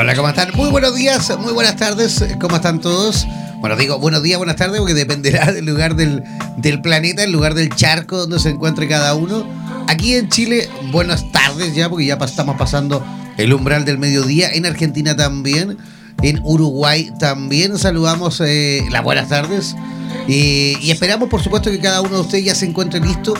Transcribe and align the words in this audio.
Hola, 0.00 0.14
¿cómo 0.14 0.28
están? 0.28 0.50
Muy 0.54 0.70
buenos 0.70 0.94
días, 0.94 1.36
muy 1.40 1.52
buenas 1.52 1.74
tardes, 1.74 2.24
¿cómo 2.40 2.54
están 2.54 2.80
todos? 2.80 3.26
Bueno, 3.56 3.74
digo 3.74 3.98
buenos 3.98 4.22
días, 4.22 4.38
buenas 4.38 4.54
tardes, 4.54 4.78
porque 4.78 4.94
dependerá 4.94 5.50
del 5.50 5.66
lugar 5.66 5.96
del, 5.96 6.22
del 6.56 6.80
planeta, 6.80 7.24
el 7.24 7.32
lugar 7.32 7.54
del 7.54 7.74
charco 7.74 8.16
donde 8.16 8.38
se 8.38 8.50
encuentre 8.50 8.86
cada 8.86 9.16
uno. 9.16 9.44
Aquí 9.88 10.14
en 10.14 10.28
Chile, 10.28 10.68
buenas 10.92 11.32
tardes 11.32 11.74
ya, 11.74 11.90
porque 11.90 12.06
ya 12.06 12.14
estamos 12.14 12.56
pasando 12.56 13.04
el 13.38 13.52
umbral 13.52 13.84
del 13.84 13.98
mediodía. 13.98 14.52
En 14.52 14.66
Argentina 14.66 15.16
también, 15.16 15.76
en 16.22 16.40
Uruguay 16.44 17.10
también. 17.18 17.76
Saludamos 17.76 18.40
eh, 18.40 18.84
las 18.92 19.02
buenas 19.02 19.28
tardes. 19.28 19.74
y 20.28 20.92
esperamos, 20.92 21.28
por 21.28 21.42
supuesto, 21.42 21.72
que 21.72 21.80
cada 21.80 22.02
uno 22.02 22.18
de 22.18 22.20
ustedes 22.20 22.44
ya 22.44 22.54
se 22.54 22.66
encuentre 22.66 23.00
listo 23.00 23.34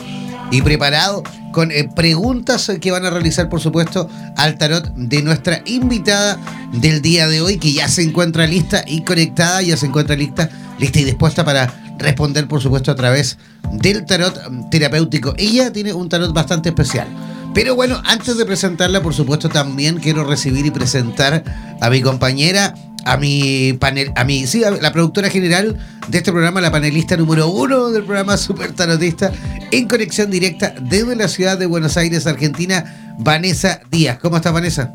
y 0.51 0.63
preparado 0.63 1.23
con 1.53 1.71
eh, 1.71 1.89
preguntas 1.95 2.71
que 2.81 2.91
van 2.91 3.05
a 3.05 3.11
realizar, 3.11 3.49
por 3.49 3.61
supuesto, 3.61 4.09
al 4.37 4.59
tarot 4.59 4.95
de 4.95 5.23
nuestra 5.23 5.63
invitada 5.65 6.39
del 6.73 7.03
día 7.03 7.27
de 7.29 7.41
hoy, 7.41 7.59
que 7.59 7.73
ya 7.73 7.89
se 7.89 8.03
encuentra 8.03 8.47
lista 8.47 8.85
y 8.87 9.03
conectada, 9.03 9.63
ya 9.63 9.77
se 9.77 9.87
encuentra 9.87 10.17
lista, 10.17 10.49
lista 10.79 11.01
y 11.01 11.05
dispuesta 11.05 11.45
para 11.45 11.73
responder, 11.99 12.47
por 12.47 12.61
supuesto, 12.61 12.91
a 12.91 12.95
través 12.95 13.39
del 13.73 14.05
tarot 14.05 14.71
terapéutico. 14.71 15.35
Ella 15.37 15.73
tiene 15.73 15.93
un 15.93 16.09
tarot 16.09 16.33
bastante 16.33 16.69
especial. 16.69 17.09
Pero 17.55 17.75
bueno, 17.75 18.01
antes 18.05 18.37
de 18.37 18.45
presentarla, 18.45 19.03
por 19.03 19.15
supuesto, 19.15 19.49
también 19.49 19.99
quiero 19.99 20.23
recibir 20.25 20.67
y 20.67 20.71
presentar 20.71 21.43
a 21.81 21.91
mi 21.91 22.03
compañera, 22.03 22.75
a 23.05 23.17
mi 23.17 23.73
panel, 23.75 24.13
a 24.17 24.25
mi, 24.25 24.47
sí, 24.47 24.65
a 24.65 24.71
la 24.71 24.93
productora 24.93 25.31
general 25.31 25.77
de 26.09 26.19
este 26.19 26.33
programa, 26.33 26.61
la 26.61 26.71
panelista 26.71 27.17
número 27.17 27.49
uno 27.49 27.91
del 27.91 28.05
programa 28.05 28.37
Super 28.37 28.73
Tarotista, 28.73 29.31
en 29.71 29.89
conexión 29.89 30.31
directa 30.31 30.75
desde 30.81 31.17
la 31.17 31.29
ciudad 31.29 31.59
de 31.59 31.67
Buenos 31.67 31.97
Aires, 31.97 32.27
Argentina, 32.27 33.15
Vanessa 33.19 33.81
Díaz. 33.91 34.19
¿Cómo 34.19 34.37
estás, 34.37 34.53
Vanessa? 34.53 34.93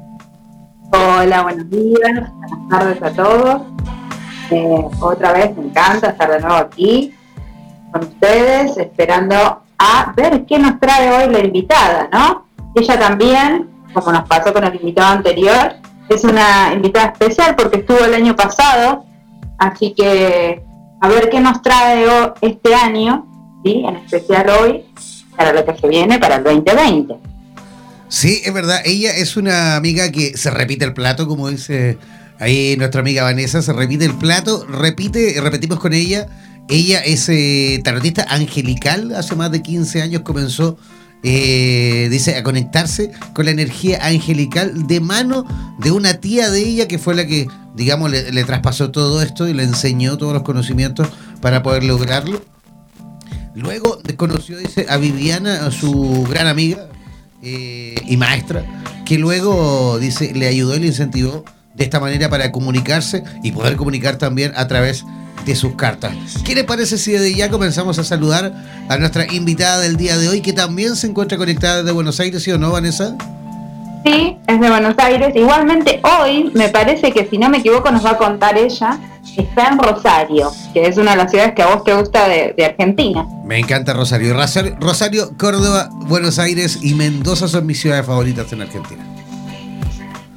Hola, 0.91 1.43
buenos 1.43 1.69
días, 1.69 2.31
buenas 2.69 2.69
tardes 2.69 3.01
a 3.01 3.11
todos. 3.11 3.61
Eh, 4.51 4.85
otra 4.99 5.33
vez 5.33 5.57
me 5.57 5.65
encanta 5.65 6.09
estar 6.09 6.29
de 6.29 6.39
nuevo 6.39 6.55
aquí 6.55 7.13
con 7.91 8.03
ustedes, 8.03 8.77
esperando 8.77 9.63
a 9.77 10.13
ver 10.15 10.45
qué 10.45 10.59
nos 10.59 10.79
trae 10.79 11.09
hoy 11.09 11.33
la 11.33 11.39
invitada, 11.39 12.09
¿no? 12.11 12.45
Ella 12.75 12.99
también, 12.99 13.69
como 13.93 14.11
nos 14.11 14.27
pasó 14.27 14.53
con 14.53 14.63
el 14.63 14.75
invitado 14.75 15.13
anterior, 15.13 15.75
es 16.09 16.23
una 16.23 16.73
invitada 16.73 17.07
especial 17.07 17.55
porque 17.55 17.77
estuvo 17.77 17.99
el 17.99 18.13
año 18.13 18.35
pasado, 18.35 19.05
así 19.57 19.93
que 19.95 20.63
a 21.01 21.07
ver 21.07 21.29
qué 21.29 21.39
nos 21.39 21.61
trae 21.61 22.05
este 22.41 22.75
año, 22.75 23.27
en 23.63 23.95
especial 23.97 24.49
hoy, 24.49 24.85
para 25.35 25.53
lo 25.53 25.65
que 25.65 25.77
se 25.77 25.87
viene 25.87 26.19
para 26.19 26.35
el 26.35 26.43
2020. 26.43 27.15
Sí, 28.07 28.41
es 28.45 28.53
verdad, 28.53 28.81
ella 28.85 29.15
es 29.15 29.37
una 29.37 29.75
amiga 29.75 30.11
que 30.11 30.37
se 30.37 30.51
repite 30.51 30.85
el 30.85 30.93
plato, 30.93 31.27
como 31.27 31.49
dice 31.49 31.97
ahí 32.39 32.75
nuestra 32.77 33.01
amiga 33.01 33.23
Vanessa, 33.23 33.61
se 33.61 33.73
repite 33.73 34.05
el 34.05 34.15
plato, 34.15 34.65
repite, 34.67 35.39
repetimos 35.41 35.79
con 35.79 35.93
ella. 35.93 36.27
Ella 36.69 36.99
es 36.99 37.27
eh, 37.27 37.81
tarotista 37.83 38.25
angelical, 38.29 39.13
hace 39.15 39.35
más 39.35 39.51
de 39.51 39.61
15 39.61 40.01
años 40.01 40.21
comenzó 40.21 40.77
eh, 41.25 42.09
dice, 42.11 42.35
a 42.35 42.43
conectarse 42.43 43.11
con 43.33 43.45
la 43.45 43.51
energía 43.51 44.05
angelical 44.05 44.87
de 44.87 44.99
mano 44.99 45.45
de 45.79 45.91
una 45.91 46.15
tía 46.15 46.49
de 46.49 46.59
ella 46.59 46.87
que 46.87 46.99
fue 46.99 47.15
la 47.15 47.25
que, 47.25 47.47
digamos, 47.75 48.11
le, 48.11 48.43
traspasó 48.43 48.91
todo 48.91 49.21
esto 49.21 49.47
y 49.47 49.53
le 49.53 49.63
enseñó 49.63 50.17
todos 50.17 50.33
los 50.33 50.43
conocimientos 50.43 51.07
para 51.41 51.63
poder 51.63 51.85
lograrlo. 51.85 52.41
Luego 53.55 53.99
conoció, 54.17 54.57
dice, 54.57 54.85
a 54.89 54.97
Viviana, 54.97 55.71
su 55.71 56.25
gran 56.29 56.47
amiga 56.47 56.89
eh, 57.41 57.95
y 58.05 58.17
maestra, 58.17 58.65
que 59.05 59.17
luego, 59.17 59.99
dice, 59.99 60.33
le 60.33 60.47
ayudó 60.47 60.75
y 60.75 60.79
le 60.79 60.87
incentivó 60.87 61.45
de 61.73 61.85
esta 61.85 62.01
manera 62.01 62.29
para 62.29 62.51
comunicarse 62.51 63.23
y 63.43 63.51
poder 63.51 63.77
comunicar 63.77 64.17
también 64.17 64.51
a 64.55 64.67
través 64.67 65.05
de 65.05 65.22
de 65.45 65.55
sus 65.55 65.75
cartas. 65.75 66.13
¿Qué 66.45 66.55
le 66.55 66.63
parece 66.63 66.97
si 66.97 67.11
desde 67.11 67.35
ya 67.35 67.49
comenzamos 67.49 67.99
a 67.99 68.03
saludar 68.03 68.53
a 68.89 68.97
nuestra 68.97 69.31
invitada 69.31 69.79
del 69.79 69.97
día 69.97 70.17
de 70.17 70.29
hoy, 70.29 70.41
que 70.41 70.53
también 70.53 70.95
se 70.95 71.07
encuentra 71.07 71.37
conectada 71.37 71.77
desde 71.77 71.91
Buenos 71.91 72.19
Aires, 72.19 72.43
¿sí 72.43 72.51
o 72.51 72.57
no, 72.57 72.71
Vanessa? 72.71 73.15
Sí, 74.05 74.37
es 74.47 74.59
de 74.59 74.69
Buenos 74.69 74.95
Aires. 74.97 75.33
Igualmente 75.35 76.01
hoy, 76.03 76.51
me 76.53 76.69
parece 76.69 77.11
que 77.11 77.25
si 77.29 77.37
no 77.37 77.49
me 77.49 77.59
equivoco, 77.59 77.89
nos 77.89 78.05
va 78.05 78.11
a 78.11 78.17
contar 78.17 78.57
ella, 78.57 78.99
está 79.37 79.69
en 79.69 79.79
Rosario, 79.79 80.51
que 80.73 80.85
es 80.85 80.97
una 80.97 81.11
de 81.11 81.17
las 81.17 81.31
ciudades 81.31 81.53
que 81.55 81.61
a 81.61 81.67
vos 81.67 81.83
te 81.83 81.93
gusta 81.93 82.27
de, 82.27 82.53
Argentina. 82.65 83.25
Me 83.45 83.59
encanta 83.59 83.93
Rosario. 83.93 84.33
Rosario. 84.33 85.37
Córdoba, 85.37 85.89
Buenos 85.91 86.37
Aires 86.37 86.79
y 86.81 86.93
Mendoza 86.95 87.47
son 87.47 87.65
mis 87.65 87.79
ciudades 87.79 88.05
favoritas 88.05 88.51
en 88.51 88.61
Argentina. 88.61 89.05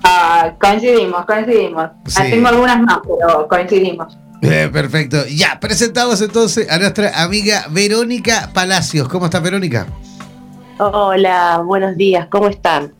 Ah, 0.04 0.52
coincidimos, 0.60 1.26
coincidimos. 1.26 1.90
Tengo 2.14 2.48
algunas 2.48 2.80
más, 2.82 2.98
pero 3.02 3.48
coincidimos. 3.48 4.16
Eh, 4.42 4.68
perfecto. 4.72 5.24
Ya, 5.28 5.58
presentamos 5.60 6.20
entonces 6.20 6.70
a 6.70 6.78
nuestra 6.78 7.22
amiga 7.22 7.66
Verónica 7.70 8.50
Palacios. 8.52 9.08
¿Cómo 9.08 9.26
estás, 9.26 9.42
Verónica? 9.42 9.86
Hola, 10.78 11.62
buenos 11.64 11.96
días, 11.96 12.28
¿cómo 12.30 12.48
están? 12.48 12.92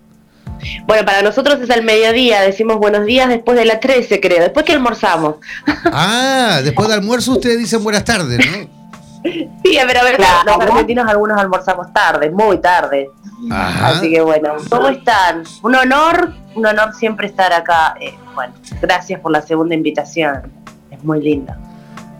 Bueno, 0.86 1.04
para 1.04 1.20
nosotros 1.20 1.60
es 1.60 1.68
el 1.68 1.82
mediodía, 1.82 2.40
decimos 2.40 2.78
buenos 2.78 3.04
días 3.04 3.28
después 3.28 3.58
de 3.58 3.66
las 3.66 3.80
13, 3.80 4.20
creo, 4.20 4.40
después 4.40 4.64
que 4.64 4.72
almorzamos. 4.72 5.36
Ah, 5.84 6.60
después 6.64 6.88
del 6.88 6.98
almuerzo 7.00 7.32
ustedes 7.32 7.58
dicen 7.58 7.84
buenas 7.84 8.04
tardes, 8.04 8.38
¿no? 8.38 8.76
Sí, 9.22 9.78
pero 9.86 10.00
a 10.00 10.04
ver, 10.04 10.20
los 10.20 10.60
argentinos 10.60 11.08
algunos 11.08 11.38
almorzamos 11.38 11.92
tarde, 11.92 12.30
muy 12.30 12.58
tarde. 12.58 13.10
Así 13.50 14.10
que 14.10 14.20
bueno, 14.20 14.54
¿cómo 14.70 14.88
están? 14.88 15.42
Un 15.62 15.74
honor, 15.74 16.32
un 16.54 16.64
honor 16.64 16.94
siempre 16.94 17.26
estar 17.26 17.52
acá. 17.52 17.94
Eh, 18.00 18.14
bueno, 18.34 18.54
gracias 18.80 19.20
por 19.20 19.32
la 19.32 19.42
segunda 19.42 19.74
invitación. 19.74 20.52
Es 20.96 21.04
muy 21.04 21.22
linda. 21.22 21.58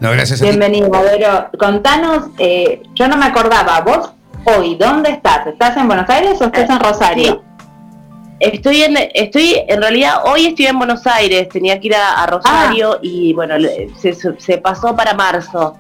No, 0.01 0.11
gracias 0.11 0.43
Bienvenido, 0.43 0.91
Vero. 0.91 1.49
Contanos, 1.59 2.27
eh, 2.39 2.83
yo 2.95 3.09
no 3.09 3.17
me 3.17 3.25
acordaba, 3.25 3.81
vos 3.81 4.11
hoy, 4.45 4.77
¿dónde 4.77 5.11
estás? 5.11 5.47
¿Estás 5.47 5.77
en 5.77 5.87
Buenos 5.87 6.09
Aires 6.09 6.41
o 6.41 6.45
estás 6.45 6.69
en 6.69 6.81
Rosario? 6.81 7.43
Estoy 8.39 8.83
en, 8.83 8.97
estoy, 9.15 9.57
en 9.67 9.81
realidad 9.81 10.21
hoy 10.27 10.47
estoy 10.47 10.67
en 10.67 10.79
Buenos 10.79 11.07
Aires, 11.07 11.49
tenía 11.49 11.81
que 11.81 11.89
ir 11.89 11.95
a, 11.95 12.27
Rosario 12.27 12.93
ah. 12.95 12.99
y 13.01 13.33
bueno, 13.33 13.55
se, 13.99 14.59
pasó 14.59 14.95
para 14.95 15.15
marzo, 15.15 15.77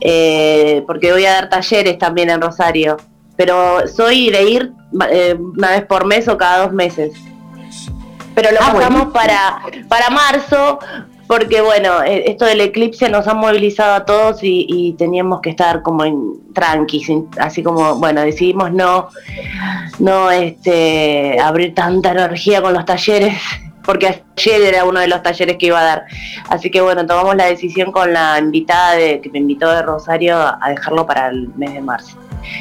eh, 0.00 0.82
porque 0.86 1.12
voy 1.12 1.24
a 1.24 1.34
dar 1.34 1.48
talleres 1.48 1.96
también 1.98 2.30
en 2.30 2.40
Rosario, 2.40 2.96
pero 3.36 3.86
soy 3.86 4.30
de 4.30 4.42
ir 4.42 4.72
eh, 5.10 5.36
una 5.38 5.70
vez 5.70 5.86
por 5.86 6.04
mes 6.04 6.26
o 6.28 6.36
cada 6.36 6.64
dos 6.64 6.72
meses. 6.72 7.12
Pero 8.34 8.50
lo 8.50 8.58
ah, 8.60 8.72
pasamos 8.72 9.12
para, 9.12 9.62
para 9.88 10.10
marzo 10.10 10.80
porque 11.32 11.62
bueno, 11.62 12.02
eh, 12.02 12.24
esto 12.26 12.44
del 12.44 12.60
eclipse 12.60 13.08
nos 13.08 13.26
ha 13.26 13.32
movilizado 13.32 13.94
a 13.94 14.04
todos 14.04 14.40
y, 14.42 14.94
teníamos 14.98 15.40
que 15.40 15.48
estar 15.48 15.80
como 15.80 16.04
en 16.04 16.52
tranqui, 16.52 17.02
así 17.38 17.62
como, 17.62 17.94
bueno, 17.94 18.20
decidimos 18.20 18.70
no, 18.70 19.08
no 19.98 20.30
este, 20.30 21.40
abrir 21.40 21.74
tanta 21.74 22.10
energía 22.10 22.60
con 22.60 22.74
los 22.74 22.84
talleres, 22.84 23.34
porque 23.82 24.22
ayer 24.36 24.60
era 24.60 24.84
uno 24.84 25.00
de 25.00 25.08
los 25.08 25.22
talleres 25.22 25.56
que 25.56 25.68
iba 25.68 25.80
a 25.80 25.84
dar. 25.84 26.04
Así 26.50 26.70
que 26.70 26.82
bueno, 26.82 27.06
tomamos 27.06 27.34
la 27.34 27.46
decisión 27.46 27.92
con 27.92 28.12
la 28.12 28.38
invitada 28.38 28.96
de, 28.96 29.22
que 29.22 29.30
me 29.30 29.38
invitó 29.38 29.70
de 29.70 29.80
Rosario 29.80 30.36
a 30.36 30.68
dejarlo 30.68 31.06
para 31.06 31.28
el 31.28 31.48
mes 31.56 31.72
de 31.72 31.80
marzo. 31.80 32.18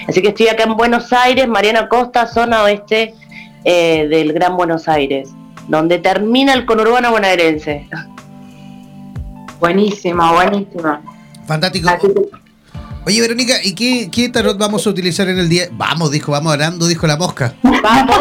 Así 0.07 0.21
que 0.21 0.29
estoy 0.29 0.47
acá 0.47 0.63
en 0.63 0.77
Buenos 0.77 1.11
Aires, 1.11 1.45
Mariana 1.45 1.89
Costa, 1.89 2.25
zona 2.25 2.63
oeste 2.63 3.15
eh, 3.65 4.07
del 4.07 4.31
Gran 4.31 4.55
Buenos 4.55 4.87
Aires, 4.87 5.29
donde 5.67 5.99
termina 5.99 6.53
el 6.53 6.65
conurbano 6.65 7.11
bonaerense. 7.11 7.89
Buenísima, 9.61 10.33
buenísima. 10.33 11.01
Fantástico. 11.45 11.87
Oye, 13.05 13.21
Verónica, 13.21 13.53
¿y 13.63 14.09
qué, 14.09 14.29
tarot 14.29 14.57
vamos 14.57 14.85
a 14.87 14.89
utilizar 14.89 15.29
en 15.29 15.37
el 15.37 15.47
día? 15.47 15.67
Vamos, 15.71 16.09
dijo, 16.09 16.31
vamos 16.31 16.53
hablando, 16.53 16.87
dijo 16.87 17.05
la 17.05 17.15
mosca. 17.15 17.53
Vamos. 17.61 18.17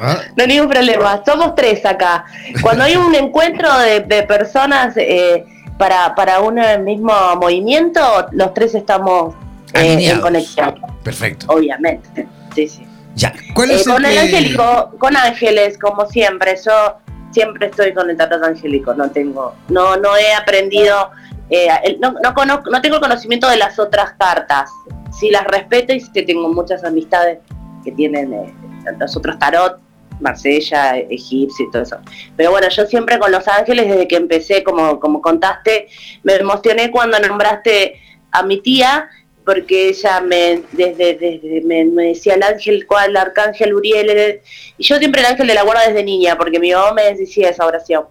¿Ah? 0.00 0.20
No 0.36 0.42
hay 0.42 0.48
ningún 0.48 0.68
problema, 0.68 1.22
somos 1.26 1.54
tres 1.54 1.84
acá. 1.84 2.24
Cuando 2.62 2.84
hay 2.84 2.96
un 2.96 3.14
encuentro 3.14 3.68
de, 3.78 4.22
personas 4.22 4.96
eh, 4.96 5.44
para, 5.76 6.14
para 6.14 6.40
un 6.40 6.58
mismo 6.82 7.12
movimiento, 7.36 8.00
los 8.32 8.54
tres 8.54 8.74
estamos 8.74 9.34
eh, 9.74 10.10
en 10.10 10.20
conexión. 10.20 10.76
Perfecto. 11.02 11.46
Obviamente, 11.48 12.26
sí, 12.54 12.68
sí. 12.68 12.86
Ya, 13.16 13.34
¿cuál 13.52 13.72
es 13.72 13.86
eh, 13.86 13.90
con 13.90 14.04
el 14.06 14.56
con 14.98 15.16
ángeles, 15.16 15.76
como 15.76 16.06
siempre. 16.06 16.56
Yo 16.64 16.98
siempre 17.38 17.66
estoy 17.66 17.94
con 17.94 18.10
el 18.10 18.16
tarot 18.16 18.42
angélico, 18.42 18.94
no 18.94 19.12
tengo, 19.12 19.54
no, 19.68 19.96
no 19.96 20.16
he 20.16 20.34
aprendido, 20.34 21.12
eh, 21.48 21.68
no, 22.00 22.16
no, 22.20 22.34
conozco, 22.34 22.68
no 22.68 22.82
tengo 22.82 22.98
conocimiento 22.98 23.48
de 23.48 23.56
las 23.56 23.78
otras 23.78 24.14
cartas. 24.18 24.68
Sí 25.12 25.30
las 25.30 25.44
respeto 25.44 25.92
y 25.92 26.00
sí 26.00 26.10
tengo 26.10 26.48
muchas 26.52 26.82
amistades 26.82 27.38
que 27.84 27.92
tienen 27.92 28.32
eh, 28.32 28.52
los 28.98 29.16
otros 29.16 29.38
tarot, 29.38 29.78
Marsella, 30.18 30.98
Egipcio 30.98 31.66
y 31.66 31.70
todo 31.70 31.82
eso. 31.82 31.98
Pero 32.36 32.50
bueno, 32.50 32.68
yo 32.70 32.86
siempre 32.86 33.20
con 33.20 33.30
los 33.30 33.46
ángeles, 33.46 33.88
desde 33.88 34.08
que 34.08 34.16
empecé, 34.16 34.64
como, 34.64 34.98
como 34.98 35.22
contaste, 35.22 35.86
me 36.24 36.34
emocioné 36.34 36.90
cuando 36.90 37.20
nombraste 37.20 38.00
a 38.32 38.42
mi 38.42 38.60
tía 38.60 39.08
porque 39.48 39.88
ella 39.88 40.20
me 40.20 40.62
desde, 40.72 41.14
desde 41.14 41.62
me, 41.64 42.08
decía 42.08 42.34
el 42.34 42.42
ángel, 42.42 42.86
cuál, 42.86 43.12
el 43.12 43.16
arcángel 43.16 43.72
Uriel, 43.72 44.42
y 44.76 44.84
yo 44.84 44.98
siempre 44.98 45.22
el 45.22 45.26
ángel 45.26 45.46
de 45.46 45.54
la 45.54 45.62
guarda 45.62 45.88
desde 45.88 46.04
niña, 46.04 46.36
porque 46.36 46.60
mi 46.60 46.70
mamá 46.70 46.92
me 46.92 47.14
decía 47.14 47.48
esa 47.48 47.64
oración, 47.64 48.04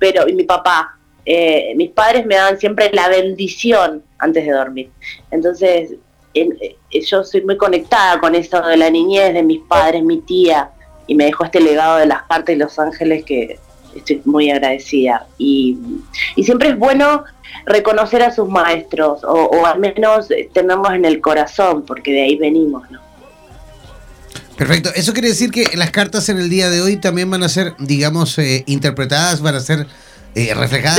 pero, 0.00 0.26
y 0.28 0.32
mi 0.32 0.42
papá, 0.42 0.98
eh, 1.24 1.74
mis 1.76 1.90
padres 1.90 2.26
me 2.26 2.34
daban 2.34 2.58
siempre 2.58 2.90
la 2.92 3.08
bendición 3.08 4.02
antes 4.18 4.44
de 4.44 4.50
dormir. 4.50 4.90
Entonces, 5.30 5.92
eh, 6.34 6.76
yo 6.90 7.22
soy 7.22 7.42
muy 7.42 7.56
conectada 7.56 8.18
con 8.18 8.34
eso 8.34 8.60
de 8.60 8.76
la 8.76 8.90
niñez, 8.90 9.32
de 9.32 9.44
mis 9.44 9.60
padres, 9.60 10.02
mi 10.02 10.20
tía, 10.22 10.72
y 11.06 11.14
me 11.14 11.26
dejó 11.26 11.44
este 11.44 11.60
legado 11.60 11.98
de 11.98 12.06
las 12.06 12.24
cartas 12.24 12.52
y 12.52 12.58
los 12.58 12.76
ángeles 12.80 13.24
que 13.24 13.60
estoy 13.94 14.22
muy 14.24 14.50
agradecida. 14.50 15.26
Y, 15.38 15.78
y 16.36 16.44
siempre 16.44 16.70
es 16.70 16.78
bueno 16.78 17.24
reconocer 17.66 18.22
a 18.22 18.32
sus 18.32 18.48
maestros 18.48 19.22
o, 19.24 19.66
al 19.66 19.78
menos 19.78 20.28
tenerlos 20.52 20.92
en 20.92 21.04
el 21.04 21.20
corazón, 21.20 21.84
porque 21.86 22.12
de 22.12 22.22
ahí 22.22 22.36
venimos, 22.36 22.90
¿no? 22.90 23.00
Perfecto. 24.56 24.90
Eso 24.94 25.14
quiere 25.14 25.28
decir 25.28 25.50
que 25.50 25.74
las 25.74 25.90
cartas 25.90 26.28
en 26.28 26.38
el 26.38 26.50
día 26.50 26.68
de 26.68 26.82
hoy 26.82 26.98
también 26.98 27.30
van 27.30 27.42
a 27.42 27.48
ser, 27.48 27.74
digamos, 27.78 28.38
eh, 28.38 28.62
interpretadas, 28.66 29.40
van 29.40 29.54
a 29.54 29.60
ser 29.60 29.86
eh, 30.34 30.52
reflejadas 30.54 30.98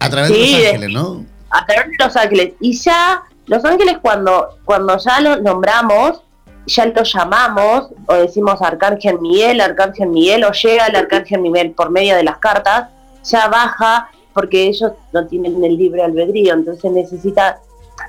a, 0.00 0.10
través 0.10 0.30
de 0.30 0.38
los 0.38 0.66
ángeles, 0.66 0.90
¿no? 0.90 1.24
A 1.50 1.64
través 1.66 1.90
de 1.96 2.04
los 2.04 2.16
ángeles. 2.16 2.52
Y 2.58 2.76
ya, 2.76 3.22
los 3.46 3.64
ángeles 3.64 3.98
cuando, 4.02 4.58
cuando 4.64 4.98
ya 4.98 5.20
los 5.20 5.40
nombramos, 5.40 6.22
ya 6.70 6.86
los 6.86 7.12
llamamos, 7.12 7.88
o 8.06 8.14
decimos 8.14 8.62
Arcángel 8.62 9.20
Miguel, 9.20 9.60
Arcángel 9.60 10.08
Miguel, 10.08 10.44
o 10.44 10.52
llega 10.52 10.86
el 10.86 10.96
Arcángel 10.96 11.40
Miguel 11.40 11.72
por 11.72 11.90
medio 11.90 12.14
de 12.14 12.22
las 12.22 12.38
cartas, 12.38 12.88
ya 13.24 13.48
baja 13.48 14.08
porque 14.32 14.68
ellos 14.68 14.92
no 15.12 15.26
tienen 15.26 15.62
el 15.64 15.76
libre 15.76 16.04
albedrío, 16.04 16.54
entonces 16.54 16.90
necesita, 16.92 17.60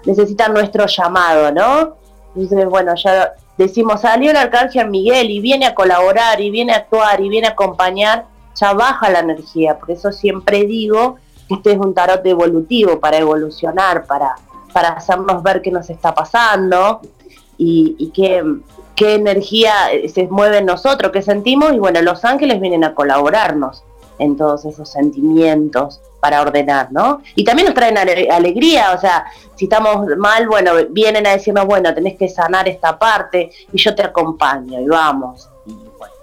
necesita 0.06 0.48
nuestro 0.50 0.86
llamado, 0.86 1.52
¿no? 1.52 1.96
Entonces, 2.36 2.70
bueno, 2.70 2.94
ya 2.96 3.34
decimos, 3.58 4.02
salió 4.02 4.30
el 4.30 4.38
arcángel 4.38 4.90
Miguel 4.90 5.32
y 5.32 5.42
viene 5.42 5.66
a 5.66 5.74
colaborar 5.74 6.40
y 6.40 6.52
viene 6.52 6.74
a 6.74 6.78
actuar 6.78 7.20
y 7.20 7.30
viene 7.30 7.48
a 7.48 7.52
acompañar, 7.52 8.26
ya 8.54 8.74
baja 8.74 9.10
la 9.10 9.20
energía, 9.20 9.80
por 9.80 9.90
eso 9.90 10.12
siempre 10.12 10.66
digo 10.66 11.18
que 11.48 11.56
este 11.56 11.72
es 11.72 11.80
un 11.80 11.96
tarot 11.96 12.24
evolutivo 12.28 13.00
para 13.00 13.18
evolucionar, 13.18 14.06
para, 14.06 14.36
para 14.72 14.90
hacernos 14.90 15.42
ver 15.42 15.64
qué 15.64 15.72
nos 15.72 15.90
está 15.90 16.14
pasando 16.14 17.02
y, 17.64 17.96
y 18.00 18.10
qué, 18.10 18.44
qué 18.96 19.14
energía 19.14 19.72
se 20.12 20.28
mueve 20.28 20.58
en 20.58 20.66
nosotros, 20.66 21.12
qué 21.12 21.22
sentimos, 21.22 21.74
y 21.74 21.78
bueno, 21.78 22.02
los 22.02 22.26
ángeles 22.26 22.60
vienen 22.60 22.84
a 22.84 22.96
colaborarnos 22.96 23.84
en 24.18 24.36
todos 24.36 24.66
esos 24.66 24.90
sentimientos 24.90 26.02
para 26.20 26.42
ordenar, 26.42 26.92
¿no? 26.92 27.22
Y 27.36 27.44
también 27.44 27.68
nos 27.68 27.76
traen 27.76 28.00
alegría, 28.00 28.94
o 28.96 29.00
sea, 29.00 29.26
si 29.56 29.66
estamos 29.66 30.08
mal, 30.18 30.48
bueno, 30.48 30.72
vienen 30.90 31.28
a 31.28 31.32
decirnos, 31.32 31.68
bueno, 31.68 31.94
tenés 31.94 32.18
que 32.18 32.30
sanar 32.30 32.68
esta 32.68 32.98
parte 32.98 33.52
y 33.72 33.78
yo 33.78 33.94
te 33.94 34.04
acompaño 34.04 34.82
y 34.82 34.88
vamos. 34.88 35.48
Y 35.68 35.74
bueno, 35.74 36.14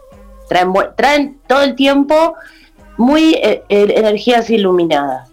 traen, 0.48 0.72
traen 0.96 1.40
todo 1.46 1.62
el 1.62 1.76
tiempo 1.76 2.34
muy 2.96 3.34
eh, 3.34 3.62
eh, 3.68 3.92
energías 3.96 4.50
iluminadas. 4.50 5.27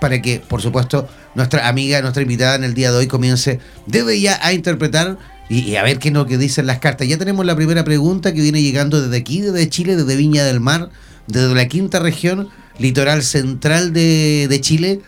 para 0.01 0.23
que, 0.23 0.41
por 0.41 0.61
supuesto, 0.63 1.09
nuestra 1.35 1.69
amiga, 1.69 2.01
nuestra 2.01 2.23
invitada 2.23 2.55
en 2.57 2.65
el 2.65 2.75
día 2.75 2.91
de 2.91 2.99
hoy 2.99 3.07
comience 3.07 3.61
desde 3.87 4.21
ya 4.21 4.39
a 4.43 4.53
interpretar 4.53 5.19
y, 5.49 5.77
a 5.77 5.83
ver 5.83 5.99
qué 5.99 6.09
es 6.09 6.15
lo 6.15 6.27
que 6.27 6.39
dicen 6.39 6.67
las 6.67 6.79
cartas. 6.79 7.09
Ya 7.09 7.19
tenemos 7.19 7.45
la 7.45 7.57
primera 7.57 7.85
pregunta 7.85 8.33
que 8.33 8.41
viene 8.41 8.63
llegando 8.63 9.03
desde 9.03 9.17
aquí, 9.17 9.41
desde 9.41 9.69
Chile, 9.69 9.97
desde 9.97 10.17
Viña 10.17 10.45
del 10.45 10.61
Mar 10.61 10.91
desde 11.27 11.55
la 11.55 11.69
quinta 11.69 11.99
región 11.99 12.49
litoral 12.79 13.23
central 13.23 13.93
de, 13.93 14.59
Chile. 14.61 15.01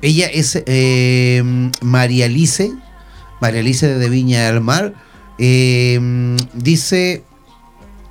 Ella 0.00 0.26
es 0.26 0.60
eh, 0.66 1.70
María 1.80 2.28
Lice, 2.28 2.72
María 3.40 3.62
Lice 3.62 3.94
de 3.94 4.08
Viña 4.08 4.50
del 4.50 4.60
Mar. 4.60 4.94
Eh, 5.38 6.00
dice, 6.54 7.24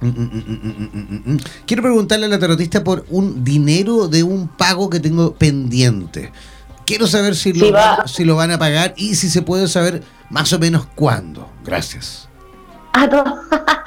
Mm, 0.01 0.07
mm, 0.07 1.33
mm, 1.33 1.39
Quiero 1.65 1.83
preguntarle 1.83 2.25
a 2.25 2.29
la 2.29 2.39
tarotista 2.39 2.83
por 2.83 3.05
un 3.09 3.43
dinero 3.43 4.07
de 4.07 4.23
un 4.23 4.47
pago 4.47 4.89
que 4.89 4.99
tengo 4.99 5.33
pendiente. 5.35 6.31
Quiero 6.85 7.07
saber 7.07 7.35
si, 7.35 7.53
lo, 7.53 7.71
van, 7.71 8.07
si 8.07 8.25
lo 8.25 8.35
van 8.35 8.51
a 8.51 8.57
pagar 8.57 8.93
y 8.97 9.15
si 9.15 9.29
se 9.29 9.41
puede 9.41 9.67
saber 9.67 10.01
más 10.29 10.51
o 10.53 10.59
menos 10.59 10.87
cuándo. 10.95 11.47
Gracias. 11.63 12.27
Ah, 12.93 13.07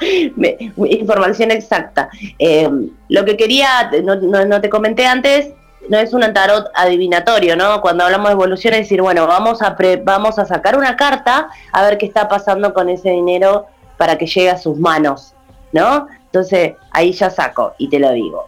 información 0.89 1.51
exacta. 1.51 2.09
Eh, 2.39 2.69
lo 3.09 3.25
que 3.25 3.37
quería, 3.37 3.91
no, 4.03 4.15
no, 4.45 4.61
te 4.61 4.69
comenté 4.69 5.05
antes, 5.05 5.49
no 5.89 5.97
es 5.99 6.13
un 6.13 6.21
tarot 6.33 6.67
adivinatorio, 6.73 7.55
¿no? 7.55 7.81
Cuando 7.81 8.03
hablamos 8.03 8.29
de 8.29 8.33
evolución 8.33 8.73
es 8.73 8.81
decir, 8.81 9.01
bueno, 9.01 9.27
vamos 9.27 9.61
a, 9.61 9.77
vamos 10.03 10.39
a 10.39 10.45
sacar 10.45 10.77
una 10.77 10.95
carta 10.95 11.49
a 11.71 11.83
ver 11.83 11.97
qué 11.97 12.07
está 12.07 12.27
pasando 12.27 12.73
con 12.73 12.89
ese 12.89 13.11
dinero 13.11 13.67
para 13.97 14.17
que 14.17 14.25
llegue 14.25 14.49
a 14.49 14.57
sus 14.57 14.79
manos, 14.79 15.34
¿no? 15.75 16.07
Entonces 16.25 16.73
ahí 16.91 17.11
ya 17.11 17.29
saco 17.29 17.73
y 17.77 17.89
te 17.89 17.99
lo 17.99 18.11
digo. 18.13 18.47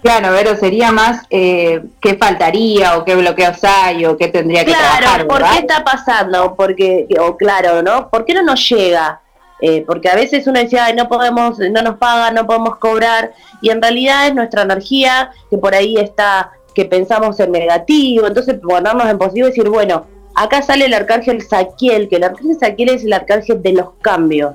Claro, 0.00 0.28
pero 0.36 0.56
sería 0.56 0.90
más 0.90 1.24
eh, 1.30 1.82
qué 2.00 2.14
faltaría 2.14 2.96
o 2.96 3.04
qué 3.04 3.14
bloqueos 3.14 3.62
hay 3.62 4.04
o 4.04 4.16
qué 4.16 4.28
tendría 4.28 4.64
que 4.64 4.72
claro, 4.72 4.98
trabajar. 4.98 5.26
¿por 5.28 5.42
qué 5.42 5.58
está 5.58 5.84
pasando? 5.84 6.54
Porque, 6.56 7.06
o 7.20 7.36
claro, 7.36 7.82
¿no? 7.82 8.08
¿Por 8.08 8.24
qué 8.24 8.34
no 8.34 8.42
nos 8.42 8.68
llega? 8.68 9.20
Eh, 9.60 9.84
porque 9.86 10.08
a 10.08 10.16
veces 10.16 10.46
uno 10.48 10.58
decía, 10.58 10.92
no 10.92 11.08
podemos, 11.08 11.58
no 11.58 11.82
nos 11.82 11.98
pagan, 11.98 12.34
no 12.34 12.46
podemos 12.46 12.78
cobrar, 12.78 13.32
y 13.60 13.70
en 13.70 13.80
realidad 13.80 14.26
es 14.26 14.34
nuestra 14.34 14.62
energía 14.62 15.30
que 15.50 15.56
por 15.56 15.72
ahí 15.72 15.96
está, 15.98 16.50
que 16.74 16.84
pensamos 16.84 17.38
en 17.38 17.52
negativo, 17.52 18.26
entonces 18.26 18.58
ponernos 18.60 19.08
en 19.08 19.18
positivo 19.18 19.46
y 19.46 19.50
decir, 19.50 19.68
bueno, 19.68 20.04
acá 20.34 20.62
sale 20.62 20.86
el 20.86 20.94
arcángel 20.94 21.42
Saquiel, 21.42 22.08
que 22.08 22.16
el 22.16 22.24
arcángel 22.24 22.58
Saquiel 22.58 22.88
es 22.88 23.04
el 23.04 23.12
arcángel 23.12 23.62
de 23.62 23.72
los 23.72 23.90
cambios, 24.00 24.54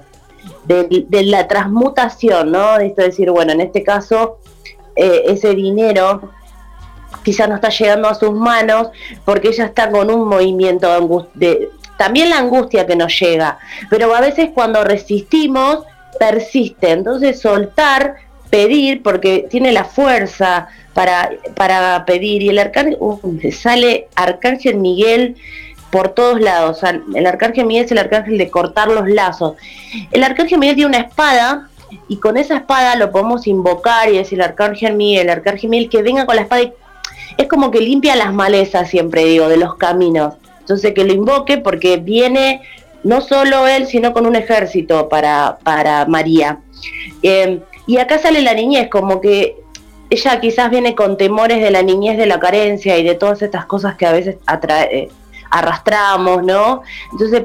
de, 0.68 1.06
de 1.08 1.24
la 1.24 1.48
transmutación, 1.48 2.52
¿no? 2.52 2.78
De 2.78 2.88
esto 2.88 3.02
decir, 3.02 3.32
bueno, 3.32 3.54
en 3.54 3.62
este 3.62 3.84
caso 3.84 4.40
eh, 4.96 5.24
ese 5.28 5.54
dinero 5.54 6.32
quizás 7.24 7.48
no 7.48 7.56
está 7.56 7.70
llegando 7.70 8.08
a 8.08 8.16
sus 8.16 8.32
manos 8.32 8.90
porque 9.26 9.50
ella 9.50 9.66
está 9.66 9.90
con 9.90 10.10
un 10.10 10.28
movimiento 10.28 11.30
de, 11.36 11.70
también 11.98 12.30
la 12.30 12.40
angustia 12.40 12.86
que 12.86 12.96
nos 12.96 13.18
llega, 13.20 13.60
pero 13.90 14.14
a 14.16 14.22
veces 14.22 14.50
cuando 14.54 14.84
resistimos 14.84 15.84
persiste, 16.20 16.92
entonces 16.92 17.40
soltar, 17.40 18.16
pedir, 18.50 19.04
porque 19.04 19.46
tiene 19.50 19.72
la 19.72 19.84
fuerza 19.84 20.68
para, 20.94 21.32
para 21.56 22.06
pedir, 22.06 22.42
y 22.42 22.50
el 22.50 22.60
arcángel, 22.60 22.98
uh, 23.00 23.20
sale 23.52 24.08
Arcángel 24.16 24.78
Miguel 24.78 25.36
por 25.92 26.10
todos 26.10 26.40
lados, 26.42 26.82
el 27.16 27.26
Arcángel 27.26 27.66
Miguel 27.66 27.86
es 27.86 27.92
el 27.92 27.98
Arcángel 27.98 28.38
de 28.38 28.50
cortar 28.50 28.90
los 28.90 29.08
lazos, 29.08 29.56
el 30.12 30.24
Arcángel 30.24 30.60
Miguel 30.60 30.76
tiene 30.76 30.90
una 30.90 31.08
espada, 31.08 31.70
y 32.08 32.18
con 32.18 32.38
esa 32.38 32.58
espada 32.58 32.96
lo 32.96 33.12
podemos 33.12 33.48
invocar 33.48 34.10
y 34.10 34.18
decir, 34.18 34.42
Arcángel 34.42 34.96
Miguel, 34.96 35.30
Arcángel 35.30 35.70
Miguel, 35.70 35.90
que 35.90 36.02
venga 36.02 36.26
con 36.26 36.36
la 36.36 36.42
espada 36.44 36.64
y 36.64 36.74
es 37.38 37.48
como 37.48 37.72
que 37.72 37.80
limpia 37.80 38.16
las 38.16 38.34
malezas, 38.34 38.90
siempre 38.90 39.26
digo, 39.26 39.48
de 39.48 39.58
los 39.58 39.76
caminos. 39.76 40.36
Entonces 40.60 40.94
que 40.94 41.06
lo 41.06 41.14
invoque 41.14 41.58
porque 41.58 41.98
viene 41.98 42.62
no 43.04 43.22
solo 43.22 43.68
él, 43.68 43.88
sino 43.88 44.12
con 44.12 44.26
un 44.26 44.36
ejército 44.36 45.08
para, 45.08 45.60
para 45.64 46.06
María. 46.06 46.60
Em, 47.22 47.62
y 47.86 47.98
acá 47.98 48.18
sale 48.18 48.42
la 48.42 48.54
niñez, 48.54 48.90
como 48.90 49.22
que 49.22 49.56
ella 50.10 50.40
quizás 50.40 50.70
viene 50.70 50.96
con 50.96 51.18
temores 51.18 51.62
de 51.62 51.72
la 51.72 51.84
niñez, 51.84 52.18
de 52.18 52.26
la 52.26 52.40
carencia 52.40 52.98
y 52.98 53.04
de 53.04 53.16
todas 53.16 53.42
estas 53.42 53.66
cosas 53.66 53.96
que 53.96 54.06
a 54.06 54.12
veces 54.12 54.38
atrae, 54.46 54.98
eh, 54.98 55.10
arrastramos, 55.50 56.44
¿no? 56.44 56.82
Entonces, 57.12 57.44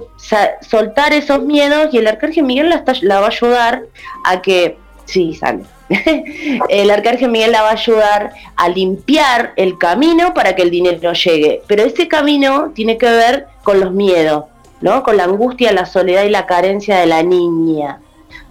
soltar 0.61 1.13
esos 1.13 1.43
miedos 1.43 1.93
y 1.93 1.99
el 1.99 2.07
arcángel 2.07 2.45
Miguel 2.45 2.69
la, 2.69 3.21
va 3.21 3.27
a 3.27 3.31
ayudar 3.31 3.83
a 4.25 4.43
que, 4.43 4.79
sí, 5.05 5.35
sale. 5.35 5.65
el 6.69 6.91
arcángel 6.91 7.31
Miguel 7.31 7.53
la 7.53 7.63
va 7.63 7.71
a 7.71 7.73
ayudar 7.73 8.33
a 8.57 8.69
limpiar 8.69 9.53
el 9.57 9.79
camino 9.79 10.33
para 10.35 10.55
que 10.55 10.63
el 10.63 10.71
dinero 10.71 11.13
llegue. 11.13 11.63
Pero 11.67 11.85
ese 11.85 12.09
camino 12.09 12.73
tiene 12.75 12.99
que 12.99 13.11
ver 13.11 13.47
con 13.63 13.81
los 13.81 13.93
miedos, 13.93 14.45
¿no? 14.81 15.03
Con 15.03 15.17
la 15.17 15.25
angustia, 15.25 15.73
la 15.73 15.87
soledad 15.87 16.25
y 16.25 16.31
la 16.31 16.47
carencia 16.47 16.99
de 16.99 17.07
la 17.07 17.23
niña. 17.23 18.01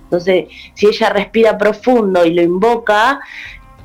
Entonces, 0.03 0.50
si 0.74 0.88
ella 0.88 1.10
respira 1.10 1.58
profundo 1.58 2.25
y 2.25 2.34
lo 2.34 2.41
invoca, 2.41 3.22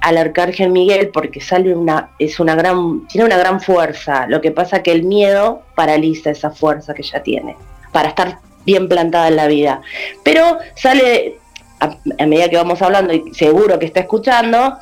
al 0.00 0.18
arcángel 0.18 0.70
Miguel 0.70 1.10
porque 1.12 1.40
sale 1.40 1.74
una 1.74 2.10
es 2.18 2.38
una 2.40 2.54
gran 2.54 3.06
tiene 3.08 3.26
una 3.26 3.36
gran 3.36 3.60
fuerza. 3.60 4.26
Lo 4.28 4.40
que 4.40 4.50
pasa 4.50 4.82
que 4.82 4.92
el 4.92 5.04
miedo 5.04 5.62
paraliza 5.74 6.30
esa 6.30 6.50
fuerza 6.50 6.94
que 6.94 7.02
ella 7.02 7.22
tiene 7.22 7.56
para 7.92 8.08
estar 8.08 8.38
bien 8.64 8.88
plantada 8.88 9.28
en 9.28 9.36
la 9.36 9.46
vida. 9.46 9.80
Pero 10.22 10.58
sale 10.74 11.38
a, 11.80 11.96
medida 12.26 12.48
que 12.48 12.56
vamos 12.56 12.82
hablando 12.82 13.12
y 13.12 13.34
seguro 13.34 13.78
que 13.78 13.86
está 13.86 14.00
escuchando 14.00 14.76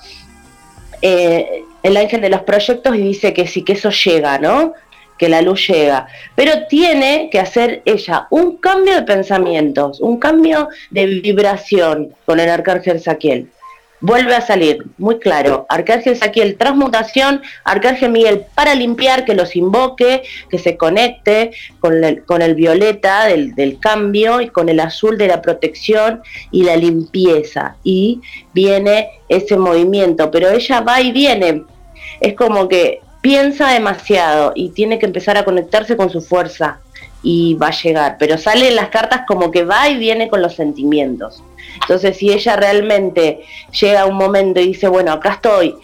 eh, 1.02 1.62
el 1.82 1.96
ángel 1.96 2.20
de 2.20 2.30
los 2.30 2.42
proyectos 2.42 2.94
y 2.96 3.02
dice 3.02 3.32
que 3.32 3.46
sí 3.46 3.62
que 3.62 3.74
eso 3.74 3.90
llega 3.90 4.38
no 4.38 4.72
que 5.18 5.28
la 5.28 5.42
luz 5.42 5.68
llega, 5.68 6.08
pero 6.34 6.66
tiene 6.66 7.28
que 7.30 7.38
hacer 7.38 7.82
ella 7.84 8.26
un 8.30 8.56
cambio 8.56 8.96
de 8.96 9.02
pensamientos, 9.02 10.00
un 10.00 10.18
cambio 10.18 10.68
de 10.90 11.06
vibración 11.06 12.14
con 12.26 12.40
el 12.40 12.50
arcángel 12.50 13.00
Saquiel 13.00 13.48
vuelve 14.04 14.34
a 14.34 14.42
salir, 14.42 14.84
muy 14.98 15.18
claro. 15.18 15.64
Arcángel 15.70 16.14
Saquiel, 16.14 16.58
transmutación, 16.58 17.40
Arcángel 17.64 18.12
Miguel 18.12 18.44
para 18.54 18.74
limpiar, 18.74 19.24
que 19.24 19.34
los 19.34 19.56
invoque, 19.56 20.22
que 20.50 20.58
se 20.58 20.76
conecte 20.76 21.52
con 21.80 22.04
el, 22.04 22.22
con 22.24 22.42
el 22.42 22.54
violeta 22.54 23.24
del, 23.24 23.54
del, 23.54 23.78
cambio 23.80 24.42
y 24.42 24.48
con 24.48 24.68
el 24.68 24.80
azul 24.80 25.16
de 25.16 25.28
la 25.28 25.40
protección 25.40 26.22
y 26.50 26.64
la 26.64 26.76
limpieza. 26.76 27.76
Y 27.82 28.20
viene 28.52 29.08
ese 29.30 29.56
movimiento, 29.56 30.30
pero 30.30 30.50
ella 30.50 30.82
va 30.82 31.00
y 31.00 31.10
viene. 31.10 31.62
Es 32.20 32.34
como 32.34 32.68
que 32.68 33.00
piensa 33.24 33.70
demasiado 33.70 34.52
y 34.54 34.68
tiene 34.68 34.98
que 34.98 35.06
empezar 35.06 35.38
a 35.38 35.46
conectarse 35.46 35.96
con 35.96 36.10
su 36.10 36.20
fuerza 36.20 36.80
y 37.22 37.54
va 37.54 37.68
a 37.68 37.70
llegar. 37.70 38.16
Pero 38.18 38.36
sale 38.36 38.68
en 38.68 38.76
las 38.76 38.90
cartas 38.90 39.22
como 39.26 39.50
que 39.50 39.64
va 39.64 39.88
y 39.88 39.96
viene 39.96 40.28
con 40.28 40.42
los 40.42 40.54
sentimientos. 40.54 41.42
Entonces, 41.80 42.18
si 42.18 42.30
ella 42.30 42.54
realmente 42.56 43.40
llega 43.80 44.02
a 44.02 44.04
un 44.04 44.18
momento 44.18 44.60
y 44.60 44.66
dice, 44.66 44.88
bueno, 44.88 45.10
acá 45.10 45.30
estoy, 45.30 45.74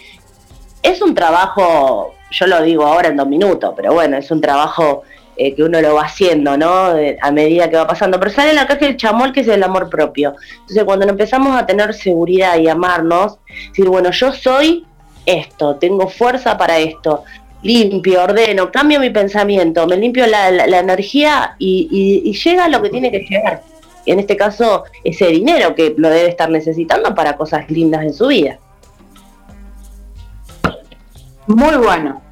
es 0.82 1.00
un 1.00 1.14
trabajo, 1.14 2.14
yo 2.30 2.46
lo 2.46 2.60
digo 2.60 2.84
ahora 2.84 3.08
en 3.08 3.16
dos 3.16 3.26
minutos, 3.26 3.72
pero 3.74 3.94
bueno, 3.94 4.18
es 4.18 4.30
un 4.30 4.42
trabajo 4.42 5.04
eh, 5.38 5.54
que 5.54 5.62
uno 5.62 5.80
lo 5.80 5.94
va 5.94 6.02
haciendo, 6.02 6.58
¿no? 6.58 6.92
a 7.22 7.30
medida 7.30 7.70
que 7.70 7.76
va 7.76 7.86
pasando. 7.86 8.20
Pero 8.20 8.32
sale 8.32 8.52
la 8.52 8.66
caja 8.66 8.84
del 8.84 8.98
chamol, 8.98 9.32
que 9.32 9.40
es 9.40 9.48
el 9.48 9.62
amor 9.62 9.88
propio. 9.88 10.34
Entonces, 10.60 10.84
cuando 10.84 11.08
empezamos 11.08 11.58
a 11.58 11.64
tener 11.64 11.94
seguridad 11.94 12.58
y 12.58 12.68
amarnos, 12.68 13.38
decir, 13.70 13.88
bueno, 13.88 14.10
yo 14.10 14.30
soy 14.30 14.84
esto, 15.26 15.76
tengo 15.76 16.08
fuerza 16.08 16.56
para 16.56 16.78
esto, 16.78 17.24
limpio, 17.62 18.22
ordeno, 18.22 18.70
cambio 18.70 19.00
mi 19.00 19.10
pensamiento, 19.10 19.86
me 19.86 19.96
limpio 19.96 20.26
la, 20.26 20.48
energía 20.78 21.56
y, 21.58 22.22
y, 22.24 22.32
llega 22.32 22.68
lo 22.68 22.82
que 22.82 22.90
tiene 22.90 23.10
que 23.10 23.20
llegar 23.20 23.62
en 24.06 24.18
este 24.18 24.36
caso 24.36 24.84
ese 25.04 25.26
dinero 25.26 25.74
que 25.74 25.94
lo 25.96 26.08
debe 26.08 26.28
estar 26.28 26.50
necesitando 26.50 27.14
para 27.14 27.36
cosas 27.36 27.70
lindas 27.70 28.02
en 28.02 28.14
su 28.14 28.28
vida. 28.28 28.58
Muy 31.46 31.76
bueno. 31.76 32.22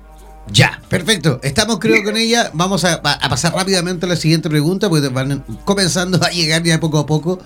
Ya, 0.51 0.81
perfecto. 0.89 1.41
Estamos 1.43 1.79
creo 1.79 2.03
con 2.05 2.17
ella. 2.17 2.51
Vamos 2.55 2.85
a, 2.85 3.03
pasar 3.03 3.53
rápidamente 3.53 4.07
a 4.07 4.09
la 4.09 4.17
siguiente 4.17 4.49
pregunta, 4.49 4.89
porque 4.89 5.09
van 5.09 5.45
comenzando 5.65 6.19
a 6.25 6.31
llegar 6.31 6.63
ya 6.63 6.81
poco 6.81 6.99
a 6.99 7.07
poco 7.07 7.39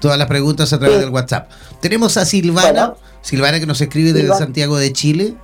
todas 0.00 0.18
las 0.18 0.28
preguntas 0.28 0.72
a 0.72 0.78
través 0.78 1.00
del 1.00 1.10
WhatsApp. 1.10 1.50
Tenemos 1.80 2.16
a 2.16 2.24
Silvana, 2.24 2.94
Silvana 3.22 3.60
que 3.60 3.66
nos 3.66 3.80
escribe 3.80 4.12
desde 4.12 4.34
Santiago 4.34 4.76
de 4.76 4.92
Chile. 4.92 5.34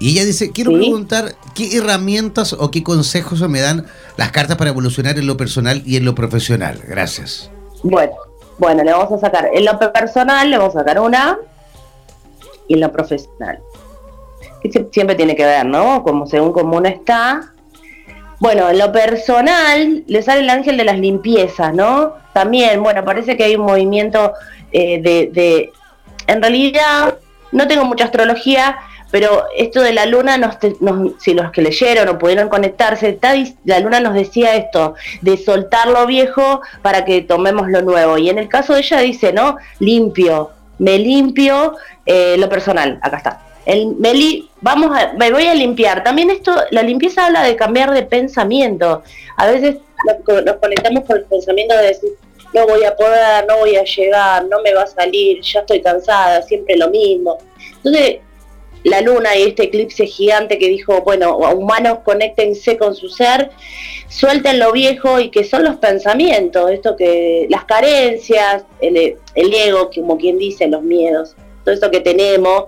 Y 0.00 0.10
ella 0.10 0.24
dice, 0.24 0.50
quiero 0.50 0.72
preguntar 0.72 1.36
qué 1.54 1.76
herramientas 1.76 2.52
o 2.52 2.70
qué 2.70 2.82
consejos 2.82 3.40
me 3.48 3.60
dan 3.60 3.86
las 4.16 4.32
cartas 4.32 4.56
para 4.56 4.70
evolucionar 4.70 5.18
en 5.18 5.26
lo 5.26 5.36
personal 5.36 5.82
y 5.86 5.96
en 5.96 6.04
lo 6.04 6.14
profesional. 6.14 6.80
Gracias. 6.86 7.50
Bueno, 7.82 8.12
bueno, 8.58 8.82
le 8.82 8.92
vamos 8.92 9.12
a 9.12 9.18
sacar, 9.18 9.48
en 9.52 9.64
lo 9.64 9.78
personal 9.78 10.50
le 10.50 10.58
vamos 10.58 10.74
a 10.76 10.80
sacar 10.80 11.00
una 11.00 11.38
y 12.68 12.74
en 12.74 12.80
lo 12.80 12.92
profesional. 12.92 13.60
Que 14.62 14.86
siempre 14.90 15.14
tiene 15.14 15.36
que 15.36 15.44
ver, 15.44 15.64
¿no? 15.66 16.02
Como 16.02 16.26
según 16.26 16.52
cómo 16.52 16.78
uno 16.78 16.88
está. 16.88 17.52
Bueno, 18.40 18.70
en 18.70 18.78
lo 18.78 18.92
personal 18.92 20.04
le 20.06 20.22
sale 20.22 20.40
el 20.40 20.50
ángel 20.50 20.76
de 20.76 20.84
las 20.84 20.98
limpiezas, 20.98 21.72
¿no? 21.72 22.14
También, 22.32 22.82
bueno, 22.82 23.04
parece 23.04 23.36
que 23.36 23.44
hay 23.44 23.56
un 23.56 23.64
movimiento 23.64 24.32
eh, 24.72 25.00
de, 25.00 25.30
de... 25.32 25.72
En 26.26 26.42
realidad, 26.42 27.18
no 27.54 27.66
tengo 27.66 27.84
mucha 27.84 28.04
astrología, 28.04 28.76
pero 29.10 29.44
esto 29.56 29.80
de 29.80 29.92
la 29.92 30.06
luna, 30.06 30.36
nos, 30.36 30.56
si 31.20 31.34
los 31.34 31.52
que 31.52 31.62
leyeron 31.62 32.08
o 32.08 32.18
pudieron 32.18 32.48
conectarse, 32.48 33.18
la 33.64 33.78
luna 33.78 34.00
nos 34.00 34.14
decía 34.14 34.56
esto, 34.56 34.94
de 35.20 35.36
soltar 35.36 35.88
lo 35.88 36.04
viejo 36.06 36.60
para 36.82 37.04
que 37.04 37.22
tomemos 37.22 37.68
lo 37.68 37.80
nuevo. 37.82 38.18
Y 38.18 38.28
en 38.28 38.38
el 38.38 38.48
caso 38.48 38.74
de 38.74 38.80
ella 38.80 38.98
dice, 38.98 39.32
¿no? 39.32 39.56
Limpio, 39.78 40.50
me 40.78 40.98
limpio 40.98 41.76
eh, 42.04 42.36
lo 42.38 42.48
personal, 42.48 42.98
acá 43.02 43.16
está. 43.18 43.40
El, 43.66 43.94
me, 43.96 44.12
vamos 44.60 44.90
me 45.16 45.30
voy 45.30 45.46
a 45.46 45.54
limpiar. 45.54 46.02
También 46.02 46.30
esto, 46.30 46.52
la 46.70 46.82
limpieza 46.82 47.26
habla 47.26 47.44
de 47.44 47.56
cambiar 47.56 47.92
de 47.92 48.02
pensamiento. 48.02 49.04
A 49.36 49.46
veces 49.46 49.76
nos, 50.06 50.56
conectamos 50.56 51.04
con 51.04 51.16
el 51.16 51.24
pensamiento 51.24 51.76
de 51.76 51.86
decir, 51.86 52.10
no 52.54 52.66
voy 52.66 52.84
a 52.84 52.94
poder, 52.94 53.44
no 53.48 53.58
voy 53.58 53.76
a 53.76 53.84
llegar, 53.84 54.46
no 54.46 54.62
me 54.62 54.72
va 54.72 54.82
a 54.82 54.86
salir, 54.86 55.40
ya 55.42 55.60
estoy 55.60 55.82
cansada, 55.82 56.40
siempre 56.42 56.76
lo 56.76 56.88
mismo. 56.88 57.38
Entonces, 57.76 58.18
la 58.84 59.00
luna 59.00 59.34
y 59.36 59.42
este 59.42 59.64
eclipse 59.64 60.06
gigante 60.06 60.58
que 60.58 60.68
dijo, 60.68 61.00
bueno, 61.02 61.36
humanos 61.36 61.98
conéctense 62.04 62.76
con 62.76 62.94
su 62.94 63.08
ser, 63.08 63.50
suelten 64.08 64.58
lo 64.58 64.72
viejo 64.72 65.18
y 65.18 65.30
que 65.30 65.42
son 65.42 65.64
los 65.64 65.76
pensamientos, 65.76 66.70
esto 66.70 66.94
que 66.94 67.46
las 67.48 67.64
carencias, 67.64 68.64
el, 68.80 69.16
el 69.34 69.54
ego, 69.54 69.90
como 69.92 70.16
quien 70.16 70.38
dice, 70.38 70.68
los 70.68 70.82
miedos, 70.82 71.34
todo 71.64 71.74
eso 71.74 71.90
que 71.90 72.00
tenemos, 72.00 72.66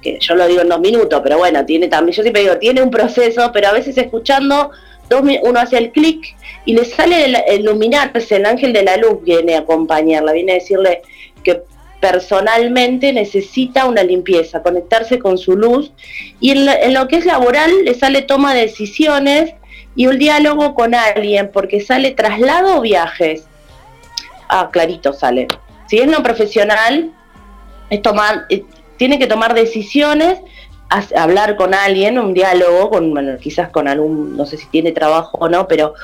que 0.00 0.18
yo 0.20 0.34
lo 0.34 0.46
digo 0.46 0.62
en 0.62 0.68
dos 0.68 0.80
minutos, 0.80 1.20
pero 1.22 1.36
bueno, 1.36 1.66
tiene 1.66 1.88
también, 1.88 2.16
yo 2.16 2.22
siempre 2.22 2.42
digo, 2.42 2.56
tiene 2.58 2.80
un 2.80 2.90
proceso, 2.90 3.50
pero 3.52 3.68
a 3.68 3.72
veces 3.72 3.98
escuchando, 3.98 4.70
dos, 5.08 5.22
uno 5.42 5.60
hace 5.60 5.76
el 5.76 5.90
clic 5.90 6.36
y 6.64 6.74
le 6.74 6.84
sale 6.84 7.24
el, 7.24 7.36
el 7.46 8.46
ángel 8.46 8.72
de 8.72 8.82
la 8.82 8.96
luz 8.96 9.22
viene 9.22 9.54
a 9.54 9.60
acompañarla, 9.60 10.32
viene 10.32 10.52
a 10.52 10.54
decirle 10.56 11.02
que 11.42 11.62
personalmente 12.00 13.12
necesita 13.12 13.86
una 13.86 14.02
limpieza, 14.02 14.62
conectarse 14.62 15.18
con 15.18 15.38
su 15.38 15.56
luz 15.56 15.92
y 16.40 16.50
en, 16.50 16.94
lo 16.94 17.08
que 17.08 17.16
es 17.16 17.26
laboral 17.26 17.70
le 17.84 17.94
sale 17.94 18.22
toma 18.22 18.54
de 18.54 18.62
decisiones 18.62 19.54
y 19.94 20.06
un 20.06 20.18
diálogo 20.18 20.74
con 20.74 20.94
alguien, 20.94 21.50
porque 21.52 21.80
sale 21.80 22.12
traslado 22.12 22.80
viajes. 22.80 23.44
Ah, 24.48 24.70
clarito 24.72 25.12
sale. 25.12 25.48
Si 25.88 25.98
es 25.98 26.06
no 26.06 26.22
profesional, 26.22 27.12
es 27.90 28.00
tomar, 28.00 28.46
eh, 28.48 28.64
tiene 28.96 29.18
que 29.18 29.26
tomar 29.26 29.52
decisiones, 29.54 30.38
hablar 31.16 31.56
con 31.56 31.74
alguien, 31.74 32.18
un 32.18 32.34
diálogo, 32.34 32.90
con, 32.90 33.38
quizás 33.38 33.70
con 33.70 33.88
algún, 33.88 34.36
no 34.36 34.46
sé 34.46 34.56
si 34.56 34.66
tiene 34.68 34.92
trabajo 34.92 35.36
o 35.38 35.48
no, 35.48 35.68
pero 35.68 35.94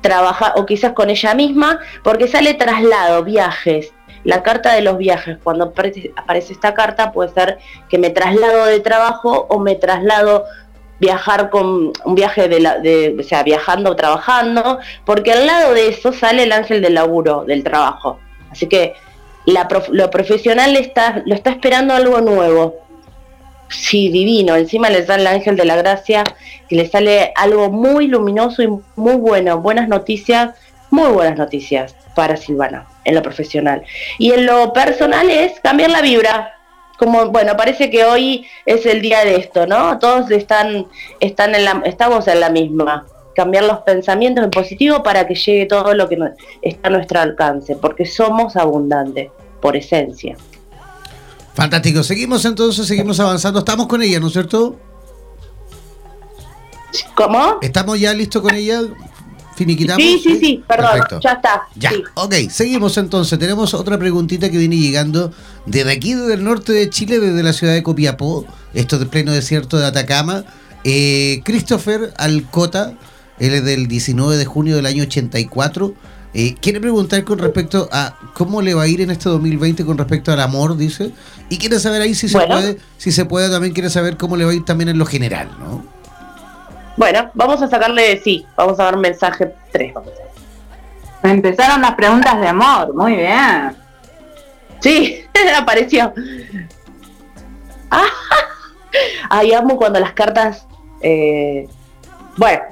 trabajar, 0.00 0.52
o 0.56 0.66
quizás 0.66 0.92
con 0.92 1.10
ella 1.10 1.34
misma, 1.34 1.78
porque 2.02 2.28
sale 2.28 2.54
traslado, 2.54 3.24
viajes, 3.24 3.92
la 4.24 4.42
carta 4.42 4.74
de 4.74 4.82
los 4.82 4.98
viajes. 4.98 5.38
Cuando 5.42 5.64
aparece, 5.64 6.52
esta 6.52 6.74
carta 6.74 7.12
puede 7.12 7.30
ser 7.30 7.58
que 7.88 7.98
me 7.98 8.10
traslado 8.10 8.66
de 8.66 8.80
trabajo 8.80 9.46
o 9.48 9.58
me 9.58 9.76
traslado 9.76 10.44
viajar 10.98 11.48
con 11.48 11.92
un 12.04 12.14
viaje 12.14 12.48
de, 12.48 12.60
la, 12.60 12.78
de 12.78 13.16
o 13.18 13.22
sea, 13.22 13.42
viajando 13.42 13.90
o 13.90 13.96
trabajando, 13.96 14.78
porque 15.04 15.32
al 15.32 15.46
lado 15.46 15.72
de 15.72 15.88
eso 15.88 16.12
sale 16.12 16.42
el 16.42 16.52
ángel 16.52 16.82
del 16.82 16.94
laburo, 16.94 17.44
del 17.44 17.64
trabajo. 17.64 18.18
Así 18.50 18.66
que 18.66 18.94
la 19.46 19.66
lo 19.90 20.10
profesional 20.10 20.76
está, 20.76 21.22
lo 21.24 21.34
está 21.34 21.50
esperando 21.50 21.94
algo 21.94 22.20
nuevo. 22.20 22.76
Sí, 23.70 24.10
divino. 24.10 24.56
Encima 24.56 24.90
le 24.90 25.06
sale 25.06 25.22
el 25.22 25.28
ángel 25.28 25.56
de 25.56 25.64
la 25.64 25.76
gracia 25.76 26.24
y 26.68 26.74
le 26.74 26.88
sale 26.88 27.32
algo 27.36 27.70
muy 27.70 28.08
luminoso 28.08 28.62
y 28.62 28.68
muy 28.96 29.14
bueno. 29.14 29.60
Buenas 29.60 29.88
noticias, 29.88 30.54
muy 30.90 31.08
buenas 31.08 31.38
noticias 31.38 31.94
para 32.14 32.36
Silvana 32.36 32.86
en 33.04 33.14
lo 33.14 33.22
profesional. 33.22 33.82
Y 34.18 34.32
en 34.32 34.46
lo 34.46 34.72
personal 34.72 35.30
es 35.30 35.60
cambiar 35.60 35.90
la 35.90 36.02
vibra. 36.02 36.54
Como, 36.98 37.30
bueno, 37.30 37.56
parece 37.56 37.90
que 37.90 38.04
hoy 38.04 38.46
es 38.66 38.84
el 38.84 39.00
día 39.00 39.24
de 39.24 39.36
esto, 39.36 39.66
¿no? 39.66 39.98
Todos 39.98 40.30
están, 40.30 40.86
están 41.20 41.54
en 41.54 41.64
la, 41.64 41.82
estamos 41.86 42.28
en 42.28 42.40
la 42.40 42.50
misma. 42.50 43.06
Cambiar 43.34 43.64
los 43.64 43.78
pensamientos 43.78 44.44
en 44.44 44.50
positivo 44.50 45.02
para 45.02 45.26
que 45.26 45.34
llegue 45.34 45.64
todo 45.64 45.94
lo 45.94 46.08
que 46.08 46.18
está 46.60 46.88
a 46.88 46.90
nuestro 46.90 47.20
alcance, 47.20 47.76
porque 47.76 48.04
somos 48.04 48.56
abundantes, 48.56 49.30
por 49.62 49.76
esencia. 49.76 50.36
Fantástico, 51.60 52.02
seguimos 52.02 52.42
entonces, 52.46 52.86
seguimos 52.86 53.20
avanzando. 53.20 53.58
Estamos 53.58 53.86
con 53.86 54.02
ella, 54.02 54.18
¿no 54.18 54.28
es 54.28 54.32
cierto? 54.32 54.80
¿Cómo? 57.14 57.58
¿Estamos 57.60 58.00
ya 58.00 58.14
listos 58.14 58.40
con 58.40 58.54
ella? 58.54 58.80
Sí, 59.66 60.20
sí, 60.22 60.38
sí, 60.40 60.64
perdón, 60.66 61.20
ya 61.20 61.32
está. 61.32 61.68
Ya, 61.76 61.92
ok, 62.14 62.34
seguimos 62.48 62.96
entonces. 62.96 63.38
Tenemos 63.38 63.74
otra 63.74 63.98
preguntita 63.98 64.50
que 64.50 64.56
viene 64.56 64.78
llegando 64.78 65.32
desde 65.66 65.92
aquí, 65.92 66.14
desde 66.14 66.32
el 66.32 66.44
norte 66.44 66.72
de 66.72 66.88
Chile, 66.88 67.20
desde 67.20 67.42
la 67.42 67.52
ciudad 67.52 67.74
de 67.74 67.82
Copiapó, 67.82 68.46
esto 68.72 68.98
de 68.98 69.04
pleno 69.04 69.32
desierto 69.32 69.76
de 69.76 69.84
Atacama. 69.84 70.44
Eh, 70.84 71.42
Christopher 71.44 72.14
Alcota, 72.16 72.94
él 73.38 73.52
es 73.52 73.64
del 73.66 73.86
19 73.86 74.38
de 74.38 74.46
junio 74.46 74.76
del 74.76 74.86
año 74.86 75.02
84. 75.02 75.92
Eh, 76.32 76.54
quiere 76.60 76.80
preguntar 76.80 77.24
con 77.24 77.38
respecto 77.38 77.88
a 77.90 78.14
cómo 78.34 78.62
le 78.62 78.74
va 78.74 78.82
a 78.82 78.86
ir 78.86 79.00
en 79.00 79.10
este 79.10 79.28
2020 79.28 79.84
con 79.84 79.98
respecto 79.98 80.32
al 80.32 80.40
amor, 80.40 80.76
dice. 80.76 81.10
Y 81.48 81.58
quiere 81.58 81.80
saber 81.80 82.02
ahí 82.02 82.14
si 82.14 82.28
se 82.28 82.38
puede, 82.38 82.78
si 82.98 83.10
se 83.10 83.24
puede, 83.24 83.50
también 83.50 83.74
quiere 83.74 83.90
saber 83.90 84.16
cómo 84.16 84.36
le 84.36 84.44
va 84.44 84.52
a 84.52 84.54
ir 84.54 84.64
también 84.64 84.90
en 84.90 84.98
lo 84.98 85.06
general, 85.06 85.50
¿no? 85.58 85.84
Bueno, 86.96 87.30
vamos 87.34 87.60
a 87.62 87.68
sacarle, 87.68 88.20
sí, 88.22 88.46
vamos 88.56 88.78
a 88.78 88.84
dar 88.84 88.96
mensaje 88.96 89.52
3. 89.72 89.94
Empezaron 91.22 91.82
las 91.82 91.94
preguntas 91.94 92.40
de 92.40 92.48
amor, 92.48 92.94
muy 92.94 93.16
bien. 93.16 93.76
Sí, 94.80 95.24
apareció. 95.56 96.12
Ah, 97.90 98.04
ay, 99.30 99.52
amo 99.52 99.76
cuando 99.76 99.98
las 99.98 100.12
cartas... 100.12 100.66
Eh, 101.02 101.66
bueno, 102.36 102.62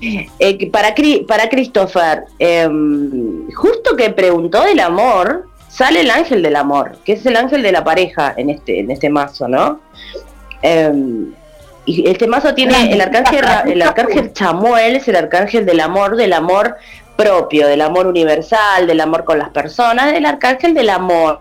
eh, 0.00 0.70
para, 0.70 0.94
para 1.26 1.48
Christopher, 1.48 2.24
em, 2.38 3.50
justo 3.52 3.96
que 3.96 4.10
preguntó 4.10 4.62
del 4.64 4.80
amor, 4.80 5.46
sale 5.68 6.00
el 6.00 6.10
ángel 6.10 6.42
del 6.42 6.56
amor, 6.56 6.98
que 7.04 7.12
es 7.12 7.26
el 7.26 7.36
ángel 7.36 7.62
de 7.62 7.72
la 7.72 7.84
pareja 7.84 8.34
en 8.36 8.50
este, 8.50 8.80
en 8.80 8.90
este 8.90 9.08
mazo, 9.08 9.48
¿no? 9.48 9.80
Eh, 10.62 10.92
y 11.88 12.06
este 12.06 12.26
mazo 12.26 12.54
tiene 12.54 12.92
el 12.92 13.00
arcángel, 13.00 13.44
el 13.72 13.80
arcángel 13.80 14.32
Chamuel, 14.34 14.96
es 14.96 15.08
el 15.08 15.16
arcángel 15.16 15.64
del 15.64 15.80
amor, 15.80 16.16
del 16.16 16.34
amor 16.34 16.76
propio, 17.16 17.66
del 17.66 17.80
amor 17.80 18.06
universal, 18.06 18.86
del 18.86 19.00
amor 19.00 19.24
con 19.24 19.38
las 19.38 19.48
personas, 19.48 20.12
del 20.12 20.26
arcángel 20.26 20.74
del 20.74 20.90
amor. 20.90 21.40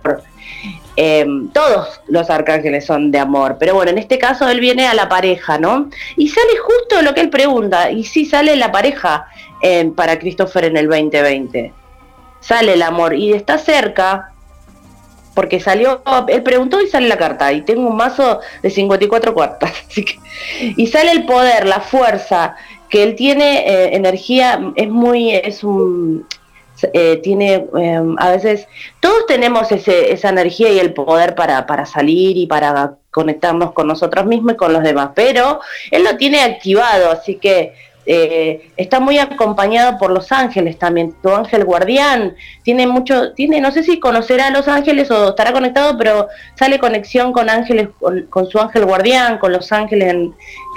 Em, 0.99 1.49
todos 1.49 2.01
los 2.07 2.27
arcángeles 2.31 2.83
son 2.83 3.11
de 3.11 3.19
amor, 3.19 3.57
pero 3.59 3.75
bueno, 3.75 3.91
en 3.91 3.99
este 3.99 4.17
caso 4.17 4.49
él 4.49 4.59
viene 4.59 4.87
a 4.87 4.95
la 4.95 5.07
pareja, 5.07 5.59
¿no? 5.59 5.91
Y 6.15 6.27
sale 6.29 6.57
justo 6.57 7.03
lo 7.03 7.13
que 7.13 7.21
él 7.21 7.29
pregunta, 7.29 7.91
y 7.91 8.03
sí 8.03 8.25
sale 8.25 8.55
la 8.55 8.71
pareja 8.71 9.27
em, 9.61 9.93
para 9.93 10.17
Christopher 10.17 10.65
en 10.65 10.75
el 10.75 10.87
2020. 10.87 11.71
Sale 12.39 12.73
el 12.73 12.81
amor 12.81 13.13
y 13.13 13.31
está 13.31 13.59
cerca, 13.59 14.31
porque 15.35 15.59
salió, 15.59 16.01
él 16.29 16.41
preguntó 16.41 16.81
y 16.81 16.87
sale 16.87 17.07
la 17.07 17.17
carta, 17.19 17.53
y 17.53 17.61
tengo 17.61 17.87
un 17.87 17.95
mazo 17.95 18.39
de 18.63 18.71
54 18.71 19.35
cuartas, 19.35 19.73
así 19.87 20.03
que, 20.03 20.19
y 20.77 20.87
sale 20.87 21.11
el 21.11 21.27
poder, 21.27 21.67
la 21.67 21.79
fuerza, 21.79 22.55
que 22.89 23.03
él 23.03 23.13
tiene 23.13 23.69
eh, 23.69 23.95
energía, 23.95 24.59
es 24.75 24.89
muy, 24.89 25.29
es 25.29 25.63
un, 25.63 26.25
eh, 26.93 27.19
tiene 27.23 27.67
em, 27.77 28.15
a 28.19 28.31
veces, 28.31 28.67
todos 28.99 29.25
tenemos 29.25 29.71
ese, 29.71 30.11
esa 30.11 30.29
energía 30.29 30.69
y 30.69 30.79
el 30.79 30.93
poder 30.93 31.35
para, 31.35 31.65
para 31.65 31.85
salir 31.85 32.37
y 32.37 32.45
para 32.47 32.95
conectarnos 33.11 33.71
con 33.71 33.87
nosotros 33.87 34.25
mismos 34.25 34.53
y 34.53 34.57
con 34.57 34.73
los 34.73 34.83
demás, 34.83 35.11
pero 35.15 35.59
él 35.91 36.03
lo 36.03 36.17
tiene 36.17 36.41
activado, 36.41 37.11
así 37.11 37.35
que 37.35 37.73
eh, 38.09 38.69
está 38.77 39.01
muy 39.01 39.19
acompañado 39.19 39.97
por 39.97 40.11
los 40.11 40.31
ángeles 40.31 40.79
también. 40.79 41.13
Tu 41.21 41.29
ángel 41.29 41.65
guardián 41.65 42.37
tiene 42.63 42.87
mucho, 42.87 43.33
tiene, 43.33 43.59
no 43.59 43.69
sé 43.73 43.83
si 43.83 43.99
conocerá 43.99 44.47
a 44.47 44.51
los 44.51 44.69
ángeles 44.69 45.11
o 45.11 45.29
estará 45.29 45.51
conectado, 45.51 45.97
pero 45.97 46.29
sale 46.55 46.79
conexión 46.79 47.33
con 47.33 47.49
ángeles, 47.49 47.89
con, 48.29 48.49
su 48.49 48.59
ángel 48.59 48.85
guardián, 48.85 49.39
con 49.39 49.51
los 49.51 49.73
ángeles 49.73 50.15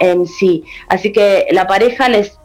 en, 0.00 0.26
sí. 0.26 0.64
Así 0.88 1.12
que 1.12 1.46
la 1.52 1.68
pareja 1.68 2.08
les 2.08 2.36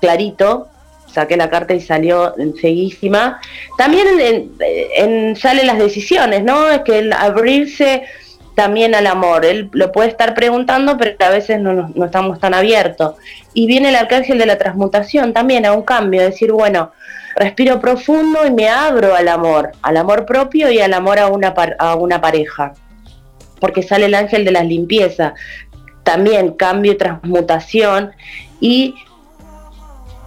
clarito, 0.00 0.66
saqué 1.12 1.36
la 1.36 1.50
carta 1.50 1.74
y 1.74 1.80
salió 1.80 2.36
enseguísima. 2.38 3.40
También 3.76 4.06
en, 4.96 5.36
sale 5.36 5.64
las 5.64 5.78
decisiones, 5.78 6.42
¿no? 6.42 6.70
Es 6.70 6.80
que 6.80 6.98
el 6.98 7.12
abrirse 7.12 8.02
también 8.54 8.94
al 8.94 9.06
amor. 9.06 9.44
Él 9.44 9.70
lo 9.72 9.92
puede 9.92 10.08
estar 10.08 10.34
preguntando, 10.34 10.96
pero 10.96 11.16
a 11.20 11.30
veces 11.30 11.60
no, 11.60 11.90
no, 11.94 12.04
estamos 12.04 12.38
tan 12.40 12.54
abiertos. 12.54 13.14
Y 13.54 13.66
viene 13.66 13.90
el 13.90 13.96
arcángel 13.96 14.38
de 14.38 14.46
la 14.46 14.58
transmutación 14.58 15.32
también 15.32 15.66
a 15.66 15.72
un 15.72 15.82
cambio, 15.82 16.22
decir, 16.22 16.52
bueno, 16.52 16.92
respiro 17.36 17.80
profundo 17.80 18.46
y 18.46 18.50
me 18.50 18.68
abro 18.68 19.14
al 19.14 19.28
amor, 19.28 19.72
al 19.82 19.96
amor 19.96 20.26
propio 20.26 20.70
y 20.70 20.80
al 20.80 20.92
amor 20.92 21.18
a 21.18 21.28
una, 21.28 21.54
a 21.78 21.94
una 21.94 22.20
pareja. 22.20 22.74
Porque 23.60 23.82
sale 23.82 24.06
el 24.06 24.14
ángel 24.14 24.44
de 24.44 24.50
la 24.50 24.64
limpieza, 24.64 25.34
también 26.02 26.52
cambio 26.52 26.92
y 26.92 26.98
transmutación. 26.98 28.12
Y 28.60 28.94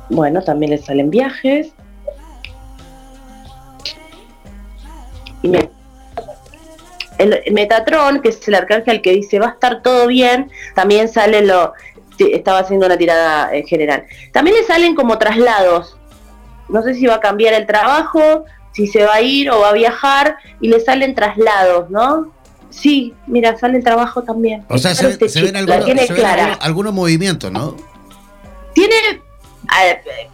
bueno, 0.09 0.41
también 0.41 0.71
le 0.71 0.77
salen 0.77 1.09
viajes. 1.09 1.73
Y 5.41 5.47
me 5.47 5.69
el 7.17 7.41
Metatron, 7.51 8.21
que 8.21 8.29
es 8.29 8.47
el 8.47 8.55
arcángel 8.55 9.01
que 9.01 9.13
dice 9.13 9.39
va 9.39 9.47
a 9.47 9.51
estar 9.51 9.81
todo 9.81 10.07
bien, 10.07 10.51
también 10.73 11.07
sale 11.07 11.45
lo, 11.45 11.73
estaba 12.19 12.59
haciendo 12.59 12.85
una 12.85 12.97
tirada 12.97 13.55
en 13.55 13.65
general. 13.65 14.05
También 14.31 14.57
le 14.57 14.63
salen 14.63 14.95
como 14.95 15.17
traslados. 15.17 15.97
No 16.69 16.81
sé 16.81 16.95
si 16.95 17.05
va 17.05 17.15
a 17.15 17.19
cambiar 17.19 17.53
el 17.53 17.65
trabajo, 17.65 18.45
si 18.71 18.87
se 18.87 19.05
va 19.05 19.15
a 19.15 19.21
ir 19.21 19.49
o 19.51 19.59
va 19.59 19.69
a 19.69 19.73
viajar, 19.73 20.37
y 20.59 20.67
le 20.67 20.79
salen 20.79 21.15
traslados, 21.15 21.89
¿no? 21.89 22.33
Sí, 22.69 23.13
mira, 23.27 23.57
sale 23.57 23.77
el 23.77 23.83
trabajo 23.83 24.23
también. 24.23 24.65
O 24.67 24.77
sea, 24.77 24.93
se, 24.93 25.07
ven, 25.41 25.55
algunos, 25.55 26.93
movimientos, 26.93 27.51
¿no? 27.51 27.77
Tiene, 28.73 29.21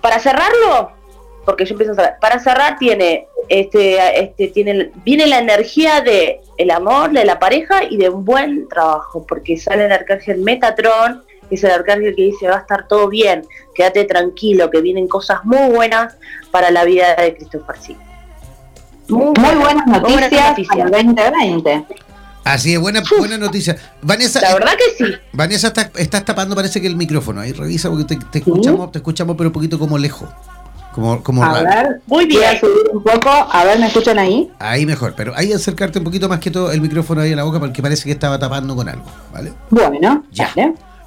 para 0.02 0.20
cerrarlo, 0.20 0.92
porque 1.46 1.66
yo 1.66 1.74
empiezo 1.74 1.94
a 1.94 1.96
cerrar. 1.96 2.20
Para 2.20 2.40
cerrar 2.40 2.78
tiene, 2.78 3.28
este, 3.50 4.20
este, 4.20 4.48
tiene, 4.50 4.92
viene 5.04 5.28
la 5.28 5.40
energía 5.40 6.02
de 6.02 6.42
el 6.58 6.72
amor, 6.72 7.12
de 7.12 7.26
la 7.26 7.40
pareja 7.40 7.84
y 7.84 7.98
de 7.98 8.10
un 8.10 8.24
buen 8.24 8.68
trabajo, 8.68 9.26
porque 9.28 9.58
sale 9.58 9.86
el 9.86 9.92
arcángel 9.92 10.40
Metatron, 10.40 11.24
que 11.50 11.56
es 11.56 11.64
el 11.64 11.72
arcángel 11.72 12.16
que 12.16 12.24
dice 12.24 12.48
va 12.48 12.58
a 12.58 12.60
estar 12.60 12.88
todo 12.88 13.10
bien, 13.10 13.46
quédate 13.74 14.06
tranquilo, 14.06 14.70
que 14.70 14.82
vienen 14.82 15.08
cosas 15.08 15.44
muy 15.44 15.70
buenas 15.70 16.18
para 16.52 16.72
la 16.72 16.84
vida 16.84 17.16
de 17.16 17.36
Christopher 17.36 17.76
Sí. 17.80 17.98
Muy, 19.10 19.34
buenas 19.56 19.88
noticias, 19.88 20.56
para 20.70 20.84
el 20.84 20.92
2020. 20.92 21.86
Así 22.44 22.74
es, 22.74 22.80
buena, 22.80 23.04
buena 23.18 23.38
noticia. 23.38 23.78
Vanessa, 24.02 24.42
la 24.42 24.54
verdad 24.56 24.72
que 24.78 25.06
sí. 25.06 25.12
Vanessa, 25.34 25.74
estás, 25.96 26.26
tapando, 26.26 26.56
parece 26.56 26.82
que 26.82 26.88
el 26.88 26.96
micrófono. 26.96 27.42
Ahí 27.42 27.52
revisa 27.52 27.90
porque 27.90 28.16
te, 28.16 28.40
escuchamos, 28.40 28.92
te 28.92 29.00
escuchamos, 29.00 29.36
pero 29.38 29.50
un 29.50 29.54
poquito 29.54 29.78
como 29.78 29.98
lejos. 29.98 30.30
Como, 30.94 31.24
como 31.24 31.44
a 31.44 31.64
ver, 31.64 32.02
muy 32.08 32.26
bien. 32.26 32.42
Voy 32.42 32.56
a 32.56 32.60
subir 32.60 32.92
un 32.92 33.04
poco. 33.04 33.30
A 33.30 33.64
ver, 33.64 33.80
¿me 33.80 33.88
escuchan 33.88 34.20
ahí? 34.20 34.52
Ahí 34.60 34.86
mejor, 34.86 35.14
pero 35.16 35.34
ahí 35.36 35.54
acercarte 35.54 36.00
un 36.00 36.06
poquito 36.06 36.28
más 36.28 36.40
que 36.40 36.52
todo 36.52 36.72
el 36.72 36.82
micrófono 36.82 37.22
ahí 37.22 37.32
en 37.32 37.38
la 37.38 37.44
boca 37.44 37.60
porque 37.60 37.82
parece 37.82 38.04
que 38.04 38.12
estaba 38.12 38.38
tapando 38.40 38.76
con 38.76 38.90
algo, 38.90 39.06
¿vale? 39.32 39.54
Bueno, 39.70 40.26
ya. 40.32 40.52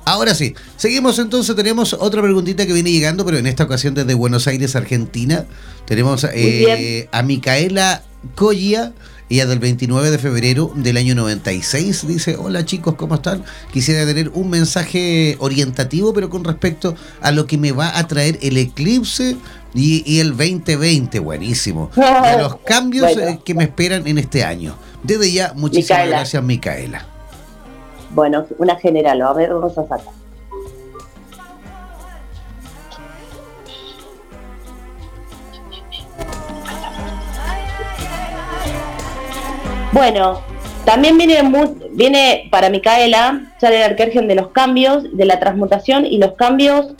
Ahora 0.07 0.35
sí, 0.35 0.55
seguimos 0.77 1.19
entonces, 1.19 1.57
tenemos 1.57 1.95
otra 1.95 2.21
preguntita 2.23 2.67
que 2.67 2.73
viene 2.73 2.93
llegando, 2.93 3.25
pero 3.25 3.39
en 3.39 3.47
esta 3.47 3.65
ocasión 3.65 3.95
desde 3.95 4.15
Buenos 4.15 4.47
Aires, 4.47 4.77
Argentina. 4.77 5.45
Tenemos 5.87 6.25
eh, 6.33 7.09
a 7.13 7.23
Micaela 7.23 8.03
Colla 8.35 8.93
ella 9.31 9.47
del 9.47 9.59
29 9.59 10.11
de 10.11 10.19
febrero 10.19 10.71
del 10.75 10.97
año 10.97 11.15
96 11.15 12.07
dice, 12.07 12.37
hola 12.37 12.65
chicos, 12.65 12.95
¿cómo 12.95 13.15
están? 13.17 13.43
Quisiera 13.73 14.05
tener 14.05 14.31
un 14.35 14.51
mensaje 14.51 15.37
orientativo, 15.41 16.13
pero 16.13 16.29
con 16.29 16.45
respecto 16.45 16.95
a 17.21 17.31
lo 17.33 17.47
que 17.47 17.57
me 17.57 17.73
va 17.73 17.99
a 17.99 18.07
traer 18.07 18.39
el 18.43 18.57
eclipse 18.59 19.37
y, 19.75 20.21
el 20.21 20.37
2020, 20.37 21.19
buenísimo. 21.19 21.91
Y 21.97 22.01
a 22.01 22.37
los 22.43 22.57
cambios 22.57 23.17
eh, 23.17 23.41
que 23.45 23.55
me 23.55 23.65
esperan 23.65 24.07
en 24.07 24.19
este 24.19 24.45
año. 24.45 24.77
Desde 25.03 25.33
ya, 25.33 25.53
muchísimas 25.55 26.09
gracias, 26.09 26.43
Micaela. 26.43 27.07
Bueno, 28.11 28.47
una 28.59 28.77
general, 28.77 29.21
a 29.23 29.33
ver, 29.33 29.53
vamos 29.53 29.77
a 29.77 29.87
sacar. 29.87 30.24
Bueno, 39.95 40.43
también 40.85 41.17
viene, 41.17 42.49
para 42.51 42.69
Micaela, 42.69 43.43
sale 43.61 43.77
el 43.77 43.93
arquergen 43.93 44.27
de 44.27 44.35
los 44.35 44.49
cambios, 44.49 45.05
de 45.17 45.25
la 45.25 45.39
transmutación 45.39 46.05
y 46.05 46.19
los 46.19 46.33
cambios 46.33 46.95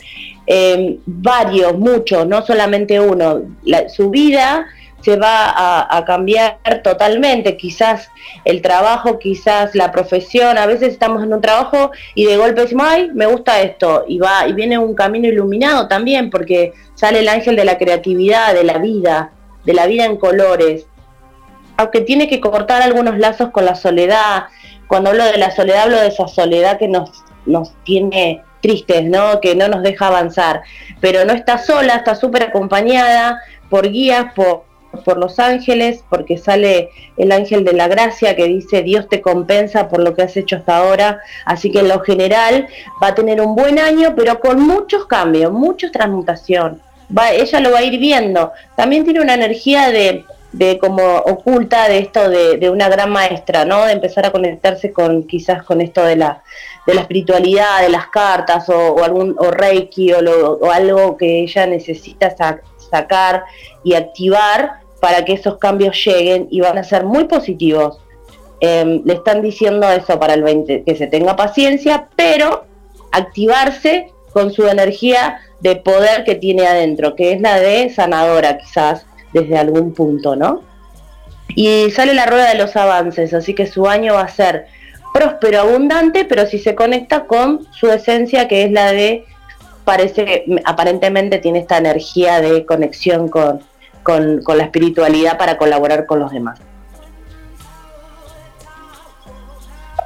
eh, 0.47 0.97
varios, 1.05 1.77
muchos, 1.77 2.25
no 2.25 2.45
solamente 2.45 3.01
uno. 3.01 3.41
su 3.93 4.11
vida 4.11 4.65
se 5.01 5.17
va 5.17 5.53
a, 5.89 6.05
cambiar 6.05 6.57
totalmente, 6.85 7.57
quizás 7.57 8.09
el 8.45 8.61
trabajo, 8.61 9.19
quizás 9.19 9.75
la 9.75 9.91
profesión, 9.91 10.57
a 10.57 10.65
veces 10.65 10.93
estamos 10.93 11.21
en 11.21 11.33
un 11.33 11.41
trabajo 11.41 11.91
y 12.15 12.23
de 12.23 12.37
golpe 12.37 12.61
decimos, 12.61 12.87
ay, 12.89 13.11
me 13.13 13.25
gusta 13.25 13.61
esto, 13.61 14.05
y 14.07 14.19
va, 14.19 14.47
y 14.47 14.53
viene 14.53 14.77
un 14.77 14.95
camino 14.95 15.27
iluminado 15.27 15.89
también, 15.89 16.29
porque 16.29 16.71
sale 16.93 17.19
el 17.19 17.27
ángel 17.27 17.57
de 17.57 17.65
la 17.65 17.77
creatividad, 17.77 18.53
de 18.53 18.63
la 18.63 18.77
vida, 18.77 19.33
de 19.65 19.73
la 19.73 19.85
vida 19.85 20.05
en 20.05 20.15
colores 20.15 20.87
aunque 21.77 22.01
tiene 22.01 22.27
que 22.27 22.39
cortar 22.39 22.81
algunos 22.81 23.17
lazos 23.17 23.49
con 23.51 23.65
la 23.65 23.75
soledad. 23.75 24.45
Cuando 24.87 25.09
hablo 25.09 25.25
de 25.25 25.37
la 25.37 25.51
soledad, 25.51 25.83
hablo 25.83 25.99
de 25.99 26.07
esa 26.07 26.27
soledad 26.27 26.77
que 26.77 26.87
nos, 26.87 27.11
nos 27.45 27.73
tiene 27.83 28.43
tristes, 28.61 29.03
¿no? 29.03 29.39
Que 29.41 29.55
no 29.55 29.67
nos 29.67 29.83
deja 29.83 30.07
avanzar. 30.07 30.61
Pero 31.01 31.25
no 31.25 31.33
está 31.33 31.57
sola, 31.57 31.97
está 31.97 32.15
súper 32.15 32.43
acompañada 32.43 33.39
por 33.69 33.89
guías, 33.89 34.33
por, 34.35 34.63
por 35.03 35.17
los 35.17 35.39
ángeles, 35.39 36.03
porque 36.09 36.37
sale 36.37 36.89
el 37.17 37.31
ángel 37.31 37.63
de 37.63 37.73
la 37.73 37.87
gracia 37.87 38.35
que 38.35 38.45
dice 38.45 38.81
Dios 38.81 39.07
te 39.09 39.21
compensa 39.21 39.87
por 39.87 40.01
lo 40.01 40.15
que 40.15 40.23
has 40.23 40.37
hecho 40.37 40.57
hasta 40.57 40.77
ahora. 40.77 41.19
Así 41.45 41.71
que 41.71 41.79
en 41.79 41.89
lo 41.89 41.99
general 41.99 42.67
va 43.01 43.07
a 43.07 43.15
tener 43.15 43.41
un 43.41 43.55
buen 43.55 43.79
año, 43.79 44.13
pero 44.15 44.39
con 44.39 44.61
muchos 44.61 45.05
cambios, 45.05 45.51
mucha 45.51 45.91
transmutación. 45.91 46.81
Ella 47.33 47.59
lo 47.59 47.71
va 47.71 47.79
a 47.79 47.83
ir 47.83 47.99
viendo. 47.99 48.51
También 48.75 49.03
tiene 49.03 49.21
una 49.21 49.35
energía 49.35 49.91
de 49.91 50.25
de 50.57 50.79
como 50.79 51.03
oculta 51.17 51.89
de 51.89 51.97
esto 51.97 52.29
de, 52.29 52.69
una 52.69 52.87
gran 52.87 53.11
maestra, 53.11 53.65
¿no? 53.65 53.85
De 53.85 53.91
empezar 53.91 54.25
a 54.25 54.31
conectarse 54.31 54.93
con 54.93 55.23
quizás 55.23 55.63
con 55.63 55.81
esto 55.81 56.01
de 56.03 56.15
la, 56.15 56.43
de 56.87 56.93
la 56.93 57.01
espiritualidad, 57.01 57.81
de 57.81 57.89
las 57.89 58.07
cartas 58.07 58.69
o, 58.69 59.03
algún 59.03 59.35
o 59.37 59.51
reiki 59.51 60.13
o, 60.13 60.71
algo 60.71 61.17
que 61.17 61.41
ella 61.41 61.67
necesita 61.67 62.33
sacar 62.89 63.43
y 63.83 63.95
activar 63.95 64.79
para 65.01 65.25
que 65.25 65.33
esos 65.33 65.57
cambios 65.57 66.01
lleguen 66.05 66.47
y 66.49 66.61
van 66.61 66.77
a 66.77 66.83
ser 66.85 67.03
muy 67.03 67.25
positivos. 67.25 67.99
Em, 68.61 69.01
le 69.03 69.15
están 69.15 69.41
diciendo 69.41 69.89
eso 69.89 70.17
para 70.17 70.35
el 70.35 70.43
20, 70.43 70.83
que 70.83 70.95
se 70.95 71.07
tenga 71.07 71.35
paciencia, 71.35 72.07
pero 72.15 72.63
activarse 73.11 74.09
con 74.31 74.53
su 74.53 74.65
energía 74.67 75.41
de 75.59 75.75
poder 75.75 76.23
que 76.23 76.35
tiene 76.35 76.65
adentro, 76.65 77.13
que 77.15 77.33
es 77.33 77.41
la 77.41 77.59
de 77.59 77.89
sanadora 77.89 78.57
quizás, 78.57 79.05
desde 79.35 79.57
algún 79.57 79.93
punto, 79.93 80.35
¿no? 80.35 80.63
Y 81.49 81.91
sale 81.91 82.13
la 82.13 82.25
rueda 82.25 82.49
de 82.49 82.57
los 82.57 82.75
avances, 82.75 83.33
así 83.33 83.53
que 83.53 83.67
su 83.67 83.87
año 83.87 84.13
va 84.13 84.21
a 84.21 84.27
ser 84.29 84.65
próspero, 85.13 85.59
abundante, 85.59 86.25
pero 86.25 86.47
si 86.47 86.57
se 86.57 86.73
conecta 86.73 87.25
con 87.25 87.67
su 87.71 87.91
esencia, 87.91 88.47
que 88.47 88.63
es 88.63 88.71
la 88.71 88.91
de, 88.91 89.25
parece 89.83 90.45
aparentemente 90.63 91.37
tiene 91.39 91.59
esta 91.59 91.77
energía 91.77 92.41
de 92.41 92.65
conexión 92.65 93.27
con, 93.27 93.59
con, 94.03 94.41
con 94.41 94.57
la 94.57 94.63
espiritualidad 94.63 95.37
para 95.37 95.57
colaborar 95.57 96.05
con 96.05 96.19
los 96.19 96.31
demás. 96.31 96.59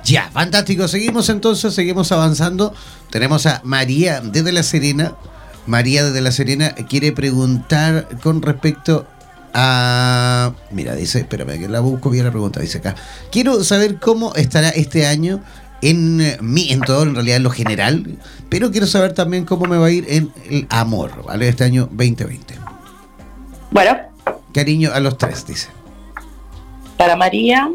Ya, 0.03 0.29
fantástico. 0.31 0.87
Seguimos 0.87 1.29
entonces, 1.29 1.73
seguimos 1.75 2.11
avanzando. 2.11 2.73
Tenemos 3.11 3.45
a 3.45 3.61
María 3.63 4.21
desde 4.21 4.51
La 4.51 4.63
Serena. 4.63 5.13
María 5.67 6.03
desde 6.03 6.21
La 6.21 6.31
Serena 6.31 6.73
quiere 6.89 7.11
preguntar 7.11 8.07
con 8.23 8.41
respecto 8.41 9.05
Ah, 9.53 10.53
mira, 10.71 10.95
dice, 10.95 11.19
espérame 11.19 11.59
que 11.59 11.67
la 11.67 11.79
busco 11.79 12.09
bien 12.09 12.25
la 12.25 12.31
pregunta, 12.31 12.59
dice 12.59 12.79
acá. 12.79 12.95
Quiero 13.31 13.63
saber 13.63 13.99
cómo 13.99 14.33
estará 14.35 14.69
este 14.69 15.07
año 15.07 15.41
en 15.81 16.21
eh, 16.21 16.37
mí, 16.41 16.71
en 16.71 16.81
todo, 16.81 17.03
en 17.03 17.15
realidad 17.15 17.37
en 17.37 17.43
lo 17.43 17.49
general, 17.49 18.17
pero 18.49 18.71
quiero 18.71 18.85
saber 18.85 19.13
también 19.13 19.45
cómo 19.45 19.65
me 19.65 19.77
va 19.77 19.87
a 19.87 19.91
ir 19.91 20.05
en 20.09 20.31
el 20.49 20.67
amor, 20.69 21.23
¿vale? 21.25 21.47
Este 21.47 21.63
año 21.63 21.85
2020. 21.91 22.55
Bueno. 23.71 23.97
Cariño 24.53 24.91
a 24.93 24.99
los 24.99 25.17
tres, 25.17 25.45
dice. 25.45 25.69
Para 26.97 27.15
María, 27.15 27.71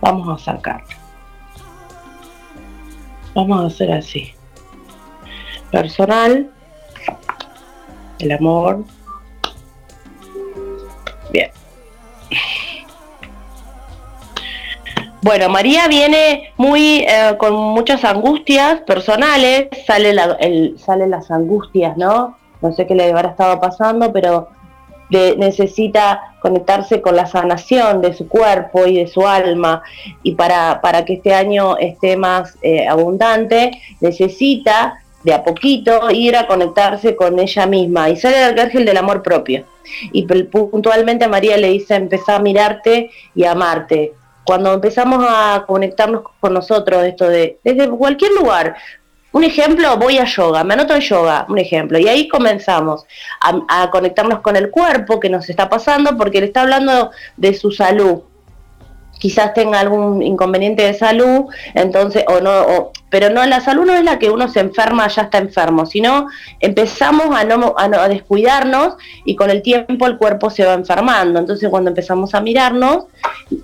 vamos 0.00 0.40
a 0.40 0.44
sacar. 0.44 0.84
Vamos 3.34 3.64
a 3.64 3.66
hacer 3.66 3.92
así. 3.92 4.32
Personal, 5.70 6.50
el 8.18 8.32
amor, 8.32 8.84
Bueno, 15.22 15.48
María 15.48 15.88
viene 15.88 16.52
muy 16.56 16.98
eh, 17.00 17.36
con 17.38 17.54
muchas 17.54 18.04
angustias 18.04 18.80
personales, 18.82 19.68
sale 19.86 20.14
salen 20.78 21.10
las 21.10 21.30
angustias, 21.30 21.96
¿no? 21.96 22.36
No 22.62 22.72
sé 22.72 22.86
qué 22.86 22.94
le 22.94 23.10
habrá 23.10 23.30
estado 23.30 23.60
pasando, 23.60 24.12
pero 24.12 24.48
necesita 25.10 26.34
conectarse 26.40 27.00
con 27.00 27.16
la 27.16 27.26
sanación 27.26 28.02
de 28.02 28.14
su 28.14 28.28
cuerpo 28.28 28.86
y 28.86 28.96
de 28.96 29.06
su 29.06 29.26
alma 29.26 29.82
y 30.22 30.34
para, 30.34 30.80
para 30.80 31.04
que 31.04 31.14
este 31.14 31.32
año 31.32 31.76
esté 31.76 32.16
más 32.16 32.56
eh, 32.62 32.86
abundante 32.88 33.80
necesita 34.00 34.98
de 35.22 35.32
a 35.32 35.42
poquito 35.42 36.10
ir 36.10 36.36
a 36.36 36.46
conectarse 36.46 37.16
con 37.16 37.38
ella 37.38 37.66
misma 37.66 38.10
y 38.10 38.16
sale 38.16 38.48
el 38.48 38.58
ángel 38.58 38.84
del 38.84 38.96
amor 38.96 39.22
propio. 39.22 39.64
Y 40.12 40.22
puntualmente 40.24 41.28
María 41.28 41.56
le 41.56 41.68
dice, 41.68 41.94
empezar 41.94 42.36
a 42.36 42.42
mirarte 42.42 43.10
y 43.34 43.44
a 43.44 43.52
amarte. 43.52 44.14
Cuando 44.46 44.72
empezamos 44.72 45.24
a 45.28 45.64
conectarnos 45.66 46.22
con 46.40 46.54
nosotros, 46.54 47.04
esto 47.04 47.28
de 47.28 47.58
desde 47.64 47.90
cualquier 47.90 48.32
lugar, 48.32 48.76
un 49.32 49.44
ejemplo, 49.44 49.96
voy 49.98 50.18
a 50.18 50.24
yoga, 50.24 50.64
me 50.64 50.74
anoto 50.74 50.94
en 50.94 51.00
yoga, 51.00 51.44
un 51.48 51.58
ejemplo, 51.58 51.98
y 51.98 52.08
ahí 52.08 52.28
comenzamos 52.28 53.04
a, 53.40 53.82
a 53.82 53.90
conectarnos 53.90 54.40
con 54.40 54.56
el 54.56 54.70
cuerpo 54.70 55.20
que 55.20 55.28
nos 55.28 55.50
está 55.50 55.68
pasando 55.68 56.16
porque 56.16 56.40
le 56.40 56.46
está 56.46 56.62
hablando 56.62 57.10
de 57.36 57.52
su 57.52 57.70
salud, 57.70 58.22
quizás 59.18 59.54
tenga 59.54 59.80
algún 59.80 60.22
inconveniente 60.22 60.82
de 60.82 60.94
salud, 60.94 61.46
entonces, 61.74 62.24
o 62.28 62.40
no, 62.40 62.92
pero 63.08 63.30
no, 63.30 63.46
la 63.46 63.60
salud 63.60 63.86
no 63.86 63.94
es 63.94 64.04
la 64.04 64.18
que 64.18 64.30
uno 64.30 64.48
se 64.48 64.60
enferma, 64.60 65.08
ya 65.08 65.22
está 65.22 65.38
enfermo, 65.38 65.86
sino 65.86 66.26
empezamos 66.60 67.34
a 67.34 67.44
no, 67.44 67.74
a 67.76 68.08
descuidarnos 68.08 68.96
y 69.24 69.36
con 69.36 69.50
el 69.50 69.62
tiempo 69.62 70.06
el 70.06 70.18
cuerpo 70.18 70.50
se 70.50 70.64
va 70.64 70.74
enfermando. 70.74 71.38
Entonces 71.38 71.70
cuando 71.70 71.90
empezamos 71.90 72.34
a 72.34 72.40
mirarnos, 72.40 73.04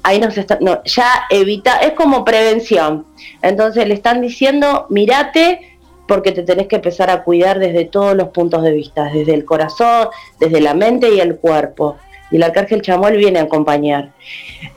ahí 0.04 0.20
nos 0.20 0.38
está, 0.38 0.58
no, 0.60 0.82
ya 0.84 1.24
evita, 1.28 1.78
es 1.78 1.92
como 1.92 2.24
prevención. 2.24 3.04
Entonces 3.42 3.86
le 3.86 3.94
están 3.94 4.22
diciendo, 4.22 4.86
mirate, 4.90 5.78
porque 6.06 6.32
te 6.32 6.42
tenés 6.42 6.68
que 6.68 6.76
empezar 6.76 7.10
a 7.10 7.24
cuidar 7.24 7.58
desde 7.58 7.84
todos 7.84 8.14
los 8.16 8.28
puntos 8.28 8.62
de 8.62 8.72
vista, 8.72 9.04
desde 9.12 9.34
el 9.34 9.44
corazón, 9.44 10.08
desde 10.38 10.60
la 10.60 10.74
mente 10.74 11.12
y 11.14 11.20
el 11.20 11.36
cuerpo. 11.36 11.96
Y 12.32 12.36
el 12.36 12.42
arcángel 12.42 12.82
Chamuel 12.82 13.18
viene 13.18 13.38
a 13.38 13.42
acompañar 13.42 14.12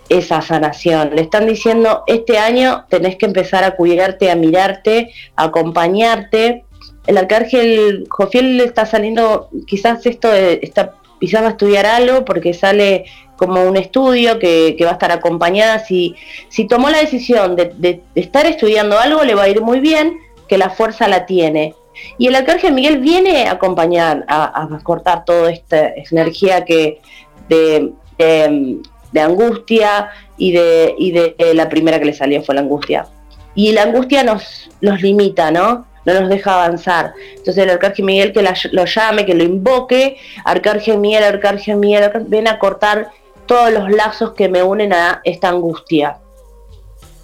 esa 0.10 0.42
sanación. 0.42 1.16
Le 1.16 1.22
están 1.22 1.48
diciendo, 1.48 2.04
este 2.06 2.38
año 2.38 2.86
tenés 2.90 3.16
que 3.16 3.26
empezar 3.26 3.64
a 3.64 3.72
cuidarte, 3.72 4.30
a 4.30 4.36
mirarte, 4.36 5.12
a 5.36 5.46
acompañarte. 5.46 6.66
El 7.08 7.18
arcángel 7.18 8.06
Jofiel 8.10 8.60
está 8.60 8.86
saliendo, 8.86 9.50
quizás 9.66 10.06
esto 10.06 10.32
está, 10.34 10.96
quizás 11.20 11.42
va 11.42 11.48
a 11.48 11.52
estudiar 11.52 11.86
algo 11.86 12.26
porque 12.26 12.54
sale 12.54 13.06
como 13.38 13.64
un 13.64 13.78
estudio 13.78 14.40
que, 14.40 14.78
va 14.84 14.90
a 14.90 14.94
estar 14.94 15.12
acompañada. 15.12 15.80
Si, 15.80 16.16
si 16.50 16.68
tomó 16.68 16.90
la 16.90 17.00
decisión 17.00 17.56
de, 17.56 18.02
estar 18.16 18.46
estudiando 18.46 19.00
algo, 19.00 19.24
le 19.24 19.36
va 19.36 19.44
a 19.44 19.50
ir 19.50 19.62
muy 19.62 19.80
bien, 19.80 20.20
que 20.48 20.58
la 20.58 20.70
fuerza 20.70 21.08
la 21.08 21.26
tiene. 21.26 21.74
Y 22.18 22.28
el 22.28 22.36
arcángel 22.36 22.74
Miguel 22.74 23.00
viene 23.00 23.48
a 23.48 23.54
acompañar, 23.54 24.26
a, 24.28 24.68
cortar 24.84 25.26
toda 25.26 25.52
esta 25.52 25.94
energía 26.12 26.66
que 26.66 27.02
de, 27.50 27.94
de, 28.18 29.22
angustia 29.22 30.10
y, 30.38 30.52
de, 30.52 30.96
y 30.98 31.12
de 31.12 31.36
eh, 31.38 31.54
la 31.54 31.70
primera 31.70 32.00
que 32.00 32.06
le 32.06 32.14
salió 32.14 32.44
fue 32.44 32.56
la 32.56 32.62
angustia. 32.62 33.08
Y 33.54 33.72
la 33.72 33.84
angustia 33.84 34.24
nos, 34.24 34.70
nos 34.82 35.02
limita, 35.02 35.52
¿no? 35.52 35.86
no 36.06 36.22
nos 36.22 36.30
deja 36.30 36.54
avanzar. 36.54 37.14
Entonces 37.36 37.58
el 37.64 37.70
arcángel 37.70 38.06
Miguel 38.06 38.34
que 38.34 38.48
lo 38.72 38.86
llame, 38.86 39.26
que 39.26 39.34
lo 39.34 39.44
invoque, 39.44 40.18
arcángel 40.44 41.00
Miguel, 41.00 41.24
arcángel 41.24 41.78
Miguel, 41.78 42.12
ven 42.28 42.48
a 42.48 42.60
cortar 42.60 43.10
todos 43.46 43.72
los 43.72 43.90
lazos 43.92 44.34
que 44.34 44.48
me 44.48 44.64
unen 44.64 44.94
a 44.94 45.22
esta 45.24 45.50
angustia. 45.50 46.18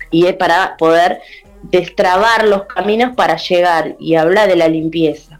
Y 0.09 0.25
es 0.25 0.35
para 0.35 0.75
poder 0.77 1.21
destrabar 1.63 2.47
los 2.47 2.63
caminos 2.63 3.15
para 3.15 3.37
llegar 3.37 3.95
y 3.99 4.15
habla 4.15 4.47
de 4.47 4.55
la 4.55 4.67
limpieza. 4.67 5.39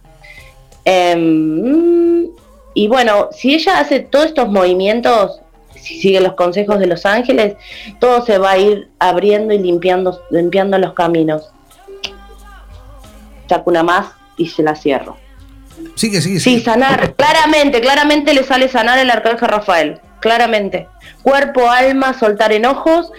Em, 0.86 2.28
y 2.74 2.88
bueno, 2.88 3.30
si 3.32 3.54
ella 3.54 3.80
hace 3.80 4.00
todos 4.00 4.28
estos 4.28 4.50
movimientos, 4.50 5.42
si 5.76 6.00
sigue 6.00 6.22
los 6.22 6.34
consejos 6.34 6.80
de 6.80 6.88
los 6.88 7.06
ángeles, 7.06 7.56
todo 8.00 8.26
se 8.26 8.38
va 8.38 8.52
a 8.52 8.58
ir 8.58 8.90
abriendo 9.00 9.54
y 9.54 9.60
limpiando, 9.60 10.22
limpiando 10.30 10.78
los 10.78 10.94
caminos. 10.94 11.52
Saco 13.50 13.70
una 13.70 13.84
más 13.84 14.08
y 14.38 14.48
se 14.48 14.64
la 14.64 14.76
cierro. 14.76 15.18
Sigue, 15.96 16.22
sigue, 16.22 16.40
sigue. 16.40 16.60
Sí, 16.60 16.64
sanar. 16.64 17.16
Claramente, 17.16 17.82
claramente 17.82 18.34
le 18.34 18.44
sale 18.44 18.68
sanar 18.68 19.00
el 19.00 19.10
arcángel 19.10 19.50
Rafael 19.50 20.02
claramente. 20.22 20.88
Cuerpo, 21.22 21.70
alma, 21.70 22.18
soltar 22.18 22.54
enojos, 22.54 23.12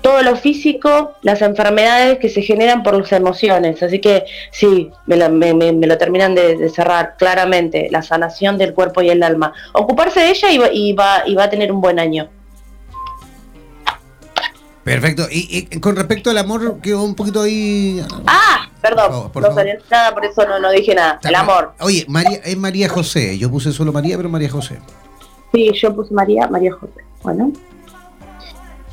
todo 0.00 0.22
lo 0.22 0.36
físico, 0.36 1.12
las 1.22 1.42
enfermedades 1.42 2.18
que 2.18 2.28
se 2.28 2.42
generan 2.42 2.82
por 2.82 2.98
las 2.98 3.12
emociones. 3.12 3.82
Así 3.82 4.00
que 4.00 4.24
sí, 4.50 4.90
me, 5.06 5.16
lo 5.16 5.98
terminan 5.98 6.34
de, 6.34 6.68
cerrar 6.70 7.16
claramente, 7.18 7.88
la 7.90 8.02
sanación 8.02 8.58
del 8.58 8.74
cuerpo 8.74 9.02
y 9.02 9.10
el 9.10 9.22
alma. 9.22 9.52
Ocuparse 9.72 10.20
de 10.20 10.30
ella 10.30 10.50
y, 10.72 10.92
va, 10.92 11.22
y 11.26 11.34
va 11.34 11.44
a 11.44 11.50
tener 11.50 11.72
un 11.72 11.80
buen 11.80 11.98
año. 11.98 12.28
Perfecto. 14.84 15.26
Y, 15.30 15.66
con 15.78 15.94
respecto 15.94 16.30
al 16.30 16.38
amor, 16.38 16.80
quedó 16.80 17.04
un 17.04 17.14
poquito 17.14 17.42
ahí. 17.42 18.02
Ah, 18.26 18.68
perdón, 18.80 19.30
no 19.34 19.54
salió 19.54 19.74
nada, 19.90 20.14
por 20.14 20.24
eso 20.24 20.46
no, 20.46 20.58
no 20.58 20.70
dije 20.70 20.94
nada. 20.94 21.20
El 21.22 21.34
amor. 21.34 21.74
Oye, 21.80 22.06
María, 22.08 22.40
es 22.42 22.56
María 22.56 22.88
José. 22.88 23.38
Yo 23.38 23.50
puse 23.50 23.72
solo 23.72 23.92
María, 23.92 24.16
pero 24.16 24.28
María 24.28 24.48
José. 24.48 24.78
Sí, 25.52 25.70
yo 25.74 25.94
puse 25.94 26.14
María, 26.14 26.48
María 26.48 26.72
José. 26.72 27.04
Bueno. 27.22 27.52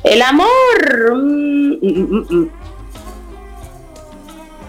El 0.04 0.22
amor. 0.22 1.14
Mm, 1.14 1.72
mm, 1.82 2.26
mm, 2.30 2.50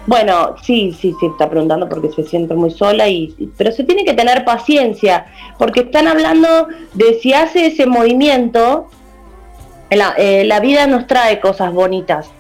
bueno, 0.07 0.55
sí, 0.63 0.91
sí, 0.99 1.15
sí, 1.19 1.27
está 1.27 1.49
preguntando 1.49 1.87
porque 1.87 2.09
se 2.09 2.23
siente 2.23 2.55
muy 2.55 2.71
sola, 2.71 3.07
y, 3.07 3.51
pero 3.57 3.71
se 3.71 3.83
tiene 3.83 4.03
que 4.03 4.15
tener 4.15 4.43
paciencia, 4.43 5.27
porque 5.59 5.81
están 5.81 6.07
hablando 6.07 6.67
de 6.95 7.19
si 7.19 7.33
hace 7.33 7.67
ese 7.67 7.85
movimiento, 7.85 8.87
la, 9.91 10.15
eh, 10.17 10.45
la 10.45 10.59
vida 10.61 10.87
nos 10.87 11.05
trae 11.05 11.39
cosas 11.39 11.71
bonitas. 11.73 12.31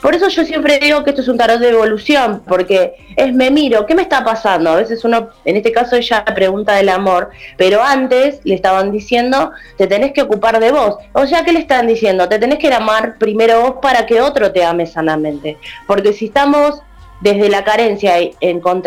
Por 0.00 0.14
eso 0.14 0.28
yo 0.28 0.44
siempre 0.44 0.78
digo 0.78 1.04
que 1.04 1.10
esto 1.10 1.22
es 1.22 1.28
un 1.28 1.36
tarot 1.36 1.60
de 1.60 1.70
evolución, 1.70 2.42
porque 2.46 2.94
es 3.16 3.34
me 3.34 3.50
miro, 3.50 3.86
¿qué 3.86 3.94
me 3.94 4.02
está 4.02 4.24
pasando? 4.24 4.70
A 4.70 4.76
veces 4.76 5.04
uno, 5.04 5.28
en 5.44 5.56
este 5.56 5.72
caso 5.72 5.96
ella 5.96 6.24
pregunta 6.24 6.74
del 6.74 6.88
amor, 6.88 7.30
pero 7.56 7.82
antes 7.82 8.40
le 8.44 8.54
estaban 8.54 8.90
diciendo, 8.90 9.52
te 9.76 9.86
tenés 9.86 10.12
que 10.12 10.22
ocupar 10.22 10.60
de 10.60 10.72
vos. 10.72 10.96
O 11.12 11.26
sea, 11.26 11.44
¿qué 11.44 11.52
le 11.52 11.60
están 11.60 11.86
diciendo? 11.86 12.28
Te 12.28 12.38
tenés 12.38 12.58
que 12.58 12.72
amar 12.72 13.18
primero 13.18 13.60
vos 13.60 13.74
para 13.82 14.06
que 14.06 14.20
otro 14.20 14.52
te 14.52 14.64
ame 14.64 14.86
sanamente. 14.86 15.58
Porque 15.86 16.12
si 16.12 16.26
estamos 16.26 16.82
desde 17.20 17.48
la 17.48 17.64
carencia 17.64 18.14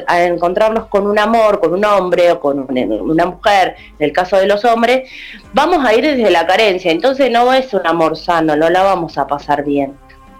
a 0.07 0.23
encontrarnos 0.23 0.85
con 0.87 1.07
un 1.07 1.17
amor, 1.17 1.59
con 1.59 1.73
un 1.73 1.83
hombre 1.85 2.31
o 2.31 2.39
con 2.39 2.67
una 2.69 3.25
mujer, 3.25 3.75
en 3.97 4.05
el 4.05 4.11
caso 4.11 4.37
de 4.37 4.45
los 4.45 4.65
hombres, 4.65 5.09
vamos 5.53 5.83
a 5.85 5.93
ir 5.93 6.03
desde 6.03 6.29
la 6.29 6.45
carencia. 6.45 6.91
Entonces 6.91 7.31
no 7.31 7.51
es 7.53 7.73
un 7.73 7.85
amor 7.85 8.17
sano, 8.17 8.55
no 8.55 8.69
la 8.69 8.83
vamos 8.83 9.17
a 9.17 9.27
pasar 9.27 9.63
bien 9.63 9.95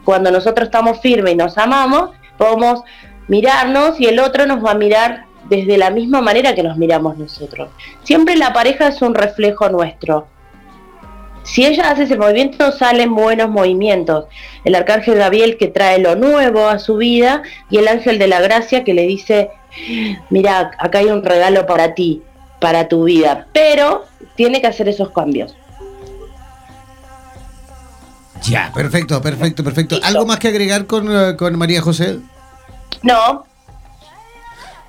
cuando 0.06 0.32
nosotros 0.32 0.68
estamos 0.68 1.02
firmes 1.02 1.34
y 1.34 1.38
nos 1.38 1.58
amamos, 1.58 2.12
podemos 2.38 2.82
mirarnos 3.28 4.00
y 4.00 4.06
el 4.08 4.20
otro 4.20 4.46
nos 4.46 4.64
va 4.64 4.72
a 4.72 4.76
mirar 4.76 5.26
desde 5.50 5.78
la 5.78 5.90
misma 5.90 6.22
manera 6.22 6.56
que 6.56 6.64
nos 6.64 6.78
miramos 6.78 7.18
nosotros. 7.18 7.70
Siempre 8.04 8.36
la 8.36 8.54
pareja 8.54 8.88
es 8.88 9.02
un 9.02 9.16
reflejo 9.16 9.70
nuestro. 9.70 10.28
Si 11.44 11.66
ella 11.66 11.90
hace 11.90 12.04
ese 12.04 12.18
movimiento, 12.18 12.72
salen 12.72 13.16
buenos 13.16 13.50
movimientos. 13.50 14.26
El 14.64 14.76
arcángel 14.76 15.16
Gabriel 15.16 15.58
que 15.58 15.68
trae 15.68 15.98
lo 16.00 16.16
nuevo 16.16 16.68
a 16.68 16.80
su 16.80 16.98
vida 16.98 17.44
y 17.70 17.78
el 17.78 17.88
ángel 17.88 18.20
de 18.20 18.28
la 18.28 18.42
gracia 18.42 18.84
que 18.84 18.94
le 18.94 19.08
dice, 19.08 19.50
mira, 20.30 20.72
acá 20.78 21.00
hay 21.00 21.08
un 21.08 21.24
regalo 21.24 21.66
para 21.66 21.96
ti, 21.96 22.22
para 22.60 22.88
tu 22.88 23.06
vida, 23.06 23.48
pero 23.54 24.06
tiene 24.36 24.62
que 24.62 24.68
hacer 24.68 24.90
esos 24.90 25.12
cambios. 25.12 25.56
Ya, 28.44 28.72
perfecto, 28.74 29.22
perfecto, 29.22 29.64
perfecto. 29.64 30.00
¿Algo 30.04 30.26
más 30.26 30.40
que 30.40 30.48
agregar 30.48 30.86
con, 30.86 31.08
eh, 31.12 31.36
con 31.36 31.58
María 31.58 31.82
José? 31.82 32.20
No, 33.04 33.46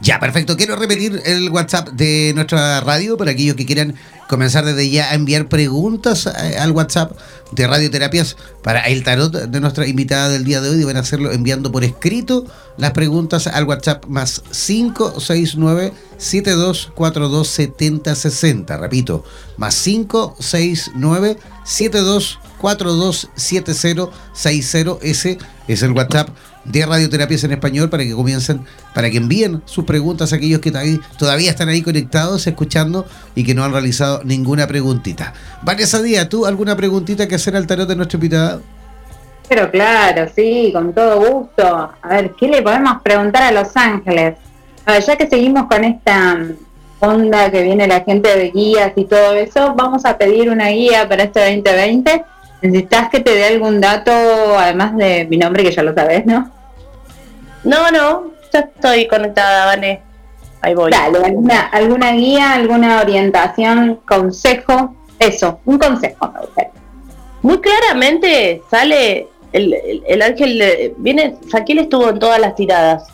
ya, 0.03 0.19
perfecto. 0.19 0.57
Quiero 0.57 0.77
repetir 0.77 1.21
el 1.27 1.51
WhatsApp 1.51 1.91
de 1.91 2.33
nuestra 2.35 2.81
radio 2.81 3.19
para 3.19 3.33
aquellos 3.33 3.55
que 3.55 3.67
quieran 3.67 3.97
comenzar 4.31 4.65
desde 4.65 4.89
ya 4.89 5.11
a 5.11 5.15
enviar 5.15 5.49
preguntas 5.49 6.27
eh, 6.27 6.57
al 6.59 6.71
WhatsApp 6.71 7.13
de 7.51 7.67
Radioterapias 7.67 8.37
para 8.63 8.81
el 8.81 9.05
tarot 9.05 9.31
de 9.31 9.61
nuestra 9.61 9.87
invitada 9.87 10.31
del 10.31 10.45
día 10.45 10.63
de 10.63 10.71
hoy. 10.71 10.79
Deben 10.79 10.97
hacerlo 10.97 11.33
enviando 11.33 11.71
por 11.71 11.85
escrito 11.85 12.47
las 12.79 12.93
preguntas 12.93 13.47
al 13.47 13.65
WhatsApp 13.65 14.07
más 14.07 14.43
569 14.53 15.93
7242 16.17 17.49
7060. 17.49 18.79
Repito, 18.79 19.23
más 19.59 19.75
569 19.83 21.37
7242 21.65 22.39
7060. 22.61 24.99
Ese 25.03 25.39
es 25.67 25.83
el 25.83 25.93
WhatsApp 25.93 26.29
de 26.65 26.85
radioterapias 26.85 27.45
en 27.45 27.53
español 27.53 27.89
para 27.89 28.03
que 28.03 28.13
comiencen, 28.13 28.67
para 28.95 29.11
que 29.11 29.17
envíen 29.17 29.63
sus 29.65 29.85
preguntas 29.85 30.33
a 30.33 30.37
aquellos 30.37 30.61
que 30.61 30.73
todavía 31.19 31.51
están 31.51 31.69
ahí 31.69 31.83
conectados, 31.83 32.47
escuchando 32.47 33.07
y 33.35 33.45
que 33.45 33.55
no 33.55 33.65
han 33.65 33.73
realizado 33.73 34.21
ninguna 34.25 34.67
preguntita. 34.67 35.33
Vanessa 35.63 36.03
Díaz, 36.03 36.29
¿tú 36.29 36.47
alguna 36.47 36.77
preguntita 36.77 37.27
que 37.27 37.37
hacer 37.37 37.57
al 37.57 37.67
tarot 37.67 37.89
de 37.89 37.97
nuestro 37.97 38.19
invitado? 38.19 38.63
Pero 39.49 39.71
claro, 39.71 40.31
sí, 40.35 40.71
con 40.73 40.93
todo 40.93 41.19
gusto. 41.19 41.91
A 42.03 42.09
ver, 42.09 42.33
¿qué 42.39 42.47
le 42.47 42.63
podemos 42.63 43.01
preguntar 43.03 43.43
a 43.43 43.53
Los 43.53 43.77
Ángeles? 43.77 44.37
A 44.87 44.93
ver, 44.93 45.03
ya 45.03 45.17
que 45.17 45.29
seguimos 45.29 45.67
con 45.67 45.83
esta 45.83 46.39
onda 47.01 47.51
que 47.51 47.63
viene 47.63 47.89
la 47.89 48.03
gente 48.03 48.37
de 48.37 48.51
guías 48.51 48.93
y 48.95 49.07
todo 49.07 49.35
eso, 49.35 49.75
vamos 49.75 50.05
a 50.05 50.19
pedir 50.19 50.51
una 50.51 50.69
guía 50.69 51.09
para 51.09 51.25
este 51.25 51.41
2020 51.41 52.25
¿Necesitas 52.63 53.09
que 53.09 53.21
te 53.21 53.35
dé 53.35 53.45
algún 53.45 53.81
dato, 53.81 54.13
además 54.59 54.97
de 54.97 55.27
mi 55.31 55.39
nombre, 55.39 55.63
que 55.63 55.73
ya 55.73 55.83
lo 55.83 55.95
sabes, 55.95 56.27
no? 56.27 56.51
No, 57.65 57.91
no, 57.91 58.33
ya 58.53 58.61
estoy 58.61 59.07
conectada, 59.07 59.67
Vane. 59.67 60.03
Ahí 60.63 60.75
voy. 60.75 60.91
Dale, 60.91 61.19
alguna, 61.73 62.13
guía, 62.13 62.53
alguna 62.53 63.01
orientación, 63.01 64.01
consejo, 64.07 64.95
eso, 65.19 65.61
un 65.65 65.79
consejo. 65.79 66.33
Muy 67.43 67.61
claramente 67.61 68.63
sale 68.71 69.29
el, 69.53 70.03
el, 70.07 70.23
ángel, 70.23 70.95
viene, 70.99 71.37
Saquiel 71.51 71.81
estuvo 71.81 72.11
en 72.11 72.19
todas 72.19 72.39
las 72.39 72.55
tiradas, 72.55 73.09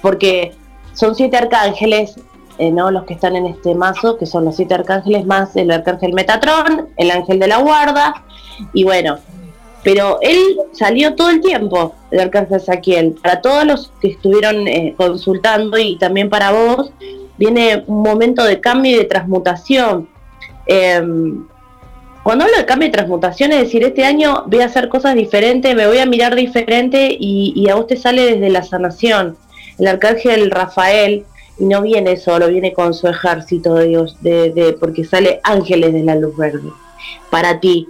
porque 0.00 0.52
son 0.92 1.14
siete 1.14 1.36
arcángeles, 1.36 2.16
eh, 2.58 2.70
¿no? 2.70 2.90
los 2.90 3.04
que 3.04 3.14
están 3.14 3.36
en 3.36 3.46
este 3.46 3.74
mazo, 3.74 4.18
que 4.18 4.26
son 4.26 4.44
los 4.44 4.56
siete 4.56 4.74
arcángeles 4.74 5.26
más 5.26 5.56
el 5.56 5.70
arcángel 5.70 6.12
Metatrón, 6.12 6.88
el 6.96 7.10
ángel 7.10 7.38
de 7.38 7.48
la 7.48 7.58
guarda, 7.58 8.24
y 8.72 8.84
bueno, 8.84 9.18
pero 9.82 10.18
él 10.22 10.38
salió 10.72 11.14
todo 11.14 11.30
el 11.30 11.40
tiempo, 11.40 11.94
el 12.10 12.20
arcángel 12.20 12.60
Saquiel. 12.60 13.16
Para 13.20 13.40
todos 13.40 13.64
los 13.64 13.92
que 14.00 14.08
estuvieron 14.08 14.68
eh, 14.68 14.94
consultando 14.96 15.76
y 15.76 15.96
también 15.96 16.30
para 16.30 16.52
vos, 16.52 16.92
viene 17.36 17.82
un 17.86 18.02
momento 18.02 18.44
de 18.44 18.60
cambio 18.60 18.92
y 18.92 18.98
de 18.98 19.04
transmutación. 19.04 20.08
Em, 20.66 21.44
cuando 22.22 22.44
hablo 22.44 22.56
de 22.56 22.64
cambio 22.64 22.88
y 22.88 22.92
transmutación, 22.92 23.50
es 23.50 23.58
decir, 23.58 23.82
este 23.82 24.04
año 24.04 24.44
voy 24.46 24.60
a 24.60 24.66
hacer 24.66 24.88
cosas 24.88 25.16
diferentes, 25.16 25.74
me 25.74 25.88
voy 25.88 25.98
a 25.98 26.06
mirar 26.06 26.36
diferente 26.36 27.16
y, 27.18 27.52
y 27.56 27.68
a 27.68 27.74
vos 27.74 27.88
te 27.88 27.96
sale 27.96 28.24
desde 28.24 28.48
la 28.48 28.62
sanación 28.62 29.36
El 29.80 29.88
arcángel 29.88 30.52
Rafael 30.52 31.24
y 31.58 31.66
no 31.66 31.82
viene 31.82 32.16
solo, 32.16 32.48
viene 32.48 32.72
con 32.72 32.94
su 32.94 33.08
ejército 33.08 33.74
de 33.74 33.88
Dios, 33.88 34.16
de, 34.20 34.76
porque 34.78 35.04
sale 35.04 35.40
ángeles 35.42 35.92
de 35.92 36.02
la 36.02 36.14
luz 36.14 36.36
verde. 36.36 36.70
Para 37.30 37.60
ti, 37.60 37.88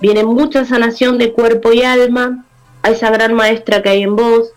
viene 0.00 0.24
mucha 0.24 0.64
sanación 0.64 1.18
de 1.18 1.32
cuerpo 1.32 1.72
y 1.72 1.82
alma, 1.82 2.44
a 2.82 2.90
esa 2.90 3.10
gran 3.10 3.34
maestra 3.34 3.82
que 3.82 3.90
hay 3.90 4.02
en 4.02 4.16
vos, 4.16 4.50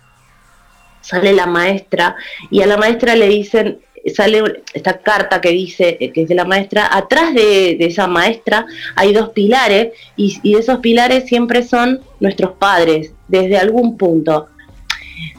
sale 1.02 1.34
la 1.34 1.46
maestra, 1.46 2.16
y 2.50 2.62
a 2.62 2.68
la 2.68 2.78
maestra 2.78 3.16
le 3.16 3.28
dicen, 3.28 3.80
sale 4.14 4.64
esta 4.74 5.00
carta 5.00 5.42
que 5.42 5.50
dice, 5.50 5.98
que 5.98 6.22
es 6.22 6.28
de 6.28 6.36
la 6.36 6.46
maestra, 6.46 6.90
atrás 6.92 7.34
de, 7.34 7.78
esa 7.80 8.08
maestra 8.08 8.66
hay 8.96 9.14
dos 9.14 9.30
pilares, 9.30 9.94
y 10.16 10.56
esos 10.56 10.80
pilares 10.80 11.26
siempre 11.26 11.64
son 11.64 12.02
nuestros 12.20 12.54
padres, 12.54 13.14
desde 13.28 13.58
algún 13.58 13.98
punto 13.98 14.48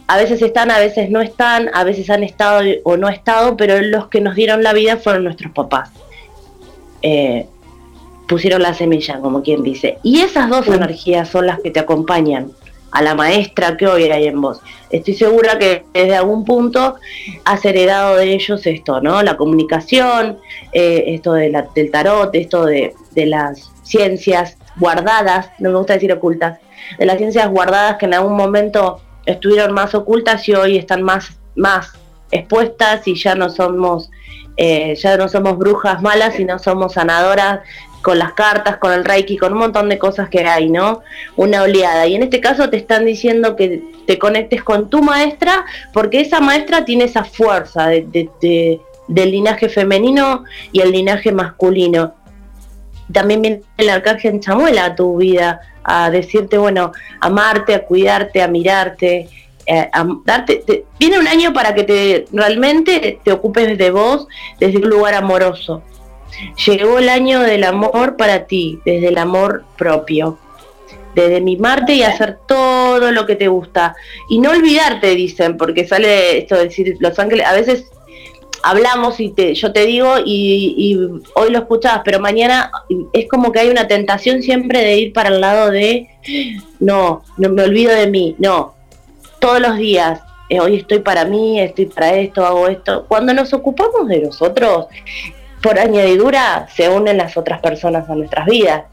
a 0.07 0.17
veces 0.17 0.41
están, 0.43 0.71
a 0.71 0.79
veces 0.79 1.11
no 1.11 1.21
están, 1.21 1.71
a 1.75 1.85
veces 1.85 2.11
han 2.11 2.23
estado 2.23 2.63
o 2.85 2.97
no 2.97 3.09
estado, 3.09 3.57
pero 3.57 3.81
los 3.83 4.09
que 4.09 4.21
nos 4.21 4.35
dieron 4.35 4.63
la 4.63 4.73
vida 4.73 4.97
fueron 4.97 5.25
nuestros 5.25 5.53
papás. 5.53 5.91
Eh, 7.03 7.47
pusieron 8.27 8.63
la 8.63 8.75
semilla, 8.75 9.21
como 9.21 9.43
quien 9.43 9.63
dice. 9.63 9.99
Y 10.03 10.21
esas 10.21 10.49
dos 10.49 10.67
energías 10.69 11.29
son 11.29 11.47
las 11.47 11.61
que 11.61 11.71
te 11.71 11.81
acompañan 11.81 12.53
a 12.91 13.03
la 13.03 13.15
maestra 13.15 13.77
que 13.77 13.87
hoy 13.87 14.05
hay 14.05 14.27
en 14.27 14.41
vos. 14.41 14.61
Estoy 14.91 15.15
segura 15.15 15.59
que 15.59 15.85
desde 15.93 16.17
algún 16.17 16.45
punto 16.45 16.97
has 17.45 17.65
heredado 17.65 18.17
de 18.17 18.33
ellos 18.33 18.67
esto, 18.67 19.01
¿no? 19.01 19.23
La 19.23 19.37
comunicación, 19.37 20.39
eh, 20.73 21.05
esto 21.09 21.35
de 21.35 21.51
la, 21.51 21.69
del 21.75 21.91
tarot, 21.91 22.35
esto 22.35 22.65
de, 22.65 22.95
de 23.13 23.27
las 23.27 23.71
ciencias 23.83 24.57
guardadas, 24.77 25.51
no 25.59 25.71
me 25.71 25.79
gusta 25.79 25.95
decir 25.95 26.13
ocultas, 26.13 26.59
de 26.99 27.05
las 27.05 27.19
ciencias 27.19 27.51
guardadas 27.51 27.97
que 27.99 28.07
en 28.07 28.15
algún 28.15 28.37
momento 28.37 29.01
estuvieron 29.29 29.73
más 29.73 29.95
ocultas 29.95 30.49
y 30.49 30.55
hoy 30.55 30.77
están 30.77 31.03
más, 31.03 31.39
más 31.55 31.93
expuestas 32.31 33.07
y 33.07 33.15
ya 33.15 33.35
no 33.35 33.51
somos 33.51 34.11
eh, 34.61 34.97
ya 34.97 35.17
no 35.17 35.29
somos 35.29 35.57
brujas 35.57 36.03
malas, 36.03 36.35
sino 36.35 36.59
somos 36.59 36.95
sanadoras 36.95 37.61
con 38.03 38.19
las 38.19 38.33
cartas, 38.33 38.79
con 38.79 38.93
el 38.93 39.05
reiki, 39.05 39.37
con 39.37 39.53
un 39.53 39.61
montón 39.61 39.89
de 39.89 39.99
cosas 39.99 40.29
que 40.29 40.41
hay, 40.41 40.69
¿no? 40.69 41.03
Una 41.37 41.63
oleada. 41.63 42.09
Y 42.09 42.17
en 42.17 42.25
este 42.25 42.41
caso 42.41 42.69
te 42.69 42.77
están 42.77 43.05
diciendo 43.05 43.55
que 43.55 43.85
te 44.07 44.19
conectes 44.19 44.65
con 44.65 44.91
tu 44.91 45.01
maestra, 45.01 45.65
porque 45.93 46.21
esa 46.21 46.41
maestra 46.41 46.85
tiene 46.85 47.05
esa 47.05 47.23
fuerza 47.23 47.87
de, 47.87 48.81
del 49.07 49.31
linaje 49.31 49.69
femenino 49.69 50.45
y 50.73 50.81
el 50.81 50.91
linaje 50.91 51.31
masculino. 51.31 52.15
También 53.13 53.43
viene 53.43 53.63
el 53.77 53.91
arcángel 53.91 54.41
Chamuela 54.41 54.87
a 54.87 54.95
tu 54.95 55.17
vida, 55.17 55.61
a 55.83 56.11
decirte, 56.11 56.59
bueno, 56.59 56.93
amarte, 57.21 57.75
a 57.75 57.85
cuidarte, 57.85 58.43
a 58.43 58.49
mirarte, 58.49 59.29
eh, 59.67 59.91
a 59.93 60.07
darte. 60.25 60.65
viene 60.99 61.19
un 61.19 61.29
año 61.29 61.53
para 61.53 61.75
que 61.75 61.85
te 61.85 62.25
realmente 62.33 63.21
te 63.23 63.33
ocupes 63.33 63.77
de 63.77 63.91
vos 63.91 64.27
desde 64.59 64.79
un 64.79 64.89
lugar 64.89 65.15
amoroso. 65.15 65.83
Llegó 66.67 66.99
el 66.99 67.09
año 67.09 67.41
del 67.41 67.65
amor 67.65 68.17
para 68.17 68.47
ti, 68.47 68.81
desde 68.85 69.09
el 69.09 69.19
amor 69.19 69.65
propio, 69.77 70.39
desde 71.15 71.41
mimarte 71.41 71.95
y 71.95 72.03
hacer 72.03 72.39
todo 72.47 73.11
lo 73.11 73.27
que 73.27 73.37
te 73.37 73.49
gusta. 73.49 73.97
Y 74.29 74.39
no 74.39 74.51
olvidarte, 74.51 75.15
dicen, 75.15 75.57
porque 75.57 75.87
sale 75.87 76.39
esto 76.39 76.57
de 76.57 76.65
decir, 76.65 76.97
Los 77.01 77.19
Ángeles, 77.19 77.47
a 77.47 77.53
veces 77.53 77.91
hablamos 78.63 79.21
y 79.21 79.31
te, 79.31 79.55
yo 79.55 79.73
te 79.73 79.87
digo 79.87 80.15
y, 80.25 80.99
hoy 81.35 81.51
lo 81.51 81.59
escuchabas, 81.59 82.03
pero 82.05 82.21
mañana 82.21 82.71
es 83.13 83.29
como 83.29 83.53
que 83.53 83.61
hay 83.61 83.69
una 83.69 83.89
tentación 83.89 84.43
siempre 84.43 84.81
de 84.81 84.97
ir 84.97 85.13
para 85.13 85.29
el 85.29 85.41
lado 85.41 85.71
de, 85.71 86.09
no, 86.81 87.23
no 87.37 87.49
me 87.49 87.63
olvido 87.63 87.93
de 87.93 88.07
mí, 88.09 88.35
no, 88.39 88.75
todos 89.39 89.61
los 89.61 89.77
días, 89.77 90.21
eh, 90.49 90.61
hoy 90.61 90.77
estoy 90.77 91.01
para 91.01 91.25
mí, 91.25 91.61
estoy 91.61 91.87
para 91.87 92.15
esto, 92.15 92.45
hago 92.45 92.69
esto. 92.69 93.05
Cuando 93.07 93.35
nos 93.35 93.53
ocupamos 93.53 94.09
de 94.09 94.21
nosotros, 94.21 94.87
por 95.63 95.79
añadidura 95.79 96.69
se 96.75 96.89
unen 96.89 97.19
las 97.19 97.37
otras 97.37 97.61
personas 97.61 98.09
a 98.09 98.15
nuestras 98.15 98.47
vidas. 98.47 98.85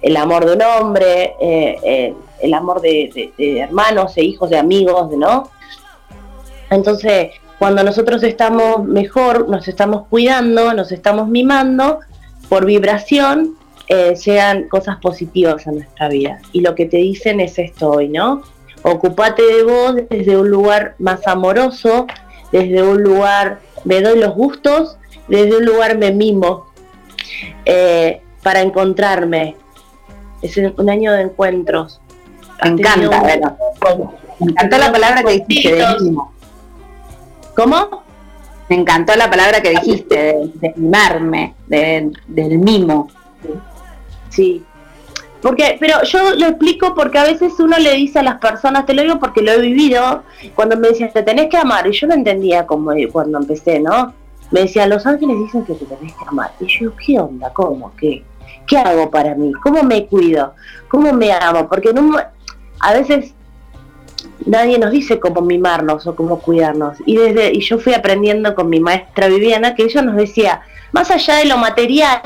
El 0.00 0.16
amor 0.16 0.44
de 0.46 0.54
un 0.54 0.62
hombre, 0.62 1.34
eh, 1.40 1.78
eh, 1.82 2.14
el 2.40 2.54
amor 2.54 2.80
de, 2.80 3.32
de, 3.36 3.60
hermanos 3.60 4.16
e 4.16 4.22
hijos, 4.24 4.50
de 4.50 4.58
amigos, 4.58 5.10
¿no? 5.16 5.50
Entonces, 6.70 7.32
cuando 7.62 7.84
nosotros 7.84 8.24
estamos 8.24 8.84
mejor, 8.88 9.48
nos 9.48 9.68
estamos 9.68 10.08
cuidando, 10.08 10.74
nos 10.74 10.90
estamos 10.90 11.28
mimando, 11.28 12.00
por 12.48 12.66
vibración 12.66 13.56
eh, 13.86 14.16
llegan 14.16 14.66
cosas 14.68 14.96
positivas 14.96 15.64
a 15.68 15.70
nuestra 15.70 16.08
vida. 16.08 16.40
Y 16.50 16.62
lo 16.62 16.74
que 16.74 16.86
te 16.86 16.96
dicen 16.96 17.38
es 17.38 17.60
esto 17.60 17.88
hoy, 17.90 18.08
¿no? 18.08 18.42
Ocupate 18.82 19.44
de 19.44 19.62
vos 19.62 19.94
desde 20.10 20.36
un 20.36 20.50
lugar 20.50 20.96
más 20.98 21.24
amoroso, 21.28 22.08
desde 22.50 22.82
un 22.82 23.00
lugar 23.00 23.60
me 23.84 24.00
doy 24.00 24.18
los 24.18 24.34
gustos, 24.34 24.98
desde 25.28 25.58
un 25.58 25.64
lugar 25.64 25.96
me 25.98 26.10
mimo 26.10 26.66
eh, 27.64 28.22
para 28.42 28.60
encontrarme. 28.60 29.54
Es 30.42 30.56
un 30.56 30.90
año 30.90 31.12
de 31.12 31.22
encuentros. 31.22 32.00
Me 32.60 32.70
encanta, 32.70 33.56
Me 34.40 34.50
encanta 34.50 34.78
la 34.78 34.90
palabra 34.90 35.22
que 35.22 35.44
dijiste, 35.44 35.76
de 35.76 35.86
mimo. 36.00 36.32
¿Cómo? 37.54 38.02
Me 38.68 38.76
encantó 38.76 39.14
la 39.16 39.28
palabra 39.28 39.60
que 39.60 39.70
dijiste, 39.70 40.34
de, 40.54 40.72
mimarme, 40.76 41.54
del 41.66 42.58
mimo. 42.58 43.08
Sí. 44.30 44.64
Porque, 45.42 45.76
pero 45.80 46.02
yo 46.04 46.36
lo 46.36 46.46
explico 46.46 46.94
porque 46.94 47.18
a 47.18 47.24
veces 47.24 47.52
uno 47.58 47.76
le 47.76 47.94
dice 47.94 48.20
a 48.20 48.22
las 48.22 48.38
personas, 48.38 48.86
te 48.86 48.94
lo 48.94 49.02
digo 49.02 49.18
porque 49.18 49.42
lo 49.42 49.50
he 49.50 49.60
vivido, 49.60 50.22
cuando 50.54 50.76
me 50.76 50.88
decían, 50.88 51.12
te 51.12 51.22
tenés 51.22 51.48
que 51.48 51.56
amar, 51.56 51.86
y 51.86 51.92
yo 51.92 52.06
no 52.06 52.14
entendía 52.14 52.64
como 52.64 52.92
cuando 53.10 53.38
empecé, 53.38 53.80
¿no? 53.80 54.14
Me 54.52 54.60
decía, 54.60 54.86
los 54.86 55.04
ángeles 55.04 55.36
dicen 55.38 55.64
que 55.64 55.74
te 55.74 55.84
tenés 55.84 56.12
que 56.14 56.24
amar. 56.26 56.52
Y 56.60 56.66
yo, 56.66 56.92
¿qué 56.96 57.18
onda? 57.18 57.50
¿Cómo? 57.52 57.92
¿Qué? 57.96 58.22
¿Qué 58.66 58.78
hago 58.78 59.10
para 59.10 59.34
mí? 59.34 59.52
¿Cómo 59.62 59.82
me 59.82 60.06
cuido? 60.06 60.54
¿Cómo 60.88 61.12
me 61.12 61.32
amo? 61.32 61.68
Porque 61.68 61.92
no, 61.92 62.16
a 62.80 62.92
veces 62.92 63.34
nadie 64.46 64.78
nos 64.78 64.90
dice 64.90 65.20
cómo 65.20 65.40
mimarnos 65.40 66.06
o 66.06 66.14
cómo 66.14 66.40
cuidarnos. 66.40 66.98
Y 67.06 67.16
desde 67.16 67.52
y 67.52 67.60
yo 67.60 67.78
fui 67.78 67.94
aprendiendo 67.94 68.54
con 68.54 68.68
mi 68.68 68.80
maestra 68.80 69.28
Viviana 69.28 69.74
que 69.74 69.84
ella 69.84 70.02
nos 70.02 70.16
decía, 70.16 70.62
más 70.92 71.10
allá 71.10 71.36
de 71.36 71.46
lo 71.46 71.58
material, 71.58 72.20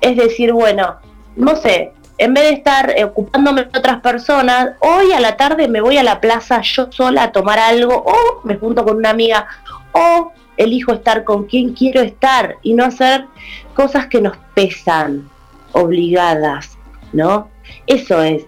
es 0.00 0.16
decir, 0.16 0.52
bueno, 0.52 0.96
no 1.36 1.56
sé, 1.56 1.92
en 2.18 2.34
vez 2.34 2.44
de 2.44 2.52
estar 2.54 2.94
ocupándome 3.04 3.64
de 3.64 3.78
otras 3.78 4.00
personas, 4.00 4.76
hoy 4.80 5.12
a 5.12 5.20
la 5.20 5.36
tarde 5.36 5.68
me 5.68 5.80
voy 5.80 5.96
a 5.96 6.02
la 6.02 6.20
plaza 6.20 6.60
yo 6.62 6.90
sola 6.92 7.24
a 7.24 7.32
tomar 7.32 7.58
algo 7.58 7.94
o 7.94 8.40
me 8.44 8.56
junto 8.56 8.84
con 8.84 8.96
una 8.96 9.10
amiga 9.10 9.46
o 9.92 10.32
elijo 10.56 10.92
estar 10.92 11.24
con 11.24 11.44
quien 11.44 11.72
quiero 11.72 12.00
estar 12.00 12.56
y 12.62 12.74
no 12.74 12.84
hacer 12.84 13.26
cosas 13.74 14.06
que 14.06 14.20
nos 14.20 14.36
pesan, 14.54 15.28
obligadas, 15.72 16.78
¿no? 17.12 17.48
Eso 17.86 18.22
es 18.22 18.44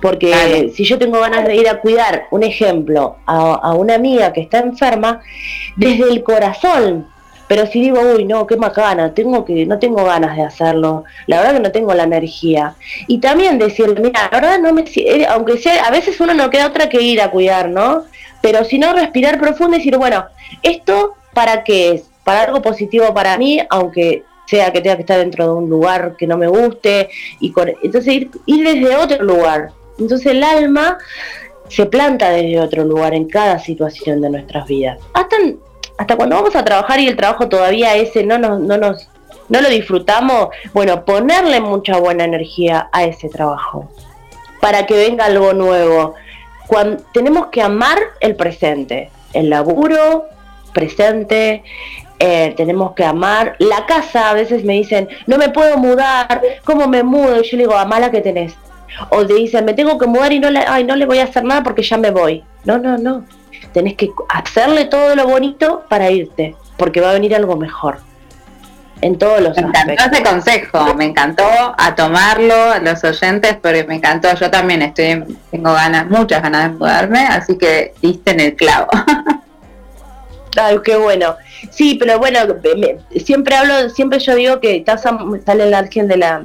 porque 0.00 0.72
si 0.74 0.84
yo 0.84 0.98
tengo 0.98 1.20
ganas 1.20 1.46
de 1.46 1.56
ir 1.56 1.68
a 1.68 1.80
cuidar, 1.80 2.26
un 2.30 2.42
ejemplo, 2.42 3.16
a, 3.26 3.74
una 3.74 3.94
amiga 3.94 4.32
que 4.32 4.40
está 4.40 4.58
enferma, 4.58 5.20
desde 5.76 6.10
el 6.10 6.22
corazón, 6.22 7.06
pero 7.48 7.66
si 7.66 7.80
digo, 7.80 8.00
uy, 8.00 8.24
no, 8.24 8.46
qué 8.46 8.56
macana, 8.56 9.12
tengo 9.12 9.44
que, 9.44 9.66
no 9.66 9.78
tengo 9.78 10.04
ganas 10.04 10.36
de 10.36 10.44
hacerlo, 10.44 11.04
la 11.26 11.38
verdad 11.38 11.54
que 11.54 11.60
no 11.60 11.72
tengo 11.72 11.92
la 11.94 12.04
energía. 12.04 12.76
Y 13.08 13.18
también 13.18 13.58
decir, 13.58 14.00
mira, 14.00 14.28
la 14.30 14.40
verdad 14.40 14.58
no 14.60 14.72
me, 14.72 14.84
eh, 14.94 15.26
aunque 15.28 15.58
sea, 15.58 15.84
a 15.84 15.90
veces 15.90 16.20
uno 16.20 16.32
no 16.32 16.48
queda 16.48 16.68
otra 16.68 16.88
que 16.88 17.02
ir 17.02 17.20
a 17.20 17.30
cuidar, 17.30 17.68
¿no? 17.68 18.04
Pero 18.40 18.64
si 18.64 18.78
no, 18.78 18.92
respirar 18.92 19.40
profundo 19.40 19.74
y 19.74 19.78
decir, 19.80 19.96
bueno, 19.98 20.26
¿esto 20.62 21.14
para 21.34 21.64
qué 21.64 21.92
es? 21.92 22.10
Para 22.24 22.44
algo 22.44 22.62
positivo 22.62 23.12
para 23.12 23.36
mí, 23.36 23.60
aunque 23.68 24.22
sea 24.46 24.72
que 24.72 24.80
tenga 24.80 24.96
que 24.96 25.02
estar 25.02 25.18
dentro 25.18 25.44
de 25.44 25.52
un 25.52 25.68
lugar 25.68 26.16
que 26.16 26.26
no 26.26 26.36
me 26.36 26.48
guste, 26.48 27.08
y 27.40 27.52
entonces 27.82 28.14
ir, 28.14 28.30
ir 28.46 28.64
desde 28.64 28.96
otro 28.96 29.22
lugar, 29.24 29.70
entonces 30.00 30.26
el 30.32 30.42
alma 30.42 30.98
se 31.68 31.86
planta 31.86 32.30
desde 32.30 32.60
otro 32.60 32.84
lugar 32.84 33.14
en 33.14 33.28
cada 33.28 33.58
situación 33.58 34.20
de 34.20 34.30
nuestras 34.30 34.66
vidas. 34.66 34.98
Hasta, 35.12 35.36
hasta 35.98 36.16
cuando 36.16 36.36
vamos 36.36 36.56
a 36.56 36.64
trabajar 36.64 36.98
y 36.98 37.06
el 37.06 37.16
trabajo 37.16 37.48
todavía 37.48 37.94
ese 37.94 38.24
no 38.24 38.38
nos, 38.38 38.60
no 38.60 38.76
nos 38.76 39.08
no 39.50 39.60
lo 39.60 39.68
disfrutamos, 39.68 40.48
bueno, 40.72 41.04
ponerle 41.04 41.60
mucha 41.60 41.98
buena 41.98 42.24
energía 42.24 42.88
a 42.92 43.04
ese 43.04 43.28
trabajo 43.28 43.90
para 44.60 44.86
que 44.86 44.94
venga 44.94 45.26
algo 45.26 45.52
nuevo. 45.52 46.14
Cuando, 46.68 47.02
tenemos 47.12 47.48
que 47.48 47.60
amar 47.60 47.98
el 48.20 48.36
presente, 48.36 49.10
el 49.32 49.50
laburo 49.50 50.26
presente, 50.72 51.64
eh, 52.20 52.54
tenemos 52.56 52.92
que 52.92 53.04
amar 53.04 53.56
la 53.58 53.86
casa. 53.86 54.30
A 54.30 54.34
veces 54.34 54.64
me 54.64 54.74
dicen, 54.74 55.08
no 55.26 55.36
me 55.36 55.48
puedo 55.48 55.76
mudar, 55.78 56.40
¿cómo 56.64 56.86
me 56.86 57.02
mudo? 57.02 57.40
Y 57.40 57.50
yo 57.50 57.56
le 57.56 57.64
digo, 57.64 57.76
amala 57.76 58.12
que 58.12 58.20
tenés 58.20 58.54
o 59.08 59.26
te 59.26 59.34
dicen, 59.34 59.64
me 59.64 59.74
tengo 59.74 59.98
que 59.98 60.06
mudar 60.06 60.32
y 60.32 60.38
no 60.38 60.50
le, 60.50 60.60
ay, 60.60 60.84
no 60.84 60.96
le 60.96 61.06
voy 61.06 61.18
a 61.18 61.24
hacer 61.24 61.44
nada 61.44 61.62
porque 61.62 61.82
ya 61.82 61.96
me 61.96 62.10
voy. 62.10 62.44
No, 62.64 62.78
no, 62.78 62.98
no. 62.98 63.24
Tenés 63.72 63.94
que 63.94 64.10
hacerle 64.28 64.86
todo 64.86 65.16
lo 65.16 65.26
bonito 65.26 65.84
para 65.88 66.10
irte, 66.10 66.54
porque 66.76 67.00
va 67.00 67.10
a 67.10 67.14
venir 67.14 67.34
algo 67.34 67.56
mejor. 67.56 67.98
En 69.02 69.16
todos 69.16 69.40
los 69.40 69.56
Me 69.56 69.62
encantó 69.62 69.92
ese 70.12 70.22
consejo, 70.22 70.94
me 70.94 71.06
encantó 71.06 71.44
a 71.78 71.94
tomarlo 71.94 72.54
a 72.54 72.78
los 72.80 73.02
oyentes, 73.02 73.56
pero 73.62 73.86
me 73.88 73.94
encantó. 73.94 74.34
Yo 74.34 74.50
también 74.50 74.82
estoy, 74.82 75.24
tengo 75.50 75.72
ganas, 75.72 76.08
muchas 76.10 76.42
ganas 76.42 76.64
de 76.64 76.76
mudarme, 76.76 77.20
así 77.20 77.56
que 77.56 77.94
diste 78.02 78.32
en 78.32 78.40
el 78.40 78.56
clavo. 78.56 78.88
Ay, 80.60 80.78
qué 80.84 80.96
bueno. 80.96 81.36
Sí, 81.70 81.96
pero 81.98 82.18
bueno, 82.18 82.40
siempre 83.24 83.56
hablo, 83.56 83.88
siempre 83.88 84.18
yo 84.18 84.34
digo 84.34 84.60
que 84.60 84.84
sale 85.46 85.64
el 85.64 85.74
ángel 85.74 86.08
de 86.08 86.16
la, 86.16 86.44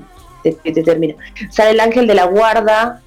te, 0.51 0.83
termino, 0.83 1.15
sale 1.49 1.71
el 1.71 1.79
ángel 1.79 2.07
de 2.07 2.15
la 2.15 2.25
guarda 2.25 3.01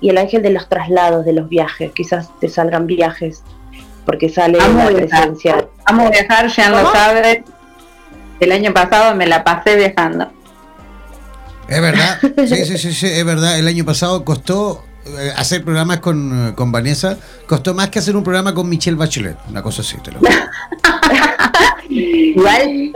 y 0.00 0.10
el 0.10 0.18
ángel 0.18 0.42
de 0.42 0.50
los 0.50 0.68
traslados, 0.68 1.24
de 1.24 1.32
los 1.32 1.48
viajes. 1.48 1.92
Quizás 1.92 2.28
te 2.40 2.48
salgan 2.48 2.86
viajes, 2.86 3.42
porque 4.04 4.28
sale 4.28 4.58
la 4.58 4.86
presencia. 4.86 5.68
Vamos 5.86 6.06
a 6.06 6.10
viajar, 6.10 6.48
ya 6.48 6.70
lo 6.70 6.92
sabe. 6.92 7.44
El 8.40 8.52
año 8.52 8.72
pasado 8.72 9.14
me 9.14 9.26
la 9.26 9.44
pasé 9.44 9.76
viajando. 9.76 10.30
Es 11.68 11.80
verdad, 11.80 12.18
sí, 12.46 12.64
sí, 12.64 12.78
sí, 12.78 12.92
sí, 12.92 13.06
es 13.06 13.24
verdad. 13.24 13.58
El 13.58 13.66
año 13.66 13.84
pasado 13.84 14.24
costó 14.24 14.84
hacer 15.36 15.64
programas 15.64 16.00
con, 16.00 16.52
con, 16.54 16.72
Vanessa 16.72 17.18
costó 17.46 17.74
más 17.74 17.90
que 17.90 17.98
hacer 17.98 18.16
un 18.16 18.24
programa 18.24 18.54
con 18.54 18.68
Michelle 18.68 18.96
Bachelet, 18.96 19.36
una 19.48 19.62
cosa 19.62 19.82
así, 19.82 19.96
te 19.98 20.12
lo 20.12 20.20
Igual, 21.88 22.92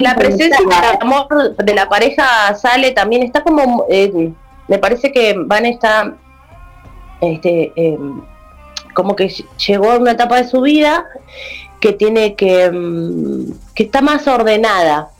la, 0.00 0.14
presencia 0.14 0.58
de 0.58 0.98
amor 1.00 1.56
de 1.56 1.74
la 1.74 1.88
pareja 1.88 2.54
sale 2.54 2.92
también, 2.92 3.22
está 3.22 3.42
como, 3.42 3.84
eh, 3.90 4.30
me 4.68 4.78
parece 4.78 5.12
que 5.12 5.34
Van 5.36 5.66
está, 5.66 6.14
este, 7.20 7.72
em, 7.76 8.22
como 8.94 9.16
que 9.16 9.28
llegó 9.66 9.92
a 9.92 9.98
una 9.98 10.12
etapa 10.12 10.36
de 10.36 10.48
su 10.48 10.60
vida 10.60 11.04
que 11.80 11.92
tiene 11.92 12.34
que, 12.34 12.64
em, 12.64 13.46
que 13.74 13.84
está 13.84 14.00
más 14.00 14.26
ordenada, 14.26 15.10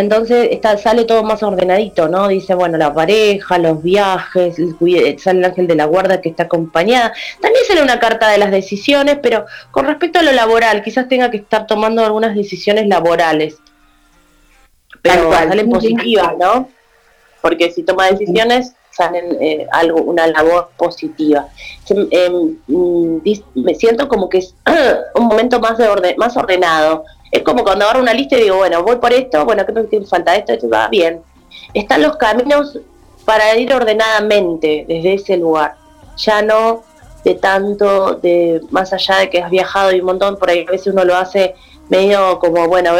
entonces 0.00 0.48
está, 0.50 0.76
sale 0.76 1.04
todo 1.04 1.22
más 1.22 1.42
ordenadito, 1.44 2.08
¿no? 2.08 2.26
Dice, 2.26 2.54
bueno, 2.54 2.76
la 2.76 2.92
pareja, 2.92 3.58
los 3.58 3.80
viajes, 3.80 4.56
sale 5.18 5.38
el 5.38 5.44
ángel 5.44 5.68
de 5.68 5.76
la 5.76 5.84
guarda 5.84 6.20
que 6.20 6.30
está 6.30 6.44
acompañada. 6.44 7.12
También 7.40 7.64
sale 7.64 7.80
una 7.80 8.00
carta 8.00 8.28
de 8.28 8.38
las 8.38 8.50
decisiones, 8.50 9.18
pero 9.22 9.46
con 9.70 9.86
respecto 9.86 10.18
a 10.18 10.22
lo 10.22 10.32
laboral, 10.32 10.82
quizás 10.82 11.08
tenga 11.08 11.30
que 11.30 11.36
estar 11.36 11.68
tomando 11.68 12.04
algunas 12.04 12.34
decisiones 12.34 12.88
laborales. 12.88 13.58
Pero 15.00 15.30
salen 15.32 15.70
positivas, 15.70 16.32
¿no? 16.40 16.68
Porque 17.40 17.70
si 17.70 17.84
toma 17.84 18.10
decisiones, 18.10 18.72
salen 18.90 19.36
eh, 19.40 19.66
algo, 19.70 20.02
una 20.02 20.26
labor 20.26 20.70
positiva. 20.76 21.46
Mm, 21.88 23.18
me 23.54 23.74
siento 23.74 24.08
como 24.08 24.28
que 24.28 24.38
es 24.38 24.54
un 25.14 25.26
momento 25.26 25.60
más, 25.60 25.78
de 25.78 25.88
orden, 25.88 26.16
más 26.16 26.36
ordenado, 26.36 27.04
es 27.30 27.42
como 27.42 27.64
cuando 27.64 27.84
agarro 27.84 28.00
una 28.00 28.14
lista 28.14 28.36
y 28.36 28.42
digo, 28.42 28.56
bueno, 28.56 28.82
voy 28.82 28.96
por 28.96 29.12
esto, 29.12 29.44
bueno, 29.44 29.64
¿qué 29.66 30.00
me 30.00 30.06
falta 30.06 30.36
esto? 30.36 30.52
Esto 30.52 30.68
va 30.68 30.88
bien. 30.88 31.20
Están 31.72 32.02
los 32.02 32.16
caminos 32.16 32.78
para 33.24 33.56
ir 33.56 33.72
ordenadamente 33.72 34.84
desde 34.86 35.14
ese 35.14 35.36
lugar. 35.36 35.74
Ya 36.16 36.42
no 36.42 36.84
de 37.24 37.34
tanto, 37.34 38.14
de 38.16 38.60
más 38.70 38.92
allá 38.92 39.16
de 39.16 39.30
que 39.30 39.42
has 39.42 39.50
viajado 39.50 39.92
y 39.92 40.00
un 40.00 40.06
montón, 40.06 40.38
por 40.38 40.50
ahí 40.50 40.64
a 40.68 40.70
veces 40.70 40.92
uno 40.92 41.04
lo 41.04 41.16
hace 41.16 41.54
medio 41.88 42.38
como, 42.38 42.68
bueno, 42.68 42.92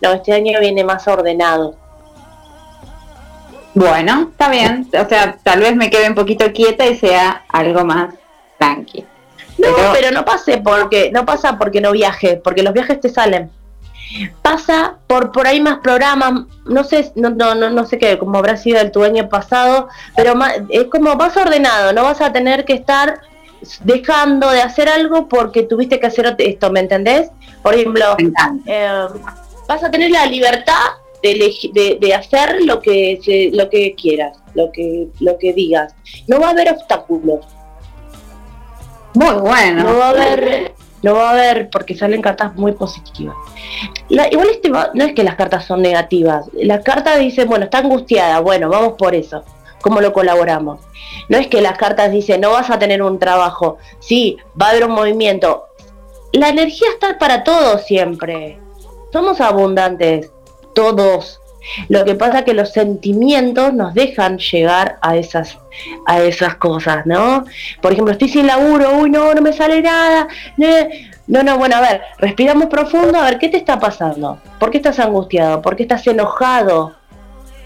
no, 0.00 0.12
este 0.12 0.32
año 0.32 0.58
viene 0.60 0.84
más 0.84 1.06
ordenado. 1.08 1.74
Bueno, 3.74 4.28
está 4.32 4.50
bien. 4.50 4.88
O 4.92 5.08
sea, 5.08 5.38
tal 5.42 5.60
vez 5.60 5.76
me 5.76 5.88
quede 5.88 6.08
un 6.08 6.14
poquito 6.14 6.52
quieta 6.52 6.86
y 6.86 6.96
sea 6.96 7.44
algo 7.48 7.84
más 7.84 8.14
tranquilo. 8.58 9.06
No, 9.58 9.68
pero, 9.92 10.10
no 10.10 10.24
pase 10.24 10.58
porque 10.58 11.10
no 11.10 11.26
pasa 11.26 11.58
porque 11.58 11.80
no 11.80 11.92
viaje, 11.92 12.40
porque 12.42 12.62
los 12.62 12.72
viajes 12.72 13.00
te 13.00 13.08
salen. 13.08 13.50
Pasa 14.40 14.96
por 15.06 15.32
por 15.32 15.46
ahí 15.46 15.60
más 15.60 15.78
programas, 15.78 16.44
no 16.64 16.84
sé, 16.84 17.12
no, 17.14 17.30
no, 17.30 17.54
no, 17.54 17.86
sé 17.86 17.98
qué, 17.98 18.18
como 18.18 18.38
habrá 18.38 18.56
sido 18.56 18.80
el 18.80 18.90
tu 18.90 19.02
año 19.02 19.28
pasado, 19.28 19.88
pero 20.16 20.34
es 20.70 20.84
como 20.84 21.14
vas 21.16 21.36
ordenado, 21.36 21.92
no 21.92 22.04
vas 22.04 22.20
a 22.20 22.32
tener 22.32 22.64
que 22.64 22.72
estar 22.72 23.20
dejando 23.82 24.50
de 24.50 24.62
hacer 24.62 24.88
algo 24.88 25.28
porque 25.28 25.64
tuviste 25.64 26.00
que 26.00 26.06
hacer 26.06 26.34
esto, 26.38 26.70
¿me 26.70 26.80
entendés? 26.80 27.30
Por 27.62 27.74
ejemplo, 27.74 28.16
eh, 28.66 29.06
vas 29.66 29.84
a 29.84 29.90
tener 29.90 30.10
la 30.10 30.24
libertad 30.24 30.86
de, 31.22 31.98
de, 32.00 32.14
hacer 32.14 32.62
lo 32.64 32.80
que 32.80 33.50
lo 33.52 33.68
que 33.68 33.94
quieras, 33.94 34.38
lo 34.54 34.70
que 34.72 35.08
lo 35.20 35.36
que 35.36 35.52
digas. 35.52 35.94
No 36.28 36.40
va 36.40 36.48
a 36.48 36.50
haber 36.50 36.70
obstáculos 36.70 37.44
muy 39.18 39.34
bueno. 39.40 39.82
No 39.82 39.98
va 39.98 40.06
a 40.06 40.10
haber, 40.10 40.74
no 41.02 41.14
va 41.14 41.28
a 41.28 41.32
haber 41.32 41.70
porque 41.70 41.96
salen 41.96 42.22
cartas 42.22 42.54
muy 42.54 42.72
positivas. 42.72 43.36
igual 44.08 44.48
este 44.50 44.68
no 44.68 45.04
es 45.04 45.12
que 45.12 45.24
las 45.24 45.34
cartas 45.34 45.64
son 45.64 45.82
negativas. 45.82 46.46
La 46.54 46.82
carta 46.82 47.16
dice, 47.16 47.44
bueno, 47.44 47.64
está 47.64 47.78
angustiada, 47.78 48.40
bueno, 48.40 48.68
vamos 48.68 48.94
por 48.96 49.14
eso. 49.14 49.42
¿Cómo 49.80 50.00
lo 50.00 50.12
colaboramos? 50.12 50.80
No 51.28 51.36
es 51.36 51.48
que 51.48 51.60
las 51.60 51.78
cartas 51.78 52.10
dicen, 52.10 52.40
no 52.40 52.52
vas 52.52 52.70
a 52.70 52.78
tener 52.78 53.02
un 53.02 53.18
trabajo, 53.18 53.78
sí, 54.00 54.36
va 54.60 54.66
a 54.66 54.70
haber 54.70 54.84
un 54.84 54.92
movimiento. 54.92 55.66
La 56.32 56.48
energía 56.48 56.88
está 56.92 57.18
para 57.18 57.42
todos 57.42 57.82
siempre. 57.84 58.60
Somos 59.12 59.40
abundantes, 59.40 60.30
todos. 60.74 61.40
Lo 61.88 62.04
que 62.04 62.14
pasa 62.14 62.40
es 62.40 62.44
que 62.44 62.54
los 62.54 62.72
sentimientos 62.72 63.72
nos 63.74 63.94
dejan 63.94 64.38
llegar 64.38 64.98
a 65.00 65.16
esas, 65.16 65.58
a 66.06 66.20
esas 66.22 66.56
cosas, 66.56 67.06
¿no? 67.06 67.44
Por 67.80 67.92
ejemplo, 67.92 68.12
estoy 68.12 68.28
sin 68.28 68.46
laburo, 68.46 68.98
uy, 68.98 69.10
no, 69.10 69.34
no 69.34 69.40
me 69.40 69.52
sale 69.52 69.82
nada. 69.82 70.28
No, 71.26 71.42
no, 71.42 71.58
bueno, 71.58 71.76
a 71.76 71.80
ver, 71.80 72.00
respiramos 72.18 72.66
profundo, 72.66 73.18
a 73.18 73.24
ver, 73.24 73.38
¿qué 73.38 73.48
te 73.48 73.58
está 73.58 73.78
pasando? 73.78 74.40
¿Por 74.58 74.70
qué 74.70 74.78
estás 74.78 74.98
angustiado? 74.98 75.60
¿Por 75.60 75.76
qué 75.76 75.82
estás 75.82 76.06
enojado? 76.06 76.94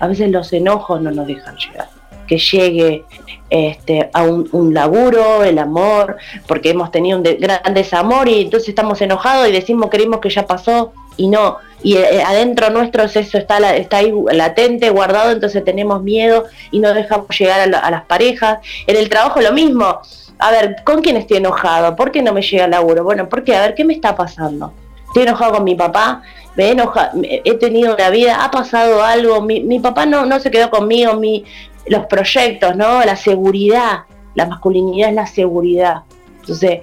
A 0.01 0.09
veces 0.09 0.31
los 0.31 0.53
enojos 0.53 1.01
no 1.01 1.13
nos 1.13 1.27
dejan 1.27 1.57
llegar. 1.57 1.89
Que 2.27 2.39
llegue 2.39 3.05
este, 3.51 4.11
a 4.13 4.23
un, 4.23 4.75
laburo, 4.75 5.45
el 5.45 5.59
amor, 5.59 6.17
porque 6.49 6.71
hemos 6.71 6.91
tenido 6.91 7.19
un 7.19 7.23
gran 7.23 7.75
desamor 7.75 8.29
y 8.29 8.43
entonces 8.43 8.71
estamos 8.71 9.01
enojados 9.01 9.49
y 9.49 9.53
decimos 9.53 9.91
queremos 9.91 10.21
que 10.21 10.31
ya 10.31 10.47
pasó 10.47 10.93
y 11.23 11.29
no 11.29 11.59
y 11.83 11.97
eh, 11.97 12.23
adentro 12.23 12.71
nuestro 12.71 13.03
eso 13.03 13.19
está, 13.39 13.75
está 13.75 13.97
ahí 13.99 14.13
latente, 14.33 14.91
guardado, 14.91 15.33
entonces 15.33 15.65
tenemos 15.65 16.03
miedo 16.03 16.45
y 16.71 16.79
no 16.79 16.95
dejamos 16.95 17.27
llegar 17.37 17.61
a, 17.75 17.91
las 17.91 18.05
parejas. 18.05 18.59
En 18.87 18.97
el 18.97 19.09
trabajo 19.09 19.41
lo 19.41 19.53
mismo. 19.53 20.01
A 20.39 20.51
ver, 20.51 20.77
¿con 20.85 21.03
quién 21.03 21.17
estoy 21.17 21.39
enojado? 21.39 21.95
¿Por 21.97 22.11
qué 22.11 22.23
no 22.23 22.33
me 22.33 22.43
llega 22.43 22.65
el 22.65 22.71
laburo? 22.71 23.05
Bueno, 23.05 23.29
¿por 23.29 23.45
qué? 23.45 23.57
A 23.57 23.61
ver, 23.61 23.75
¿qué 23.75 23.85
me 23.85 23.95
está 23.95 24.15
pasando? 24.15 24.73
Estoy 25.07 25.25
enojado 25.25 25.53
con 25.55 25.65
mi 25.65 25.75
papá, 25.75 26.23
me 26.57 26.71
he, 26.71 27.43
he 27.45 27.55
tenido 27.55 27.95
una 27.95 28.11
vida, 28.11 28.45
ha 28.45 28.51
pasado 28.51 29.03
algo, 29.03 29.43
mi, 29.43 29.61
mi 29.61 29.79
papá 29.79 30.07
no, 30.07 30.25
no 30.25 30.41
se 30.41 30.51
quedó 30.51 30.71
conmigo, 30.71 31.15
mi, 31.15 31.45
los 31.87 32.07
proyectos, 32.07 32.77
¿no? 32.77 33.05
La 33.05 33.17
seguridad, 33.17 34.05
la 34.35 34.47
masculinidad 34.47 35.11
es 35.11 35.15
la 35.15 35.27
seguridad. 35.27 36.03
Entonces, 36.41 36.81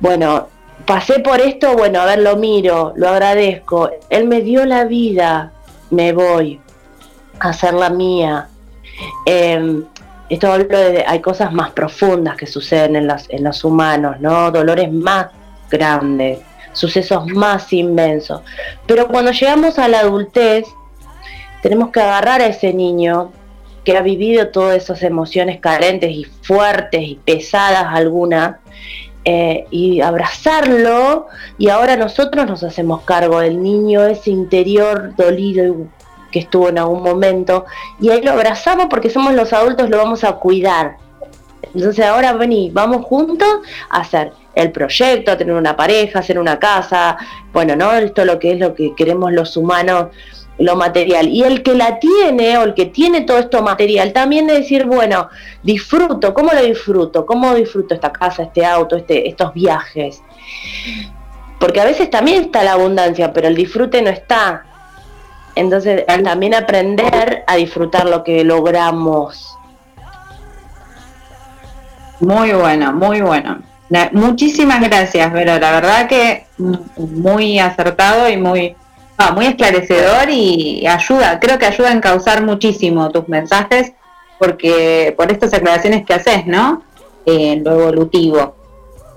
bueno, 0.00 0.48
pasé 0.90 1.20
por 1.20 1.40
esto, 1.40 1.76
bueno, 1.76 2.00
a 2.00 2.04
ver, 2.04 2.18
lo 2.18 2.36
miro, 2.36 2.92
lo 2.96 3.10
agradezco. 3.10 3.90
Él 4.08 4.26
me 4.26 4.40
dio 4.40 4.66
la 4.66 4.86
vida, 4.86 5.52
me 5.90 6.12
voy 6.12 6.60
a 7.38 7.50
hacer 7.50 7.74
la 7.74 7.90
mía. 7.90 8.48
Em, 9.24 9.84
esto 10.28 10.52
hay 11.06 11.20
cosas 11.20 11.52
más 11.52 11.70
profundas 11.70 12.36
que 12.36 12.48
suceden 12.48 12.96
en 12.96 13.06
los, 13.06 13.30
en 13.30 13.44
los 13.44 13.62
humanos, 13.62 14.16
¿no? 14.18 14.50
Dolores 14.50 14.92
más 14.92 15.28
grandes, 15.70 16.40
sucesos 16.72 17.24
más 17.28 17.72
inmensos. 17.72 18.42
Pero 18.84 19.06
cuando 19.06 19.30
llegamos 19.30 19.78
a 19.78 19.86
la 19.86 20.00
adultez, 20.00 20.66
tenemos 21.62 21.90
que 21.90 22.00
agarrar 22.00 22.40
a 22.40 22.46
ese 22.46 22.74
niño 22.74 23.30
que 23.84 23.96
ha 23.96 24.02
vivido 24.02 24.48
todas 24.48 24.82
esas 24.82 25.04
emociones 25.04 25.60
carentes 25.60 26.10
y 26.10 26.24
fuertes 26.24 27.00
y 27.00 27.14
pesadas 27.24 27.86
algunas, 27.90 28.56
eh, 29.24 29.66
y 29.70 30.00
abrazarlo 30.00 31.26
y 31.58 31.68
ahora 31.68 31.96
nosotros 31.96 32.46
nos 32.46 32.62
hacemos 32.62 33.02
cargo 33.02 33.40
del 33.40 33.62
niño, 33.62 34.04
ese 34.06 34.30
interior 34.30 35.14
dolido 35.16 35.76
que 36.32 36.38
estuvo 36.38 36.68
en 36.68 36.78
algún 36.78 37.02
momento 37.02 37.66
y 38.00 38.10
ahí 38.10 38.22
lo 38.22 38.32
abrazamos 38.32 38.86
porque 38.88 39.10
somos 39.10 39.34
los 39.34 39.52
adultos, 39.52 39.90
lo 39.90 39.98
vamos 39.98 40.24
a 40.24 40.32
cuidar. 40.32 40.96
Entonces 41.74 42.04
ahora 42.04 42.32
vení, 42.32 42.70
vamos 42.72 43.04
juntos 43.04 43.48
a 43.90 44.00
hacer 44.00 44.32
el 44.54 44.72
proyecto, 44.72 45.32
a 45.32 45.36
tener 45.36 45.54
una 45.54 45.76
pareja, 45.76 46.20
hacer 46.20 46.38
una 46.38 46.58
casa, 46.58 47.16
bueno, 47.52 47.76
¿no? 47.76 47.92
Esto 47.92 48.22
es 48.22 48.26
lo 48.26 48.38
que 48.38 48.52
es 48.52 48.58
lo 48.58 48.74
que 48.74 48.94
queremos 48.96 49.32
los 49.32 49.56
humanos 49.56 50.08
lo 50.60 50.76
material. 50.76 51.28
Y 51.28 51.42
el 51.42 51.62
que 51.62 51.74
la 51.74 51.98
tiene 51.98 52.58
o 52.58 52.62
el 52.62 52.74
que 52.74 52.86
tiene 52.86 53.22
todo 53.22 53.38
esto 53.38 53.62
material, 53.62 54.12
también 54.12 54.46
de 54.46 54.54
decir, 54.54 54.84
bueno, 54.84 55.28
disfruto, 55.62 56.32
¿cómo 56.34 56.52
lo 56.52 56.62
disfruto? 56.62 57.26
¿Cómo 57.26 57.54
disfruto 57.54 57.94
esta 57.94 58.12
casa, 58.12 58.44
este 58.44 58.64
auto, 58.64 58.96
este, 58.96 59.28
estos 59.28 59.52
viajes? 59.54 60.22
Porque 61.58 61.80
a 61.80 61.84
veces 61.84 62.10
también 62.10 62.44
está 62.44 62.62
la 62.62 62.72
abundancia, 62.72 63.32
pero 63.32 63.48
el 63.48 63.56
disfrute 63.56 64.02
no 64.02 64.10
está. 64.10 64.64
Entonces, 65.54 66.04
también 66.22 66.54
aprender 66.54 67.42
a 67.46 67.56
disfrutar 67.56 68.08
lo 68.08 68.22
que 68.22 68.44
logramos. 68.44 69.56
Muy 72.20 72.52
bueno, 72.52 72.92
muy 72.92 73.22
bueno. 73.22 73.62
Muchísimas 74.12 74.80
gracias, 74.80 75.32
Vero. 75.32 75.58
La 75.58 75.72
verdad 75.72 76.06
que 76.06 76.46
muy 76.58 77.58
acertado 77.58 78.28
y 78.28 78.36
muy 78.36 78.76
muy 79.32 79.46
esclarecedor 79.46 80.30
y 80.30 80.86
ayuda, 80.86 81.38
creo 81.40 81.58
que 81.58 81.66
ayuda 81.66 81.90
a 81.90 81.92
encauzar 81.92 82.42
muchísimo 82.44 83.10
tus 83.10 83.28
mensajes 83.28 83.92
porque 84.38 85.14
por 85.16 85.30
estas 85.30 85.52
aclaraciones 85.52 86.06
que 86.06 86.14
haces, 86.14 86.46
¿no? 86.46 86.82
en 87.26 87.64
lo 87.64 87.80
evolutivo. 87.80 88.56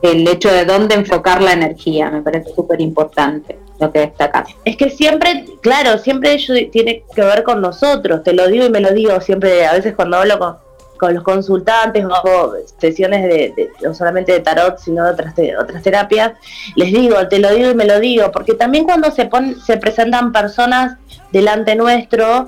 el 0.01 0.27
hecho 0.27 0.51
de 0.51 0.65
dónde 0.65 0.95
enfocar 0.95 1.41
la 1.41 1.53
energía, 1.53 2.11
me 2.11 2.21
parece 2.21 2.53
súper 2.53 2.81
importante 2.81 3.57
lo 3.79 3.89
que 3.89 3.99
destaca. 3.99 4.45
Es 4.65 4.75
que 4.75 4.89
siempre, 4.89 5.45
claro, 5.61 5.97
siempre 5.97 6.33
ello 6.33 6.53
tiene 6.69 7.05
que 7.15 7.21
ver 7.21 7.43
con 7.43 7.61
nosotros, 7.61 8.21
te 8.21 8.33
lo 8.33 8.49
digo 8.49 8.65
y 8.65 8.69
me 8.69 8.81
lo 8.81 8.91
digo 8.91 9.21
siempre, 9.21 9.65
a 9.65 9.71
veces 9.71 9.95
cuando 9.95 10.17
hablo 10.17 10.37
con, 10.39 10.57
con 11.03 11.13
los 11.13 11.23
consultantes 11.23 12.05
o 12.05 12.15
hago 12.15 12.53
sesiones 12.79 13.23
de, 13.23 13.71
no 13.81 13.93
solamente 13.93 14.31
de 14.31 14.39
tarot, 14.39 14.77
sino 14.77 15.03
de 15.03 15.11
otras, 15.11 15.33
otras 15.61 15.83
terapias, 15.83 16.31
les 16.77 16.93
digo, 16.93 17.27
te 17.27 17.39
lo 17.39 17.53
digo 17.53 17.71
y 17.71 17.75
me 17.75 17.83
lo 17.83 17.99
digo, 17.99 18.31
porque 18.31 18.53
también 18.53 18.85
cuando 18.85 19.11
se, 19.11 19.29
se 19.65 19.75
presentan 19.75 20.31
personas 20.31 20.95
delante 21.33 21.75
nuestro, 21.75 22.47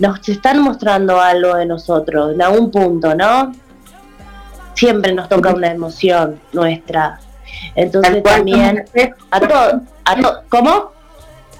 nos 0.00 0.28
están 0.28 0.58
mostrando 0.58 1.20
algo 1.20 1.54
de 1.54 1.66
nosotros, 1.66 2.34
en 2.34 2.42
algún 2.42 2.72
punto, 2.72 3.14
¿no? 3.14 3.52
Siempre 4.74 5.12
nos 5.12 5.28
toca 5.28 5.54
una 5.54 5.70
emoción 5.70 6.40
nuestra. 6.52 7.20
Entonces 7.76 8.24
también 8.24 8.86
a 9.30 9.40
todos, 9.40 9.74
a 10.04 10.42
¿cómo? 10.48 10.90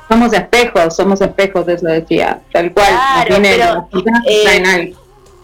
Somos 0.09 0.33
espejos, 0.33 0.97
somos 0.97 1.21
espejos, 1.21 1.69
eso 1.69 1.87
decía, 1.87 2.41
tal 2.51 2.73
cual. 2.73 2.89
Claro, 3.29 3.89
eh, 4.27 4.95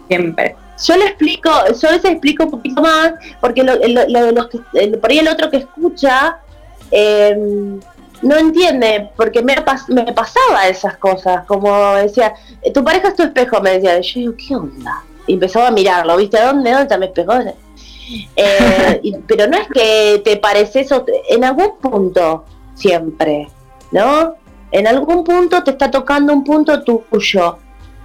siempre 0.08 0.56
yo 0.82 0.96
le 0.96 1.06
explico, 1.06 1.50
yo 1.50 1.88
a 1.88 1.92
veces 1.92 2.10
explico 2.10 2.44
un 2.44 2.50
poquito 2.50 2.82
más, 2.82 3.12
porque 3.40 3.62
lo, 3.62 3.76
de 3.78 4.32
los 4.32 4.48
que, 4.48 4.58
por 4.98 5.10
ahí 5.10 5.18
el 5.18 5.28
otro 5.28 5.50
que 5.50 5.58
escucha 5.58 6.38
em, 6.90 7.80
no 8.22 8.36
entiende, 8.36 9.10
porque 9.16 9.42
me, 9.42 9.54
me 9.88 10.12
pasaba 10.12 10.68
esas 10.68 10.96
cosas, 10.96 11.44
como 11.46 11.94
decía, 11.94 12.34
tu 12.72 12.82
pareja 12.82 13.08
es 13.08 13.16
tu 13.16 13.22
espejo, 13.22 13.60
me 13.60 13.78
decía, 13.78 14.00
yo 14.00 14.20
digo, 14.20 14.34
¿qué 14.36 14.56
onda? 14.56 15.04
Y 15.26 15.34
empezaba 15.34 15.68
a 15.68 15.70
mirarlo, 15.70 16.16
¿viste? 16.16 16.40
¿Dónde? 16.40 16.70
¿Dónde 16.70 16.82
está 16.82 16.98
mi 16.98 17.06
espejo? 17.06 17.32
Eh, 18.36 19.22
pero 19.26 19.46
no 19.46 19.56
es 19.56 19.68
que 19.68 20.22
te 20.24 20.36
pareces, 20.36 20.88
en 21.28 21.44
algún 21.44 21.78
punto, 21.78 22.44
siempre, 22.74 23.48
¿no? 23.92 24.34
En 24.70 24.88
algún 24.88 25.22
punto 25.22 25.62
te 25.62 25.70
está 25.70 25.90
tocando 25.90 26.32
un 26.32 26.42
punto 26.42 26.82
tuyo 26.82 27.58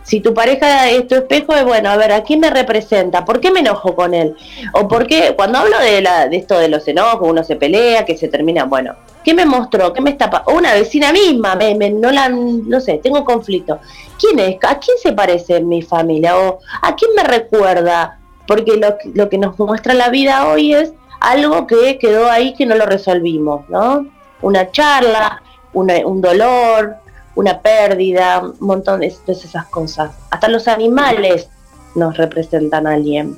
si 0.09 0.21
tu 0.21 0.33
pareja 0.33 0.89
es 0.89 1.07
tu 1.07 1.13
espejo, 1.13 1.53
es 1.53 1.63
bueno, 1.63 1.87
a 1.91 1.95
ver, 1.95 2.11
¿a 2.11 2.23
quién 2.23 2.39
me 2.39 2.49
representa? 2.49 3.25
¿Por 3.25 3.39
qué 3.39 3.51
me 3.51 3.59
enojo 3.59 3.93
con 3.95 4.15
él? 4.15 4.35
O 4.73 4.87
por 4.87 5.05
qué, 5.05 5.35
cuando 5.35 5.59
hablo 5.59 5.77
de, 5.77 6.01
la, 6.01 6.27
de 6.27 6.35
esto 6.35 6.57
de 6.57 6.67
los 6.67 6.87
enojos, 6.87 7.29
uno 7.29 7.43
se 7.43 7.57
pelea, 7.57 8.05
que 8.05 8.17
se 8.17 8.27
termina, 8.27 8.63
bueno, 8.63 8.95
¿qué 9.23 9.35
me 9.35 9.45
mostró? 9.45 9.93
¿Qué 9.93 10.01
me 10.01 10.09
está 10.09 10.43
O 10.47 10.53
una 10.53 10.73
vecina 10.73 11.13
misma, 11.13 11.55
me, 11.55 11.91
no 11.91 12.09
la, 12.11 12.27
no 12.27 12.79
sé, 12.79 12.97
tengo 13.03 13.23
conflicto. 13.23 13.81
¿Quién 14.19 14.39
es? 14.39 14.55
¿A 14.67 14.79
quién 14.79 14.97
se 14.97 15.13
parece 15.13 15.61
mi 15.61 15.83
familia? 15.83 16.35
¿O 16.39 16.57
a 16.81 16.95
quién 16.95 17.11
me 17.15 17.23
recuerda? 17.23 18.17
Porque 18.47 18.77
lo, 18.77 18.97
lo 19.13 19.29
que 19.29 19.37
nos 19.37 19.59
muestra 19.59 19.93
la 19.93 20.09
vida 20.09 20.47
hoy 20.47 20.73
es 20.73 20.91
algo 21.21 21.67
que 21.67 21.99
quedó 21.99 22.31
ahí 22.31 22.55
que 22.55 22.65
no 22.65 22.73
lo 22.73 22.87
resolvimos, 22.87 23.69
¿no? 23.69 24.07
Una 24.41 24.71
charla, 24.71 25.43
un 25.73 26.19
dolor, 26.19 26.95
una 27.39 27.61
pérdida, 27.61 28.41
un 28.41 28.67
montón 28.67 28.99
de, 28.99 29.07
esas 29.07 29.65
cosas. 29.67 30.11
Hasta 30.29 30.49
los 30.49 30.67
animales 30.67 31.47
nos 31.95 32.17
representan 32.17 32.85
a 32.85 32.95
alguien. 32.95 33.37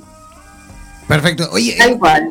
Perfecto. 1.06 1.48
Oye, 1.52 1.76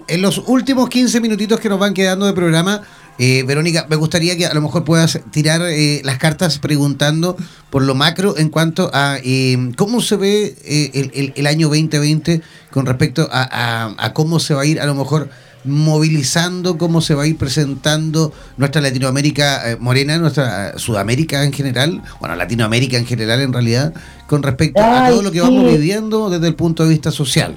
en, 0.07 0.21
los 0.21 0.39
últimos 0.47 0.89
15 0.89 1.21
minutitos 1.21 1.61
que 1.61 1.69
nos 1.69 1.79
van 1.79 1.93
quedando 1.93 2.25
de 2.25 2.33
programa, 2.33 2.81
eh, 3.17 3.43
Verónica, 3.43 3.85
me 3.89 3.95
gustaría 3.95 4.35
que 4.35 4.45
a 4.45 4.53
lo 4.53 4.59
mejor 4.59 4.83
puedas 4.83 5.21
tirar 5.31 5.61
eh, 5.61 6.01
las 6.03 6.17
cartas 6.17 6.59
preguntando 6.59 7.37
por 7.69 7.83
lo 7.83 7.95
macro 7.95 8.37
en 8.37 8.49
cuanto 8.49 8.91
a 8.93 9.17
eh, 9.23 9.71
cómo 9.77 10.01
se 10.01 10.17
ve 10.17 11.31
el, 11.35 11.47
año 11.47 11.67
2020 11.67 12.41
con 12.69 12.85
respecto 12.85 13.29
a, 13.31 14.11
cómo 14.13 14.39
se 14.39 14.53
va 14.55 14.63
a 14.63 14.65
ir 14.65 14.81
a 14.81 14.85
lo 14.85 14.95
mejor 14.95 15.29
movilizando 15.63 16.77
cómo 16.77 17.01
se 17.01 17.15
va 17.15 17.23
a 17.23 17.27
ir 17.27 17.37
presentando 17.37 18.33
nuestra 18.57 18.81
Latinoamérica 18.81 19.71
eh, 19.71 19.77
morena, 19.79 20.17
nuestra 20.17 20.77
Sudamérica 20.77 21.43
en 21.43 21.53
general, 21.53 22.01
bueno, 22.19 22.35
Latinoamérica 22.35 22.97
en 22.97 23.05
general 23.05 23.41
en 23.41 23.53
realidad, 23.53 23.93
con 24.27 24.43
respecto 24.43 24.81
a 24.81 25.09
todo 25.09 25.21
lo 25.21 25.31
que 25.31 25.41
vamos 25.41 25.65
viviendo 25.65 26.29
desde 26.29 26.47
el 26.47 26.55
punto 26.55 26.83
de 26.83 26.89
vista 26.89 27.11
social. 27.11 27.55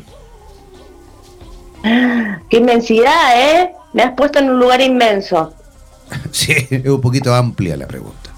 Qué 2.50 2.56
inmensidad, 2.58 3.40
¿eh? 3.40 3.72
Me 3.92 4.02
has 4.02 4.12
puesto 4.14 4.38
en 4.38 4.50
un 4.50 4.58
lugar 4.58 4.80
inmenso. 4.80 5.54
sí, 6.30 6.52
es 6.70 6.86
un 6.86 7.00
poquito 7.00 7.34
amplia 7.34 7.76
la 7.76 7.86
pregunta. 7.86 8.30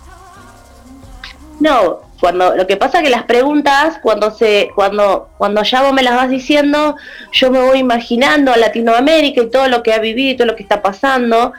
No, 1.58 2.05
cuando 2.20 2.56
lo 2.56 2.66
que 2.66 2.76
pasa 2.76 3.02
que 3.02 3.10
las 3.10 3.24
preguntas 3.24 3.98
cuando 4.02 4.30
se 4.30 4.70
cuando 4.74 5.28
cuando 5.36 5.62
ya 5.62 5.82
vos 5.82 5.92
me 5.92 6.02
las 6.02 6.16
vas 6.16 6.30
diciendo 6.30 6.96
yo 7.32 7.50
me 7.50 7.60
voy 7.60 7.78
imaginando 7.78 8.52
a 8.52 8.56
Latinoamérica 8.56 9.42
y 9.42 9.50
todo 9.50 9.68
lo 9.68 9.82
que 9.82 9.92
ha 9.92 9.98
vivido 9.98 10.30
y 10.30 10.36
todo 10.36 10.46
lo 10.46 10.56
que 10.56 10.62
está 10.62 10.82
pasando 10.82 11.52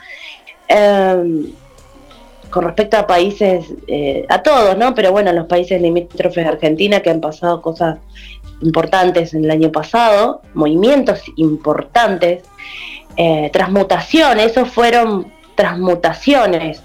em, 0.68 1.46
con 2.50 2.64
respecto 2.64 2.96
a 2.96 3.06
países 3.06 3.66
eh, 3.86 4.26
a 4.28 4.42
todos 4.42 4.76
no 4.76 4.94
pero 4.94 5.12
bueno 5.12 5.32
los 5.32 5.46
países 5.46 5.80
limítrofes 5.80 6.44
de 6.44 6.50
Argentina 6.50 7.00
que 7.00 7.10
han 7.10 7.20
pasado 7.20 7.62
cosas 7.62 7.98
importantes 8.60 9.34
en 9.34 9.44
el 9.44 9.50
año 9.50 9.70
pasado 9.70 10.42
movimientos 10.54 11.22
importantes 11.36 12.42
eh, 13.16 13.50
transmutaciones 13.52 14.52
esos 14.52 14.68
fueron 14.68 15.38
transmutaciones. 15.58 16.80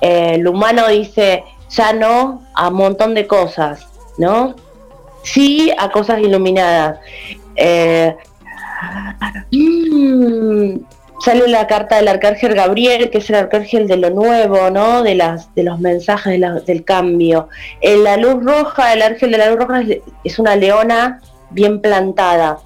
Eh, 0.00 0.34
el 0.34 0.46
humano 0.46 0.86
dice 0.86 1.42
ya 1.70 1.92
no 1.92 2.42
a 2.54 2.68
un 2.68 2.74
montón 2.74 3.14
de 3.14 3.26
cosas, 3.26 3.86
¿no? 4.18 4.54
Sí 5.22 5.72
a 5.78 5.90
cosas 5.90 6.20
iluminadas. 6.20 6.98
Eh, 7.56 8.16
mm, 9.50 10.78
sale 11.20 11.48
la 11.48 11.66
carta 11.66 11.96
del 11.96 12.08
arcángel 12.08 12.54
Gabriel, 12.54 13.10
que 13.10 13.18
es 13.18 13.28
el 13.30 13.36
arcángel 13.36 13.88
de 13.88 13.96
lo 13.96 14.10
nuevo, 14.10 14.70
¿no? 14.70 15.02
De 15.02 15.14
las 15.14 15.54
de 15.54 15.64
los 15.64 15.80
mensajes 15.80 16.40
del 16.66 16.84
cambio. 16.84 17.48
En 17.80 18.04
la 18.04 18.16
luz 18.16 18.44
roja, 18.44 18.92
el 18.92 19.02
ángel 19.02 19.32
de 19.32 19.38
la 19.38 19.50
luz 19.50 19.58
roja 19.58 19.82
es 20.24 20.38
una 20.38 20.56
leona 20.56 21.20
bien 21.50 21.80
plantada. 21.80 22.58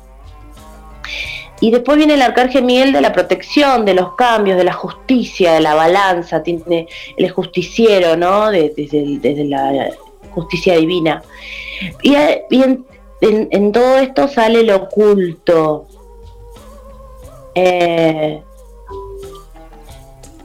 Y 1.61 1.71
después 1.71 1.99
viene 1.99 2.15
el 2.15 2.23
arcángel 2.23 2.65
Miguel 2.65 2.93
de 2.93 3.03
la 3.03 3.13
protección, 3.13 3.85
de 3.85 3.93
los 3.93 4.15
cambios, 4.15 4.57
de 4.57 4.65
la 4.65 4.73
justicia, 4.73 5.53
de 5.53 5.61
la 5.61 5.75
balanza, 5.75 6.43
tiene 6.43 6.89
el 7.17 7.31
justiciero, 7.31 8.17
¿no? 8.17 8.51
desde, 8.51 9.45
la 9.45 9.91
justicia 10.31 10.77
divina. 10.77 11.23
Y, 12.03 12.15
en, 12.15 13.73
todo 13.73 13.99
esto 13.99 14.27
sale 14.27 14.63
lo 14.63 14.77
oculto. 14.77 15.87
Eh, 17.55 18.43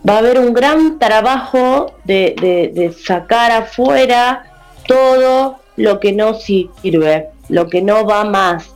va 0.08 0.16
a 0.16 0.18
haber 0.18 0.38
un 0.38 0.54
gran 0.54 1.00
trabajo 1.00 1.94
de, 2.04 2.94
sacar 3.02 3.52
afuera 3.52 4.52
todo 4.86 5.60
lo 5.78 6.02
que 6.02 6.12
no 6.12 6.34
sirve, 6.34 7.30
lo 7.48 7.70
que 7.70 7.82
no 7.82 8.06
va 8.06 8.26
más. 8.26 8.76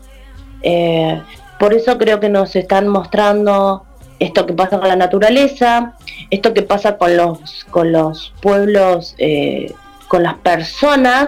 Eh, 0.61 1.21
por 1.59 1.73
eso 1.73 1.97
creo 1.97 2.19
que 2.19 2.29
nos 2.29 2.55
están 2.55 2.87
mostrando 2.87 3.85
esto 4.19 4.45
que 4.45 4.53
pasa 4.53 4.79
con 4.79 4.87
la 4.87 4.95
naturaleza, 4.95 5.93
esto 6.29 6.53
que 6.53 6.61
pasa 6.61 6.97
con 6.97 7.15
los, 7.15 7.65
con 7.69 7.91
los 7.91 8.33
pueblos, 8.41 9.15
eh, 9.17 9.73
con 10.07 10.23
las 10.23 10.35
personas 10.35 11.27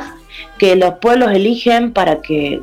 que 0.58 0.76
los 0.76 0.96
pueblos 0.96 1.32
eligen 1.32 1.94
para 1.94 2.22
que 2.22 2.62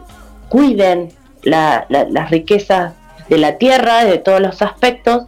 cuiden 0.49 1.12
las 1.43 2.31
riquezas 2.31 2.95
de 3.29 3.39
la 3.39 3.59
tierra, 3.59 4.05
de 4.05 4.19
todos 4.19 4.41
los 4.41 4.62
aspectos, 4.62 5.25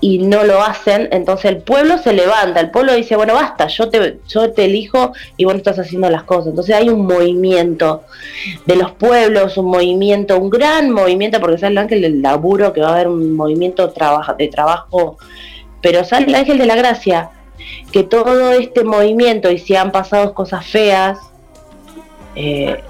y 0.00 0.18
no 0.18 0.44
lo 0.44 0.62
hacen, 0.62 1.08
entonces 1.10 1.46
el 1.46 1.58
pueblo 1.58 1.98
se 1.98 2.12
levanta, 2.12 2.60
el 2.60 2.70
pueblo 2.70 2.94
dice, 2.94 3.16
bueno, 3.16 3.34
basta, 3.34 3.66
yo 3.66 3.88
te, 3.88 4.18
yo 4.28 4.52
te 4.52 4.66
elijo 4.66 5.12
y 5.36 5.44
vos 5.44 5.54
no 5.54 5.58
estás 5.58 5.78
haciendo 5.78 6.08
las 6.08 6.22
cosas. 6.22 6.48
Entonces 6.48 6.74
hay 6.76 6.88
un 6.88 7.04
movimiento 7.04 8.04
de 8.66 8.76
los 8.76 8.92
pueblos, 8.92 9.56
un 9.58 9.66
movimiento, 9.66 10.38
un 10.38 10.50
gran 10.50 10.90
movimiento, 10.90 11.40
porque 11.40 11.58
sale 11.58 11.72
el 11.72 11.78
ángel 11.78 12.02
del 12.02 12.22
laburo, 12.22 12.72
que 12.72 12.80
va 12.80 12.90
a 12.90 12.92
haber 12.92 13.08
un 13.08 13.34
movimiento 13.34 13.88
de 13.88 14.48
trabajo, 14.48 15.18
pero 15.80 16.04
sale 16.04 16.26
el 16.26 16.34
ángel 16.34 16.58
de 16.58 16.66
la 16.66 16.76
gracia, 16.76 17.30
que 17.90 18.04
todo 18.04 18.52
este 18.52 18.84
movimiento, 18.84 19.50
y 19.50 19.58
si 19.58 19.74
han 19.74 19.90
pasado 19.90 20.32
cosas 20.32 20.64
feas, 20.64 21.18
eh, 22.36 22.80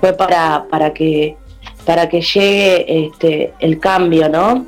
fue 0.00 0.12
para, 0.12 0.66
para 0.70 0.92
que 0.94 1.36
para 1.84 2.08
que 2.08 2.20
llegue 2.20 3.06
este, 3.06 3.54
el 3.58 3.80
cambio, 3.80 4.28
¿no? 4.28 4.66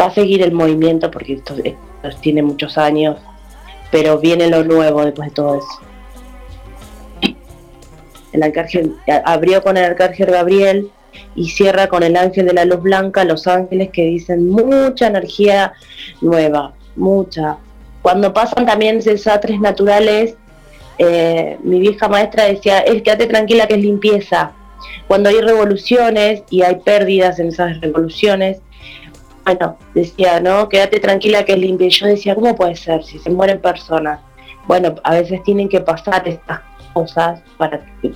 Va 0.00 0.06
a 0.06 0.10
seguir 0.10 0.42
el 0.42 0.52
movimiento 0.52 1.10
porque 1.10 1.34
esto, 1.34 1.54
tiene 2.20 2.42
muchos 2.42 2.78
años, 2.78 3.16
pero 3.90 4.18
viene 4.18 4.48
lo 4.48 4.64
nuevo 4.64 5.04
después 5.04 5.28
de 5.30 5.34
todo 5.34 5.58
eso. 5.58 7.36
El 8.32 8.42
arcángel 8.42 8.96
abrió 9.24 9.62
con 9.62 9.76
el 9.76 9.84
arcángel 9.84 10.30
Gabriel 10.30 10.90
y 11.34 11.48
cierra 11.48 11.88
con 11.88 12.02
el 12.02 12.16
ángel 12.16 12.46
de 12.46 12.52
la 12.52 12.64
luz 12.64 12.82
blanca, 12.82 13.24
los 13.24 13.46
ángeles 13.46 13.90
que 13.90 14.02
dicen 14.02 14.48
mucha 14.48 15.06
energía 15.06 15.72
nueva, 16.20 16.74
mucha. 16.96 17.56
Cuando 18.02 18.32
pasan 18.32 18.66
también 18.66 19.00
desastres 19.00 19.58
naturales, 19.58 20.36
eh, 20.98 21.58
mi 21.62 21.80
vieja 21.80 22.08
maestra 22.08 22.44
decía, 22.44 22.80
es 22.80 23.02
quédate 23.02 23.26
tranquila 23.26 23.66
que 23.66 23.74
es 23.74 23.80
limpieza. 23.80 24.52
Cuando 25.08 25.28
hay 25.28 25.40
revoluciones 25.40 26.42
y 26.50 26.62
hay 26.62 26.76
pérdidas 26.76 27.38
en 27.38 27.48
esas 27.48 27.80
revoluciones, 27.80 28.58
bueno, 29.46 29.76
decía, 29.94 30.40
¿no? 30.40 30.68
Quédate 30.68 30.98
tranquila 30.98 31.44
que 31.44 31.52
es 31.52 31.58
limpia. 31.58 31.86
Yo 31.88 32.06
decía, 32.06 32.34
¿cómo 32.34 32.56
puede 32.56 32.74
ser 32.74 33.04
si 33.04 33.20
se 33.20 33.30
mueren 33.30 33.60
personas? 33.60 34.18
Bueno, 34.66 34.96
a 35.04 35.12
veces 35.12 35.40
tienen 35.44 35.68
que 35.68 35.80
pasar 35.80 36.26
estas 36.26 36.60
cosas 36.92 37.40
para 37.56 37.80
que 38.02 38.12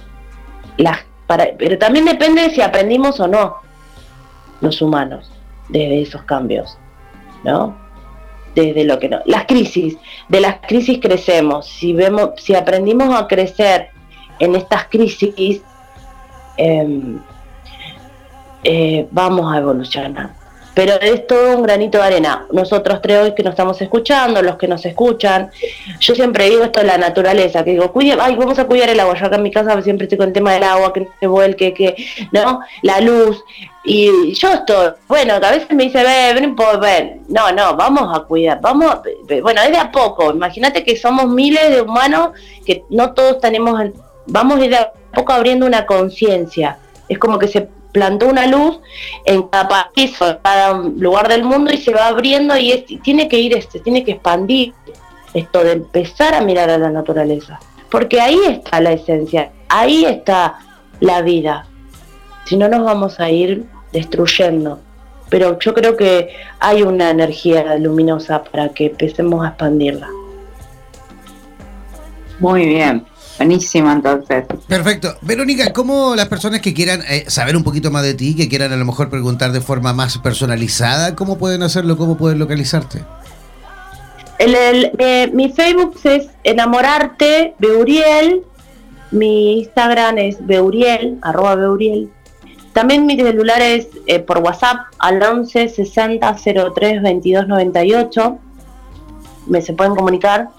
las 0.76 0.98
para, 1.28 1.46
pero 1.56 1.78
también 1.78 2.04
depende 2.04 2.42
de 2.42 2.50
si 2.50 2.60
aprendimos 2.60 3.20
o 3.20 3.28
no 3.28 3.58
los 4.60 4.82
humanos 4.82 5.30
de 5.68 6.02
esos 6.02 6.24
cambios, 6.24 6.76
¿no? 7.44 7.76
Desde 8.56 8.84
lo 8.84 8.98
que 8.98 9.08
no. 9.08 9.20
Las 9.26 9.44
crisis, 9.44 9.96
de 10.28 10.40
las 10.40 10.56
crisis 10.66 10.98
crecemos. 11.00 11.68
Si 11.68 11.92
vemos, 11.92 12.30
si 12.38 12.56
aprendimos 12.56 13.14
a 13.14 13.28
crecer 13.28 13.90
en 14.40 14.56
estas 14.56 14.86
crisis, 14.86 15.62
em, 16.56 17.20
eh, 18.64 19.06
vamos 19.12 19.54
a 19.54 19.58
evolucionar 19.58 20.39
pero 20.74 20.94
es 21.00 21.26
todo 21.26 21.56
un 21.56 21.62
granito 21.62 21.98
de 21.98 22.04
arena. 22.04 22.46
Nosotros 22.52 23.00
tres 23.02 23.18
hoy 23.18 23.34
que 23.34 23.42
nos 23.42 23.52
estamos 23.52 23.80
escuchando, 23.80 24.42
los 24.42 24.56
que 24.56 24.68
nos 24.68 24.84
escuchan, 24.86 25.50
yo 25.98 26.14
siempre 26.14 26.48
digo 26.48 26.64
esto 26.64 26.80
de 26.80 26.86
la 26.86 26.98
naturaleza, 26.98 27.64
que 27.64 27.72
digo, 27.72 27.92
cuide, 27.92 28.16
ay, 28.20 28.36
vamos 28.36 28.58
a 28.58 28.66
cuidar 28.66 28.88
el 28.88 29.00
agua. 29.00 29.14
Yo 29.18 29.26
acá 29.26 29.36
en 29.36 29.42
mi 29.42 29.50
casa 29.50 29.80
siempre 29.82 30.04
estoy 30.04 30.18
con 30.18 30.28
el 30.28 30.32
tema 30.32 30.52
del 30.52 30.62
agua, 30.62 30.92
que 30.92 31.00
no 31.00 31.08
se 31.18 31.26
vuelque, 31.26 31.74
que, 31.74 31.96
¿no? 32.32 32.60
La 32.82 33.00
luz. 33.00 33.42
Y 33.84 34.32
yo 34.34 34.52
estoy, 34.52 34.92
bueno, 35.08 35.34
a 35.34 35.50
veces 35.50 35.70
me 35.72 35.84
dice, 35.84 36.02
ven, 36.04 36.54
ven, 36.80 37.22
no, 37.28 37.50
no, 37.50 37.76
vamos 37.76 38.16
a 38.16 38.24
cuidar, 38.24 38.60
vamos, 38.60 38.96
bueno, 39.42 39.62
es 39.62 39.70
de 39.70 39.78
a 39.78 39.90
poco, 39.90 40.32
imagínate 40.32 40.84
que 40.84 40.96
somos 40.96 41.28
miles 41.28 41.70
de 41.70 41.80
humanos 41.80 42.32
que 42.66 42.84
no 42.90 43.14
todos 43.14 43.40
tenemos, 43.40 43.80
vamos 44.26 44.60
de 44.60 44.76
a 44.76 44.92
poco 45.14 45.32
abriendo 45.32 45.64
una 45.64 45.86
conciencia, 45.86 46.78
es 47.08 47.18
como 47.18 47.38
que 47.38 47.48
se 47.48 47.68
plantó 47.92 48.28
una 48.28 48.46
luz 48.46 48.80
en 49.24 49.42
cada 49.44 49.68
país 49.68 50.20
en 50.20 50.38
cada 50.42 50.72
lugar 50.72 51.28
del 51.28 51.44
mundo 51.44 51.72
y 51.72 51.78
se 51.78 51.92
va 51.92 52.08
abriendo 52.08 52.56
y 52.56 53.00
tiene 53.02 53.28
que 53.28 53.38
ir 53.38 53.56
este, 53.56 53.80
tiene 53.80 54.04
que 54.04 54.12
expandir 54.12 54.74
esto 55.34 55.62
de 55.62 55.72
empezar 55.72 56.34
a 56.34 56.40
mirar 56.40 56.70
a 56.70 56.78
la 56.78 56.90
naturaleza. 56.90 57.60
Porque 57.90 58.20
ahí 58.20 58.38
está 58.48 58.80
la 58.80 58.92
esencia, 58.92 59.50
ahí 59.68 60.04
está 60.04 60.58
la 61.00 61.22
vida. 61.22 61.66
Si 62.44 62.56
no 62.56 62.68
nos 62.68 62.84
vamos 62.84 63.20
a 63.20 63.30
ir 63.30 63.66
destruyendo. 63.92 64.80
Pero 65.28 65.58
yo 65.60 65.74
creo 65.74 65.96
que 65.96 66.30
hay 66.58 66.82
una 66.82 67.10
energía 67.10 67.76
luminosa 67.76 68.42
para 68.42 68.70
que 68.70 68.86
empecemos 68.86 69.44
a 69.44 69.48
expandirla. 69.48 70.08
Muy 72.40 72.66
bien. 72.66 73.06
Buenísimo, 73.40 73.90
entonces. 73.90 74.44
Perfecto. 74.68 75.14
Verónica, 75.22 75.72
¿cómo 75.72 76.14
las 76.14 76.28
personas 76.28 76.60
que 76.60 76.74
quieran 76.74 77.00
eh, 77.08 77.24
saber 77.26 77.56
un 77.56 77.64
poquito 77.64 77.90
más 77.90 78.02
de 78.02 78.12
ti, 78.12 78.36
que 78.36 78.50
quieran 78.50 78.70
a 78.70 78.76
lo 78.76 78.84
mejor 78.84 79.08
preguntar 79.08 79.50
de 79.52 79.62
forma 79.62 79.94
más 79.94 80.18
personalizada, 80.18 81.16
cómo 81.16 81.38
pueden 81.38 81.62
hacerlo, 81.62 81.96
cómo 81.96 82.18
pueden 82.18 82.38
localizarte? 82.38 83.02
El, 84.38 84.92
mi 85.32 85.50
Facebook 85.52 85.98
es 86.04 86.28
Enamorarte 86.44 87.54
Beuriel, 87.58 88.42
mi 89.10 89.60
Instagram 89.60 90.18
es 90.18 90.46
Beuriel, 90.46 91.16
arroba 91.22 91.54
Beuriel. 91.54 92.10
También 92.74 93.06
mi 93.06 93.16
celular 93.16 93.62
es 93.62 93.88
eh, 94.06 94.18
por 94.18 94.40
WhatsApp 94.40 94.80
al 94.98 95.22
11 95.22 95.70
60 95.70 96.36
03 96.74 97.02
22 97.02 97.48
98. 97.48 98.38
Me 99.46 99.62
se 99.62 99.72
pueden 99.72 99.94
comunicar. 99.94 100.50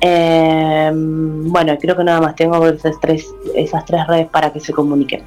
Eh, 0.00 0.90
bueno, 0.94 1.76
creo 1.80 1.96
que 1.96 2.04
nada 2.04 2.20
más 2.20 2.34
tengo 2.36 2.66
esas 2.66 2.98
tres, 3.00 3.34
esas 3.54 3.84
tres 3.84 4.06
redes 4.06 4.28
para 4.28 4.52
que 4.52 4.60
se 4.60 4.72
comuniquen. 4.72 5.22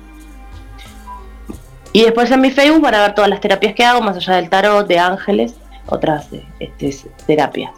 Y 1.93 2.03
después 2.03 2.31
en 2.31 2.41
mi 2.41 2.51
Facebook 2.51 2.81
van 2.81 2.95
a 2.95 3.01
ver 3.01 3.15
todas 3.15 3.29
las 3.29 3.41
terapias 3.41 3.75
que 3.75 3.83
hago, 3.83 4.01
más 4.01 4.15
allá 4.15 4.35
del 4.35 4.49
tarot, 4.49 4.87
de 4.87 4.97
ángeles, 4.97 5.55
otras 5.87 6.29
este, 6.59 7.09
terapias. 7.27 7.71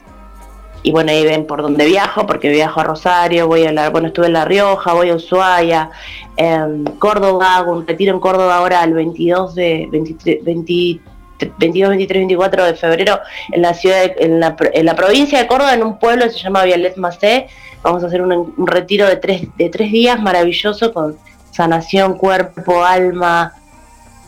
Y 0.83 0.91
bueno, 0.91 1.11
ahí 1.11 1.23
ven 1.23 1.47
por 1.47 1.61
dónde 1.61 1.85
viajo, 1.85 2.27
porque 2.27 2.49
viajo 2.49 2.81
a 2.81 2.83
Rosario, 2.83 3.47
voy 3.47 3.65
a 3.65 3.71
la, 3.71 3.89
bueno, 3.89 4.07
estuve 4.07 4.27
en 4.27 4.33
La 4.33 4.45
Rioja, 4.45 4.93
voy 4.93 5.09
a 5.09 5.15
Ushuaia, 5.15 5.89
en 6.35 6.83
Córdoba, 6.99 7.55
hago 7.55 7.71
un 7.71 7.87
retiro 7.87 8.13
en 8.13 8.19
Córdoba 8.19 8.57
ahora 8.57 8.83
el 8.83 8.93
22 8.93 9.55
de 9.55 9.87
23, 9.89 10.43
23 10.43 11.12
22, 11.39 11.89
23, 11.89 12.21
24 12.21 12.65
de 12.65 12.75
febrero 12.75 13.19
en 13.51 13.61
la 13.61 13.73
ciudad, 13.73 14.11
en, 14.17 14.39
la, 14.39 14.55
en, 14.59 14.85
la, 14.85 14.95
provincia 14.95 15.39
de 15.39 15.47
Córdoba, 15.47 15.73
en 15.73 15.83
un 15.83 15.99
pueblo 15.99 16.25
que 16.25 16.31
se 16.31 16.39
llama 16.39 16.63
Vialet 16.63 16.97
Macé. 16.97 17.47
Vamos 17.81 18.03
a 18.03 18.07
hacer 18.07 18.21
un, 18.21 18.53
retiro 18.65 19.07
de 19.07 19.17
tres, 19.17 19.47
de 19.57 19.69
tres 19.69 19.91
días 19.91 20.21
maravilloso 20.21 20.93
con 20.93 21.17
sanación, 21.51 22.17
cuerpo, 22.17 22.83
alma, 22.83 23.53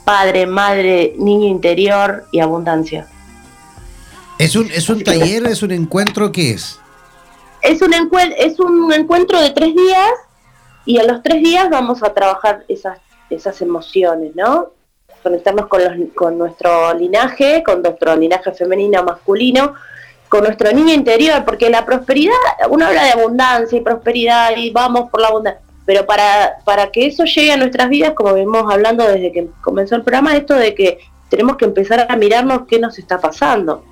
padre, 0.03 0.45
madre, 0.45 1.13
niño 1.17 1.47
interior 1.47 2.25
y 2.31 2.39
abundancia. 2.39 3.07
¿Es 4.37 4.55
un, 4.55 4.69
es 4.71 4.89
un 4.89 5.03
taller, 5.03 5.45
es 5.47 5.63
un 5.63 5.71
encuentro 5.71 6.31
qué 6.31 6.51
es? 6.51 6.79
Es 7.61 7.81
un, 7.81 7.93
es 8.37 8.59
un 8.59 8.93
encuentro 8.93 9.41
de 9.41 9.49
tres 9.51 9.73
días 9.73 10.11
y 10.85 10.99
a 10.99 11.03
los 11.03 11.23
tres 11.23 11.41
días 11.41 11.69
vamos 11.69 12.03
a 12.03 12.13
trabajar 12.13 12.63
esas, 12.67 12.99
esas 13.29 13.61
emociones, 13.61 14.35
¿no? 14.35 14.71
Conectarnos 15.25 15.65
con, 15.65 15.83
los, 15.83 15.93
con 16.13 16.37
nuestro 16.37 16.93
linaje, 16.93 17.63
con 17.63 17.81
nuestro 17.81 18.15
linaje 18.15 18.51
femenino 18.51 19.03
masculino, 19.03 19.73
con 20.29 20.43
nuestro 20.43 20.71
niño 20.71 20.93
interior, 20.93 21.43
porque 21.43 21.67
la 21.71 21.83
prosperidad, 21.83 22.35
uno 22.69 22.85
habla 22.85 23.05
de 23.05 23.11
abundancia 23.13 23.75
y 23.75 23.81
prosperidad 23.81 24.51
y 24.55 24.69
vamos 24.69 25.09
por 25.09 25.21
la 25.21 25.29
abundancia, 25.29 25.61
pero 25.83 26.05
para, 26.05 26.57
para 26.63 26.91
que 26.91 27.07
eso 27.07 27.23
llegue 27.25 27.51
a 27.51 27.57
nuestras 27.57 27.89
vidas, 27.89 28.13
como 28.13 28.35
venimos 28.35 28.71
hablando 28.71 29.03
desde 29.07 29.31
que 29.31 29.47
comenzó 29.63 29.95
el 29.95 30.03
programa, 30.03 30.35
esto 30.35 30.53
de 30.53 30.75
que 30.75 30.99
tenemos 31.29 31.57
que 31.57 31.65
empezar 31.65 32.05
a 32.07 32.15
mirarnos 32.15 32.67
qué 32.67 32.77
nos 32.77 32.99
está 32.99 33.17
pasando, 33.17 33.83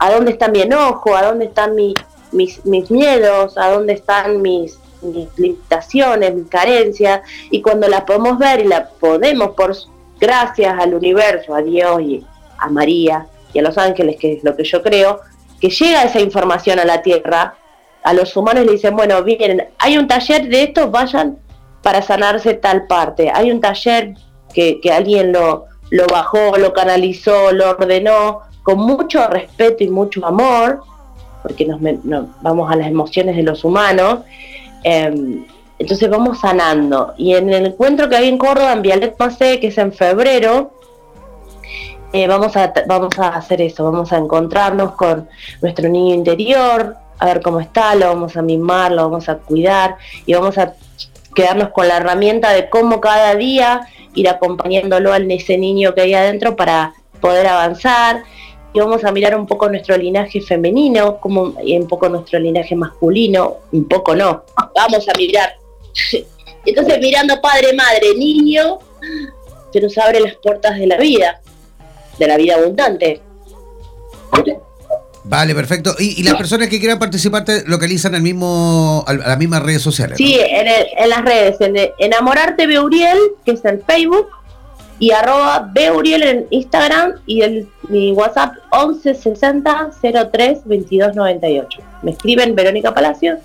a 0.00 0.10
dónde 0.10 0.32
está 0.32 0.48
mi 0.48 0.60
enojo, 0.60 1.14
a 1.14 1.22
dónde 1.22 1.44
están 1.44 1.76
mis, 1.76 1.94
mis 2.32 2.90
miedos, 2.90 3.56
a 3.56 3.70
dónde 3.70 3.92
están 3.92 4.42
mis, 4.42 4.76
mis 5.02 5.28
limitaciones, 5.38 6.34
mis 6.34 6.48
carencias, 6.48 7.20
y 7.52 7.62
cuando 7.62 7.86
las 7.86 8.00
podemos 8.02 8.38
ver 8.38 8.58
y 8.58 8.64
la 8.64 8.88
podemos 8.88 9.50
por 9.50 9.76
gracias 10.20 10.78
al 10.78 10.94
universo, 10.94 11.54
a 11.54 11.62
Dios 11.62 12.00
y 12.00 12.24
a 12.58 12.68
María 12.68 13.26
y 13.52 13.58
a 13.58 13.62
los 13.62 13.78
ángeles, 13.78 14.16
que 14.18 14.34
es 14.34 14.44
lo 14.44 14.56
que 14.56 14.64
yo 14.64 14.82
creo, 14.82 15.20
que 15.60 15.70
llega 15.70 16.04
esa 16.04 16.20
información 16.20 16.78
a 16.78 16.84
la 16.84 17.02
Tierra, 17.02 17.54
a 18.02 18.12
los 18.12 18.36
humanos 18.36 18.64
le 18.66 18.72
dicen, 18.72 18.96
bueno, 18.96 19.22
vienen, 19.22 19.68
hay 19.78 19.96
un 19.96 20.06
taller 20.06 20.48
de 20.48 20.64
estos, 20.64 20.90
vayan 20.90 21.38
para 21.82 22.02
sanarse 22.02 22.54
tal 22.54 22.86
parte, 22.86 23.30
hay 23.32 23.50
un 23.50 23.60
taller 23.60 24.14
que, 24.52 24.80
alguien 24.92 25.32
lo, 25.32 25.66
lo 25.90 26.06
bajó, 26.06 26.56
lo 26.58 26.72
canalizó, 26.72 27.52
lo 27.52 27.70
ordenó, 27.70 28.40
con 28.62 28.78
mucho 28.78 29.26
respeto 29.28 29.84
y 29.84 29.88
mucho 29.88 30.24
amor, 30.24 30.82
porque 31.42 31.66
nos, 31.66 31.80
vamos 32.40 32.72
a 32.72 32.76
las 32.76 32.88
emociones 32.88 33.36
de 33.36 33.42
los 33.42 33.64
humanos, 33.64 34.20
em, 34.82 35.44
entonces 35.78 36.08
vamos 36.08 36.40
sanando. 36.40 37.14
Y 37.16 37.34
en 37.34 37.52
el 37.52 37.66
encuentro 37.66 38.08
que 38.08 38.16
hay 38.16 38.28
en 38.28 38.38
Córdoba, 38.38 38.72
en 38.72 38.82
Vialet 38.82 39.16
Macé, 39.18 39.60
que 39.60 39.68
es 39.68 39.78
en 39.78 39.92
febrero, 39.92 40.72
eh, 42.12 42.28
vamos, 42.28 42.56
a, 42.56 42.72
vamos 42.86 43.18
a 43.18 43.28
hacer 43.28 43.60
eso, 43.60 43.84
vamos 43.84 44.12
a 44.12 44.18
encontrarnos 44.18 44.92
con 44.92 45.28
nuestro 45.60 45.88
niño 45.88 46.14
interior, 46.14 46.96
a 47.18 47.26
ver 47.26 47.40
cómo 47.42 47.58
está, 47.60 47.94
lo 47.96 48.06
vamos 48.06 48.36
a 48.36 48.42
mimar, 48.42 48.92
lo 48.92 49.02
vamos 49.02 49.28
a 49.28 49.38
cuidar 49.38 49.96
y 50.24 50.34
vamos 50.34 50.56
a 50.58 50.74
quedarnos 51.34 51.70
con 51.70 51.88
la 51.88 51.96
herramienta 51.96 52.52
de 52.52 52.70
cómo 52.70 53.00
cada 53.00 53.34
día 53.34 53.88
ir 54.14 54.28
acompañándolo 54.28 55.12
a 55.12 55.16
ese 55.16 55.58
niño 55.58 55.92
que 55.92 56.02
hay 56.02 56.14
adentro 56.14 56.54
para 56.54 56.94
poder 57.20 57.48
avanzar 57.48 58.22
y 58.72 58.78
vamos 58.78 59.04
a 59.04 59.10
mirar 59.10 59.36
un 59.36 59.46
poco 59.46 59.68
nuestro 59.68 59.96
linaje 59.96 60.40
femenino, 60.40 61.18
como, 61.18 61.54
y 61.64 61.76
un 61.76 61.88
poco 61.88 62.08
nuestro 62.08 62.38
linaje 62.38 62.76
masculino, 62.76 63.56
un 63.72 63.88
poco 63.88 64.14
no, 64.14 64.44
vamos 64.74 65.08
a 65.08 65.16
mirar 65.16 65.63
Entonces 66.66 66.98
mirando 67.00 67.40
padre, 67.40 67.74
madre, 67.74 68.14
niño, 68.16 68.78
se 69.72 69.80
nos 69.80 69.96
abre 69.98 70.20
las 70.20 70.34
puertas 70.36 70.78
de 70.78 70.86
la 70.86 70.96
vida, 70.96 71.40
de 72.18 72.26
la 72.26 72.36
vida 72.36 72.54
abundante. 72.54 73.20
Vale, 75.24 75.54
perfecto. 75.54 75.94
¿Y, 75.98 76.22
las 76.22 76.34
personas 76.34 76.68
que 76.68 76.78
quieran 76.78 76.98
participar 76.98 77.44
te 77.44 77.66
localizan 77.66 78.14
al 78.14 78.22
mismo, 78.22 79.04
a 79.06 79.14
las 79.14 79.38
mismas 79.38 79.62
redes 79.62 79.80
sociales? 79.80 80.18
Sí, 80.18 80.38
en, 80.38 81.08
las 81.08 81.24
redes, 81.24 81.56
en 81.60 81.74
Enamorarte 81.98 82.66
Beuriel, 82.66 83.18
que 83.44 83.52
es 83.52 83.64
en 83.64 83.82
Facebook, 83.82 84.28
y 84.98 85.10
arroba 85.12 85.70
Beuriel 85.72 86.22
en 86.22 86.46
Instagram 86.50 87.14
y 87.26 87.40
el, 87.40 87.68
mi 87.88 88.12
WhatsApp 88.12 88.54
1160 88.72 89.90
03 90.30 90.58
2298. 90.64 91.80
Me 92.02 92.10
escriben 92.12 92.54
Verónica 92.54 92.94
Palacio, 92.94 93.38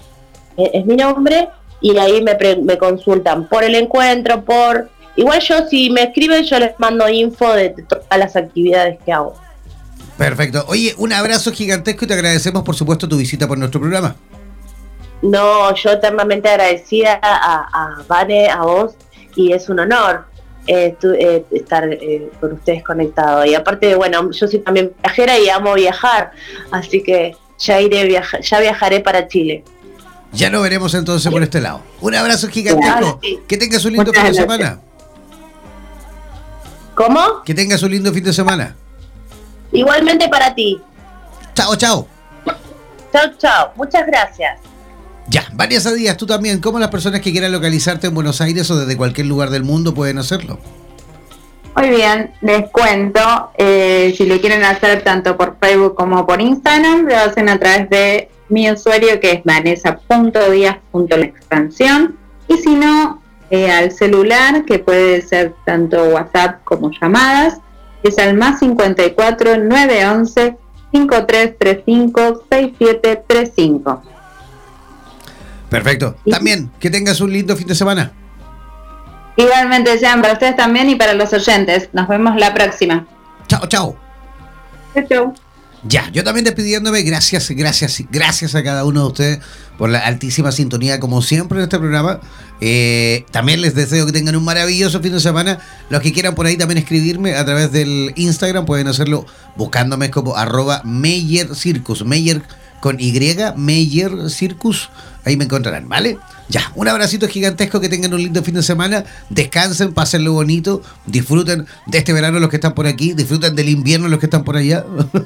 eh, 0.57 0.71
es 0.73 0.85
mi 0.85 0.97
nombre, 0.97 1.47
y 1.81 1.97
ahí 1.97 2.21
me, 2.21 2.37
me 2.63 2.77
consultan 2.77 3.47
por 3.47 3.63
el 3.63 3.75
encuentro, 3.75 4.43
por... 4.43 4.89
Igual 5.15 5.41
yo 5.41 5.67
si 5.67 5.89
me 5.89 6.03
escriben 6.03 6.43
yo 6.43 6.59
les 6.59 6.79
mando 6.79 7.09
info 7.09 7.51
de 7.53 7.69
todas 7.69 8.17
las 8.17 8.35
actividades 8.35 8.97
que 9.03 9.11
hago. 9.11 9.33
Perfecto. 10.17 10.63
Oye, 10.67 10.93
un 10.97 11.11
abrazo 11.11 11.51
gigantesco 11.51 12.05
y 12.05 12.07
te 12.07 12.13
agradecemos 12.13 12.63
por 12.63 12.75
supuesto 12.75 13.07
tu 13.07 13.17
visita 13.17 13.47
por 13.47 13.57
nuestro 13.57 13.81
programa. 13.81 14.15
No, 15.21 15.75
yo 15.75 15.91
eternamente 15.91 16.47
agradecida 16.47 17.19
a, 17.21 17.67
a 17.73 18.03
Vane, 18.07 18.49
a 18.49 18.61
vos, 18.61 18.93
y 19.35 19.51
es 19.51 19.67
un 19.67 19.79
honor. 19.79 20.25
eh, 20.69 20.95
eh, 21.01 21.45
estar 21.51 21.91
eh, 21.91 22.29
con 22.39 22.53
ustedes 22.53 22.83
conectado. 22.83 23.43
Y 23.45 23.55
aparte, 23.55 23.95
bueno, 23.95 24.29
yo 24.31 24.47
soy 24.47 24.59
también 24.59 24.93
viajera 25.01 25.39
y 25.39 25.49
amo 25.49 25.73
viajar, 25.73 26.31
así 26.71 27.01
que 27.01 27.35
ya 27.57 27.81
iré 27.81 28.21
ya 28.41 28.59
viajaré 28.59 28.99
para 28.99 29.27
Chile. 29.27 29.63
Ya 30.31 30.49
lo 30.49 30.61
veremos 30.61 30.93
entonces 30.93 31.31
por 31.31 31.41
este 31.41 31.59
lado. 31.59 31.81
Un 32.01 32.15
abrazo 32.15 32.47
gigantesco. 32.47 33.19
Que 33.47 33.57
tengas 33.57 33.83
un 33.85 33.93
lindo 33.93 34.13
fin 34.13 34.23
de 34.23 34.33
semana. 34.33 34.79
¿Cómo? 36.95 37.43
Que 37.45 37.53
tengas 37.53 37.81
un 37.81 37.91
lindo 37.91 38.13
fin 38.13 38.23
de 38.23 38.33
semana. 38.33 38.75
Igualmente 39.71 40.27
para 40.29 40.53
ti. 40.53 40.81
Chao, 41.53 41.75
chao. 41.75 42.07
Chao, 43.11 43.31
chao. 43.37 43.71
Muchas 43.75 44.05
gracias. 44.05 44.59
Ya, 45.27 45.45
varias 45.53 45.93
días 45.95 46.17
tú 46.17 46.25
también. 46.25 46.59
¿Cómo 46.59 46.79
las 46.79 46.89
personas 46.89 47.21
que 47.21 47.31
quieran 47.31 47.51
localizarte 47.51 48.07
en 48.07 48.15
Buenos 48.15 48.41
Aires 48.41 48.69
o 48.71 48.77
desde 48.77 48.97
cualquier 48.97 49.27
lugar 49.27 49.49
del 49.49 49.63
mundo 49.63 49.93
pueden 49.93 50.17
hacerlo? 50.17 50.59
Muy 51.75 51.89
bien, 51.89 52.33
les 52.41 52.69
cuento. 52.71 53.51
Eh, 53.57 54.13
si 54.17 54.25
lo 54.25 54.39
quieren 54.41 54.63
hacer 54.63 55.03
tanto 55.03 55.37
por 55.37 55.57
Facebook 55.59 55.95
como 55.95 56.25
por 56.25 56.41
Instagram, 56.41 57.07
lo 57.07 57.15
hacen 57.15 57.47
a 57.47 57.59
través 57.59 57.89
de 57.89 58.29
mi 58.49 58.69
usuario 58.69 59.19
que 59.19 59.31
es 59.31 59.43
vanessa.díaz.la 59.43 61.31
Y 62.47 62.57
si 62.57 62.75
no, 62.75 63.21
eh, 63.49 63.71
al 63.71 63.91
celular, 63.91 64.65
que 64.65 64.79
puede 64.79 65.21
ser 65.21 65.55
tanto 65.65 66.03
WhatsApp 66.05 66.63
como 66.63 66.91
llamadas, 66.91 67.59
es 68.03 68.17
al 68.17 68.35
más 68.35 68.59
54 68.59 69.57
911 69.57 70.57
5335 70.91 72.45
6735. 72.49 74.03
Perfecto. 75.69 76.15
También, 76.29 76.71
que 76.79 76.89
tengas 76.89 77.21
un 77.21 77.31
lindo 77.31 77.55
fin 77.55 77.67
de 77.67 77.75
semana. 77.75 78.11
Igualmente, 79.35 79.97
Jean, 79.99 80.21
para 80.21 80.33
ustedes 80.33 80.55
también 80.55 80.89
y 80.89 80.95
para 80.95 81.13
los 81.13 81.31
oyentes. 81.31 81.89
Nos 81.93 82.07
vemos 82.07 82.35
la 82.35 82.53
próxima. 82.53 83.05
Chao, 83.47 83.65
chao. 83.67 83.95
Chao, 84.93 85.05
chao. 85.07 85.48
Ya, 85.83 86.09
yo 86.11 86.25
también 86.25 86.43
despidiéndome, 86.43 87.03
gracias, 87.03 87.49
gracias, 87.51 88.03
gracias 88.11 88.53
a 88.53 88.63
cada 88.63 88.83
uno 88.83 89.01
de 89.01 89.07
ustedes 89.07 89.39
por 89.77 89.89
la 89.89 89.99
altísima 89.99 90.51
sintonía, 90.51 90.99
como 90.99 91.21
siempre 91.21 91.59
en 91.59 91.63
este 91.63 91.79
programa. 91.79 92.19
Eh, 92.59 93.23
también 93.31 93.61
les 93.61 93.75
deseo 93.75 94.05
que 94.05 94.11
tengan 94.11 94.35
un 94.35 94.43
maravilloso 94.43 94.99
fin 94.99 95.13
de 95.13 95.21
semana. 95.21 95.59
Los 95.89 96.01
que 96.01 96.11
quieran 96.11 96.35
por 96.35 96.45
ahí 96.45 96.57
también 96.57 96.79
escribirme 96.79 97.35
a 97.35 97.45
través 97.45 97.71
del 97.71 98.11
Instagram 98.17 98.65
pueden 98.65 98.87
hacerlo 98.87 99.25
buscándome 99.55 100.11
como 100.11 100.35
arroba 100.35 100.81
Meyer 100.83 101.55
Circus. 101.55 102.03
Meyer 102.03 102.41
con 102.81 102.99
Y, 102.99 103.13
Meyer 103.55 104.29
Circus. 104.29 104.89
Ahí 105.29 105.37
me 105.37 105.43
encontrarán, 105.43 105.87
¿vale? 105.87 106.17
Ya, 106.47 106.71
un 106.73 106.87
abracito 106.87 107.27
gigantesco, 107.27 107.79
que 107.79 107.87
tengan 107.87 108.11
un 108.15 108.23
lindo 108.23 108.41
fin 108.41 108.55
de 108.55 108.63
semana, 108.63 109.05
descansen, 109.29 109.93
pásenlo 109.93 110.33
bonito, 110.33 110.81
disfruten 111.05 111.67
de 111.85 111.99
este 111.99 112.13
verano 112.13 112.39
los 112.39 112.49
que 112.49 112.55
están 112.55 112.73
por 112.73 112.87
aquí, 112.87 113.13
disfruten 113.13 113.55
del 113.55 113.69
invierno 113.69 114.07
los 114.07 114.17
que 114.19 114.25
están 114.25 114.43
por 114.43 114.57
allá. 114.57 114.83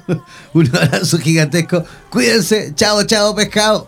un 0.54 0.68
abrazo 0.76 1.20
gigantesco, 1.20 1.86
cuídense, 2.10 2.74
chao, 2.76 3.01
chao, 3.04 3.34
pescado. 3.34 3.88